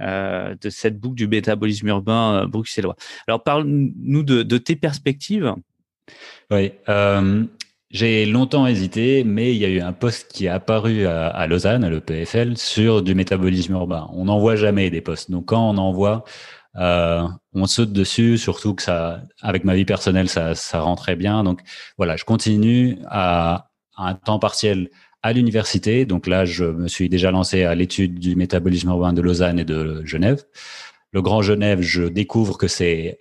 euh, 0.00 0.54
de 0.60 0.70
cette 0.70 0.98
boucle 0.98 1.16
du 1.16 1.26
métabolisme 1.26 1.88
urbain 1.88 2.42
euh, 2.42 2.46
bruxellois. 2.46 2.96
Alors 3.26 3.42
parle-nous 3.42 4.22
de, 4.22 4.58
tes 4.58 4.76
perspectives. 4.76 5.54
Oui, 6.50 6.72
euh, 6.88 7.44
j'ai 7.90 8.26
longtemps 8.26 8.66
hésité, 8.66 9.24
mais 9.24 9.54
il 9.54 9.58
y 9.58 9.64
a 9.64 9.68
eu 9.68 9.80
un 9.80 9.92
poste 9.92 10.32
qui 10.32 10.46
est 10.46 10.50
apparu 10.50 11.06
à, 11.06 11.46
Lausanne, 11.46 11.84
à 11.84 11.90
l'EPFL, 11.90 12.56
sur 12.56 13.02
du 13.02 13.14
métabolisme 13.14 13.72
urbain. 13.72 14.08
On 14.12 14.26
n'en 14.26 14.38
voit 14.38 14.56
jamais 14.56 14.90
des 14.90 15.00
postes. 15.00 15.30
Donc 15.30 15.46
quand 15.46 15.70
on 15.70 15.76
en 15.78 15.92
voit, 15.92 16.24
on 16.74 17.66
saute 17.66 17.92
dessus, 17.92 18.38
surtout 18.38 18.74
que 18.74 18.82
ça, 18.82 19.22
avec 19.42 19.64
ma 19.64 19.74
vie 19.74 19.84
personnelle, 19.84 20.28
ça, 20.28 20.54
ça 20.54 20.80
rentrait 20.80 21.16
bien. 21.16 21.44
Donc 21.44 21.60
voilà, 21.96 22.16
je 22.16 22.24
continue 22.24 22.98
à 23.06 23.68
un 23.96 24.14
temps 24.14 24.38
partiel 24.38 24.90
à 25.22 25.32
l'université. 25.32 26.04
Donc 26.04 26.26
là, 26.26 26.44
je 26.44 26.64
me 26.64 26.88
suis 26.88 27.08
déjà 27.08 27.30
lancé 27.30 27.64
à 27.64 27.74
l'étude 27.74 28.18
du 28.18 28.36
métabolisme 28.36 28.88
urbain 28.88 29.12
de 29.12 29.22
Lausanne 29.22 29.58
et 29.58 29.64
de 29.64 30.02
Genève. 30.04 30.44
le 31.12 31.22
Grand 31.22 31.42
Genève, 31.42 31.80
je 31.80 32.04
découvre 32.04 32.58
que 32.58 32.68
c'est 32.68 33.20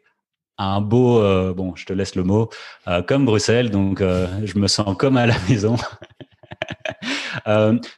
un 0.57 0.81
beau, 0.81 1.21
bon, 1.53 1.75
je 1.75 1.85
te 1.85 1.93
laisse 1.93 2.15
le 2.15 2.23
mot, 2.23 2.49
comme 3.07 3.25
Bruxelles, 3.25 3.69
donc 3.69 3.99
je 3.99 4.57
me 4.57 4.67
sens 4.67 4.95
comme 4.97 5.17
à 5.17 5.25
la 5.25 5.35
maison. 5.49 5.77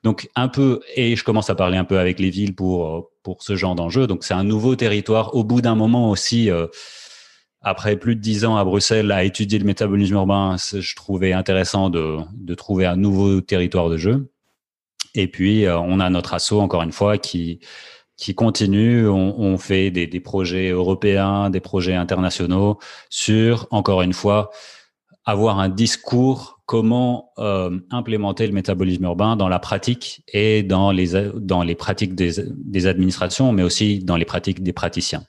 donc 0.03 0.29
un 0.35 0.47
peu, 0.47 0.81
et 0.95 1.15
je 1.15 1.23
commence 1.23 1.49
à 1.49 1.55
parler 1.55 1.77
un 1.77 1.85
peu 1.85 1.99
avec 1.99 2.19
les 2.19 2.29
villes 2.29 2.55
pour 2.55 3.09
pour 3.23 3.43
ce 3.43 3.55
genre 3.55 3.75
d'enjeu. 3.75 4.07
Donc 4.07 4.23
c'est 4.23 4.33
un 4.33 4.43
nouveau 4.43 4.75
territoire. 4.75 5.35
Au 5.35 5.43
bout 5.43 5.61
d'un 5.61 5.75
moment 5.75 6.09
aussi, 6.09 6.49
après 7.61 7.97
plus 7.97 8.15
de 8.15 8.21
dix 8.21 8.45
ans 8.45 8.57
à 8.57 8.63
Bruxelles 8.63 9.11
à 9.11 9.23
étudier 9.23 9.59
le 9.59 9.65
métabolisme 9.65 10.15
urbain, 10.15 10.55
je 10.57 10.95
trouvais 10.95 11.33
intéressant 11.33 11.89
de, 11.89 12.17
de 12.33 12.55
trouver 12.55 12.85
un 12.85 12.95
nouveau 12.95 13.41
territoire 13.41 13.89
de 13.89 13.97
jeu. 13.97 14.31
Et 15.15 15.27
puis, 15.27 15.65
euh, 15.65 15.77
on 15.79 15.99
a 15.99 16.09
notre 16.09 16.33
assaut, 16.33 16.61
encore 16.61 16.83
une 16.83 16.91
fois, 16.91 17.17
qui, 17.17 17.59
qui 18.15 18.35
continue. 18.35 19.07
On, 19.07 19.57
fait 19.57 19.91
des, 19.91 20.07
des, 20.07 20.19
projets 20.19 20.69
européens, 20.69 21.49
des 21.49 21.59
projets 21.59 21.95
internationaux 21.95 22.77
sur, 23.09 23.67
encore 23.71 24.01
une 24.03 24.13
fois, 24.13 24.51
avoir 25.25 25.59
un 25.59 25.69
discours 25.69 26.61
comment 26.65 27.31
euh, 27.39 27.79
implémenter 27.89 28.45
le 28.45 28.53
métabolisme 28.53 29.03
urbain 29.03 29.35
dans 29.35 29.49
la 29.49 29.57
pratique 29.57 30.23
et 30.31 30.61
dans 30.61 30.91
les, 30.91 31.31
dans 31.35 31.63
les 31.63 31.75
pratiques 31.75 32.13
des, 32.13 32.33
des 32.47 32.87
administrations, 32.87 33.51
mais 33.51 33.63
aussi 33.63 33.99
dans 33.99 34.17
les 34.17 34.25
pratiques 34.25 34.61
des 34.61 34.73
praticiens. 34.73 35.23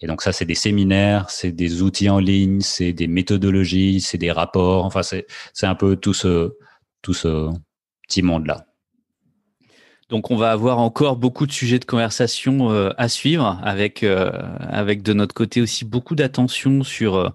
Et 0.00 0.06
donc 0.06 0.22
ça, 0.22 0.32
c'est 0.32 0.46
des 0.46 0.54
séminaires, 0.54 1.28
c'est 1.30 1.52
des 1.52 1.82
outils 1.82 2.08
en 2.08 2.18
ligne, 2.18 2.60
c'est 2.60 2.92
des 2.92 3.06
méthodologies, 3.06 4.00
c'est 4.00 4.18
des 4.18 4.32
rapports. 4.32 4.84
Enfin, 4.84 5.02
c'est 5.02 5.26
un 5.66 5.74
peu 5.74 5.96
tout 5.96 6.14
ce 6.14 6.54
tout 7.02 7.14
ce 7.14 7.50
petit 8.08 8.22
monde 8.22 8.46
là. 8.46 8.66
Donc 10.10 10.32
on 10.32 10.36
va 10.36 10.50
avoir 10.50 10.80
encore 10.80 11.16
beaucoup 11.16 11.46
de 11.46 11.52
sujets 11.52 11.78
de 11.78 11.84
conversation 11.84 12.72
euh, 12.72 12.90
à 12.98 13.08
suivre 13.08 13.60
avec 13.62 14.02
euh, 14.02 14.32
avec 14.58 15.02
de 15.02 15.12
notre 15.12 15.34
côté 15.34 15.60
aussi 15.62 15.84
beaucoup 15.84 16.16
d'attention 16.16 16.82
sur 16.82 17.14
euh, 17.14 17.28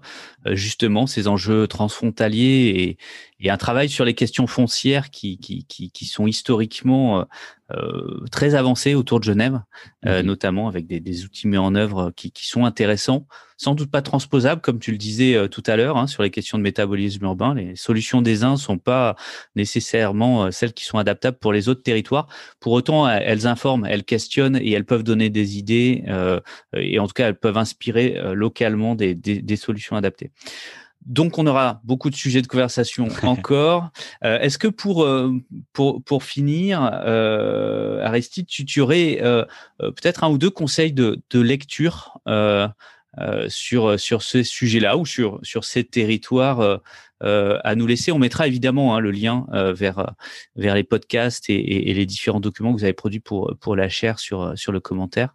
justement 0.50 1.06
ces 1.06 1.26
enjeux 1.26 1.66
transfrontaliers 1.66 2.98
et, 3.40 3.50
un 3.50 3.56
travail 3.56 3.88
sur 3.88 4.04
les 4.04 4.14
questions 4.14 4.46
foncières 4.46 5.10
qui 5.10 5.38
qui, 5.38 5.64
qui, 5.66 5.90
qui 5.90 6.04
sont 6.06 6.26
historiquement 6.26 7.26
euh, 7.72 8.24
très 8.30 8.54
avancé 8.54 8.94
autour 8.94 9.18
de 9.18 9.24
Genève, 9.24 9.60
euh, 10.06 10.20
mhm. 10.20 10.26
notamment 10.26 10.68
avec 10.68 10.86
des, 10.86 11.00
des, 11.00 11.24
outils 11.24 11.48
mis 11.48 11.56
en 11.56 11.74
œuvre 11.74 12.12
qui, 12.14 12.30
qui, 12.30 12.46
sont 12.46 12.64
intéressants, 12.64 13.26
sans 13.56 13.74
doute 13.74 13.90
pas 13.90 14.02
transposables, 14.02 14.60
comme 14.60 14.78
tu 14.78 14.92
le 14.92 14.98
disais 14.98 15.34
euh, 15.34 15.48
tout 15.48 15.64
à 15.66 15.74
l'heure, 15.74 15.96
hein, 15.96 16.06
sur 16.06 16.22
les 16.22 16.30
questions 16.30 16.58
de 16.58 16.62
métabolisme 16.62 17.24
urbain. 17.24 17.54
Les 17.54 17.74
solutions 17.74 18.22
des 18.22 18.44
uns 18.44 18.56
sont 18.56 18.78
pas 18.78 19.16
nécessairement 19.56 20.52
celles 20.52 20.74
qui 20.74 20.84
sont 20.84 20.98
adaptables 20.98 21.38
pour 21.38 21.52
les 21.52 21.68
autres 21.68 21.82
territoires. 21.82 22.28
Pour 22.60 22.70
autant, 22.72 23.08
elles 23.08 23.48
informent, 23.48 23.84
elles 23.84 24.04
questionnent 24.04 24.60
et 24.62 24.70
elles 24.70 24.86
peuvent 24.86 25.02
donner 25.02 25.28
des 25.28 25.58
idées, 25.58 26.04
et 26.72 26.98
en 27.00 27.08
tout 27.08 27.14
cas, 27.14 27.28
elles 27.28 27.38
peuvent 27.38 27.58
inspirer 27.58 28.16
localement 28.32 28.94
des, 28.94 29.16
des, 29.16 29.42
des 29.42 29.56
solutions 29.56 29.96
adaptées. 29.96 30.30
Donc, 31.06 31.38
on 31.38 31.46
aura 31.46 31.80
beaucoup 31.84 32.10
de 32.10 32.16
sujets 32.16 32.42
de 32.42 32.48
conversation 32.48 33.08
encore. 33.22 33.90
Euh, 34.24 34.38
Est-ce 34.40 34.58
que 34.58 34.68
pour, 34.68 35.04
euh, 35.04 35.32
pour, 35.72 36.02
pour 36.02 36.24
finir, 36.24 36.90
euh, 37.04 38.04
Aristide, 38.04 38.46
tu, 38.46 38.64
tu 38.64 38.80
aurais 38.80 39.20
euh, 39.22 39.44
peut-être 39.78 40.24
un 40.24 40.30
ou 40.30 40.36
deux 40.36 40.50
conseils 40.50 40.92
de, 40.92 41.22
de 41.30 41.40
lecture 41.40 42.18
sur, 43.48 43.98
sur 43.98 44.22
ce 44.22 44.42
sujet-là 44.42 44.98
ou 44.98 45.06
sur, 45.06 45.38
sur 45.42 45.64
ces 45.64 45.84
territoires 45.84 46.80
à 47.20 47.74
nous 47.74 47.86
laisser? 47.86 48.12
On 48.12 48.18
mettra 48.18 48.46
évidemment 48.46 48.94
hein, 48.94 49.00
le 49.00 49.10
lien 49.10 49.46
vers, 49.52 50.14
vers 50.56 50.74
les 50.74 50.84
podcasts 50.84 51.48
et, 51.48 51.54
et, 51.54 51.90
et, 51.90 51.94
les 51.94 52.04
différents 52.04 52.40
documents 52.40 52.74
que 52.74 52.78
vous 52.78 52.84
avez 52.84 52.92
produits 52.92 53.20
pour, 53.20 53.54
pour 53.60 53.76
la 53.76 53.88
chaire 53.88 54.18
sur, 54.18 54.52
sur 54.58 54.72
le 54.72 54.80
commentaire. 54.80 55.34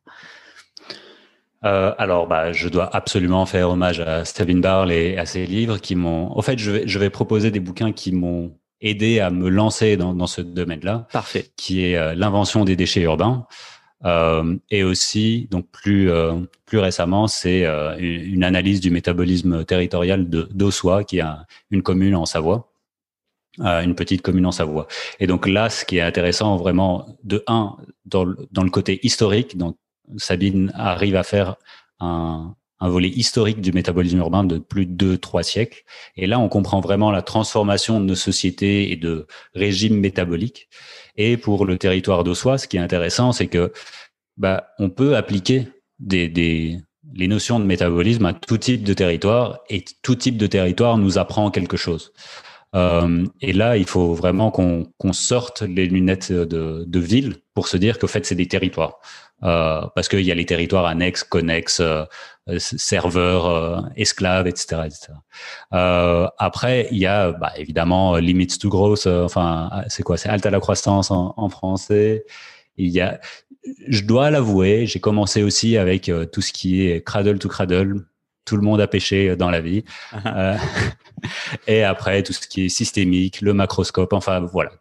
Euh, 1.64 1.93
alors, 1.97 2.28
bah, 2.28 2.51
je 2.53 2.70
dois 2.70 2.89
absolument 2.95 3.45
faire 3.45 3.70
hommage 3.70 3.99
à 3.99 4.26
Stephen 4.26 4.62
Barl 4.62 4.91
et 4.91 5.18
à 5.18 5.26
ses 5.26 5.45
livres 5.45 5.78
qui 5.78 5.95
m'ont. 5.95 6.36
En 6.38 6.41
fait, 6.41 6.57
je 6.57 6.72
vais, 6.72 6.88
je 6.88 6.99
vais 6.99 7.09
proposer 7.09 7.51
des 7.51 7.59
bouquins 7.59 7.91
qui 7.91 8.12
m'ont 8.12 8.57
aidé 8.80 9.20
à 9.20 9.30
me 9.30 9.47
lancer 9.47 9.95
dans, 9.95 10.14
dans 10.14 10.28
ce 10.28 10.41
domaine-là. 10.41 11.07
Parfait. 11.12 11.51
Qui 11.55 11.86
est 11.86 11.97
euh, 11.97 12.16
l'invention 12.16 12.66
des 12.66 12.76
déchets 12.76 13.01
urbains. 13.01 13.45
Euh, 14.05 14.57
et 14.70 14.84
aussi, 14.84 15.47
donc 15.51 15.68
plus 15.72 16.09
euh, 16.09 16.34
plus 16.66 16.80
récemment, 16.80 17.28
c'est 17.28 17.66
euh, 17.66 17.95
une 17.99 18.43
analyse 18.43 18.80
du 18.80 18.89
métabolisme 18.89 19.64
territorial 19.64 20.30
de 20.30 20.49
d'Ossois, 20.51 21.03
qui 21.03 21.20
est 21.20 21.24
une 21.70 21.84
commune 21.84 22.16
en 22.16 22.26
Savoie, 22.26 22.72
une 23.59 23.95
petite 23.95 24.22
commune 24.24 24.47
en 24.47 24.51
Savoie. 24.51 24.88
Et 25.20 25.28
donc 25.28 25.47
là, 25.47 25.70
ce 25.70 25.86
qui 25.86 25.97
est 25.97 26.01
intéressant 26.01 26.55
vraiment, 26.57 27.16
de 27.24 27.43
un, 27.47 27.78
dans 28.05 28.24
le, 28.24 28.38
dans 28.51 28.64
le 28.64 28.72
côté 28.72 28.99
historique, 29.05 29.57
donc 29.57 29.78
Sabine 30.18 30.72
arrive 30.76 31.16
à 31.16 31.24
faire 31.24 31.56
un, 31.99 32.56
volet 32.82 33.10
historique 33.10 33.62
du 33.62 33.72
métabolisme 33.72 34.18
urbain 34.18 34.43
de 34.43 34.58
plus 34.58 34.88
de 34.88 34.93
deux, 34.93 35.18
trois 35.18 35.43
siècles. 35.43 35.84
Et 36.18 36.26
là, 36.26 36.39
on 36.39 36.49
comprend 36.49 36.80
vraiment 36.80 37.12
la 37.12 37.22
transformation 37.22 37.99
de 37.99 38.06
nos 38.06 38.16
sociétés 38.16 38.91
et 38.91 38.95
de 38.95 39.28
régimes 39.54 39.99
métaboliques. 39.99 40.68
Et 41.16 41.38
pour 41.38 41.66
le 41.66 41.78
territoire 41.78 42.24
d'Ossois, 42.24 42.58
ce 42.58 42.68
qui 42.68 42.78
est 42.78 42.82
intéressant, 42.82 43.34
c'est 43.34 43.47
que 43.47 43.72
bah, 44.38 44.70
on 44.80 44.89
peut 44.89 45.16
appliquer 45.16 45.68
des, 45.99 46.28
des, 46.28 46.80
les 47.14 47.28
notions 47.28 47.60
de 47.60 47.66
métabolisme 47.66 48.26
à 48.26 48.34
tout 48.34 48.58
type 48.58 48.84
de 48.84 48.93
territoire 48.93 49.60
et 49.70 49.86
tout 50.02 50.16
type 50.16 50.38
de 50.38 50.47
territoire 50.47 50.97
nous 50.97 51.18
apprend 51.18 51.52
quelque 51.52 51.78
chose. 51.78 52.12
Euh, 52.74 53.26
et 53.41 53.53
là, 53.53 53.78
il 53.78 53.86
faut 53.86 54.13
vraiment 54.13 54.49
qu'on 54.49 54.86
qu'on 54.97 55.13
sorte 55.13 55.61
les 55.61 55.88
lunettes 55.88 56.32
de, 56.32 56.86
de 56.88 56.99
ville 56.99 57.38
pour 57.53 57.67
se 57.67 57.78
dire 57.78 57.99
qu'au 57.99 58.07
fait, 58.07 58.26
c'est 58.26 58.36
des 58.36 58.47
territoires. 58.47 58.99
Euh, 59.43 59.82
parce 59.95 60.07
qu'il 60.07 60.22
y 60.22 60.32
a 60.32 60.36
les 60.36 60.45
territoires 60.45 60.86
annexes, 60.86 61.24
connexes, 61.24 61.80
euh, 61.80 62.05
serveurs, 62.59 63.47
euh, 63.47 63.82
esclaves, 63.95 64.45
etc. 64.47 64.84
etc. 64.86 65.13
Après, 66.38 66.88
il 66.91 66.99
y 66.99 67.07
a 67.07 67.32
bah, 67.32 67.51
évidemment 67.57 68.17
limits 68.17 68.59
to 68.59 68.69
growth, 68.69 69.07
enfin, 69.07 69.69
c'est 69.88 70.03
quoi 70.03 70.17
C'est 70.17 70.30
halte 70.30 70.45
à 70.45 70.51
la 70.51 70.59
croissance 70.59 71.09
en, 71.09 71.34
en, 71.38 71.49
français. 71.49 72.24
Il 72.78 72.89
y 72.89 73.01
a, 73.01 73.19
je 73.88 74.03
dois 74.03 74.30
l'avouer, 74.30 74.86
j'ai 74.86 74.99
commencé 74.99 75.41
aussi 75.43 75.78
avec 75.78 76.11
tout 76.32 76.41
ce 76.41 76.53
qui 76.53 76.86
est 76.86 77.01
cradle 77.03 77.39
to 77.39 77.49
cradle. 77.49 78.05
Tout 78.52 78.58
le 78.58 78.64
monde 78.64 78.82
a 78.82 78.88
pêché 78.88 79.38
dans 79.38 79.49
la 79.49 79.62
vie. 79.62 79.86
Ah. 80.12 80.58
et 81.68 81.84
après, 81.84 82.22
tout 82.22 82.34
ce 82.34 82.45
qui 82.45 82.66
est 82.66 82.70
systémique, 82.70 83.39
le 83.39 83.54
macroscope, 83.54 84.12
enfin 84.12 84.41
voilà, 84.41 84.72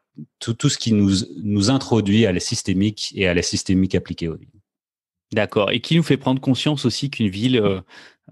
tout, 0.40 0.54
tout, 0.54 0.68
ce 0.68 0.76
qui 0.76 0.92
nous, 0.92 1.12
nous 1.44 1.70
introduit 1.70 2.26
à 2.26 2.32
la 2.32 2.40
systémique 2.40 3.12
et 3.14 3.28
à 3.28 3.34
la 3.34 3.42
systémique 3.42 3.94
appliquée 3.94 4.26
aux 4.26 4.34
villes. 4.34 4.48
D'accord. 5.32 5.70
Et 5.70 5.78
qui 5.80 5.94
nous 5.94 6.02
fait 6.02 6.16
prendre 6.16 6.40
conscience 6.40 6.84
aussi 6.84 7.10
qu'une 7.10 7.28
ville, 7.28 7.58
euh, 7.58 7.80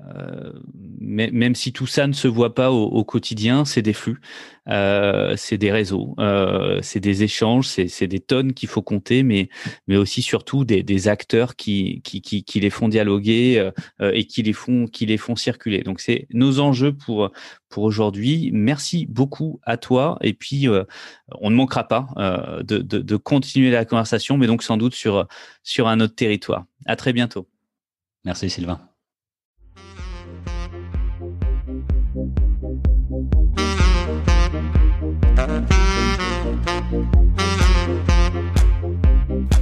euh, 0.00 0.52
même 1.00 1.54
si 1.54 1.72
tout 1.72 1.86
ça 1.86 2.06
ne 2.06 2.12
se 2.12 2.28
voit 2.28 2.54
pas 2.54 2.70
au, 2.70 2.84
au 2.84 3.04
quotidien, 3.04 3.64
c'est 3.64 3.82
des 3.82 3.92
flux, 3.92 4.20
euh, 4.68 5.34
c'est 5.36 5.58
des 5.58 5.72
réseaux, 5.72 6.14
euh, 6.18 6.80
c'est 6.82 7.00
des 7.00 7.22
échanges, 7.22 7.66
c'est 7.66 8.06
des 8.06 8.20
tonnes 8.20 8.52
qu'il 8.52 8.68
faut 8.68 8.82
compter, 8.82 9.22
mais, 9.22 9.48
mais 9.86 9.96
aussi 9.96 10.22
surtout 10.22 10.64
des, 10.64 10.82
des 10.82 11.08
acteurs 11.08 11.56
qui, 11.56 12.00
qui, 12.02 12.20
qui, 12.20 12.44
qui, 12.44 12.60
les 12.60 12.70
font 12.70 12.88
dialoguer 12.88 13.58
euh, 13.58 13.70
euh, 14.00 14.12
et 14.14 14.24
qui 14.24 14.42
les 14.42 14.52
font, 14.52 14.86
qui 14.86 15.06
les 15.06 15.16
font 15.16 15.36
circuler. 15.36 15.82
Donc 15.82 16.00
c'est 16.00 16.26
nos 16.32 16.60
enjeux 16.60 16.92
pour, 16.92 17.30
pour 17.68 17.84
aujourd'hui. 17.84 18.50
Merci 18.52 19.06
beaucoup 19.06 19.60
à 19.64 19.76
toi. 19.76 20.18
Et 20.20 20.34
puis, 20.34 20.68
on 21.40 21.50
ne 21.50 21.56
manquera 21.56 21.86
pas 21.86 22.08
de, 22.62 22.78
de, 22.78 22.98
de 22.98 23.16
continuer 23.16 23.70
la 23.70 23.84
conversation, 23.84 24.36
mais 24.36 24.46
donc 24.46 24.62
sans 24.62 24.76
doute 24.76 24.94
sur, 24.94 25.26
sur 25.62 25.88
un 25.88 26.00
autre 26.00 26.14
territoire. 26.14 26.64
À 26.86 26.96
très 26.96 27.12
bientôt. 27.12 27.48
Merci 28.24 28.50
Sylvain. 28.50 28.87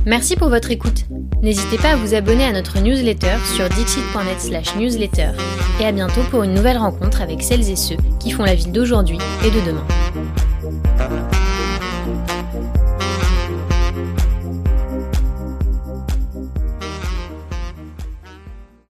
Merci 0.06 0.36
pour 0.36 0.50
votre 0.50 0.70
écoute. 0.70 1.04
N'hésitez 1.42 1.78
pas 1.78 1.90
à 1.90 1.96
vous 1.96 2.14
abonner 2.14 2.44
à 2.44 2.52
notre 2.52 2.78
newsletter 2.78 3.38
sur 3.56 3.68
dixit.net 3.68 4.40
slash 4.40 4.76
newsletter 4.76 5.32
et 5.80 5.84
à 5.84 5.90
bientôt 5.90 6.20
pour 6.30 6.44
une 6.44 6.54
nouvelle 6.54 6.78
rencontre 6.78 7.22
avec 7.22 7.42
celles 7.42 7.68
et 7.68 7.74
ceux 7.74 7.96
qui 8.20 8.30
font 8.30 8.44
la 8.44 8.54
ville 8.54 8.70
d'aujourd'hui 8.70 9.18
et 9.44 9.50
de 9.50 9.66
demain. 9.66 9.84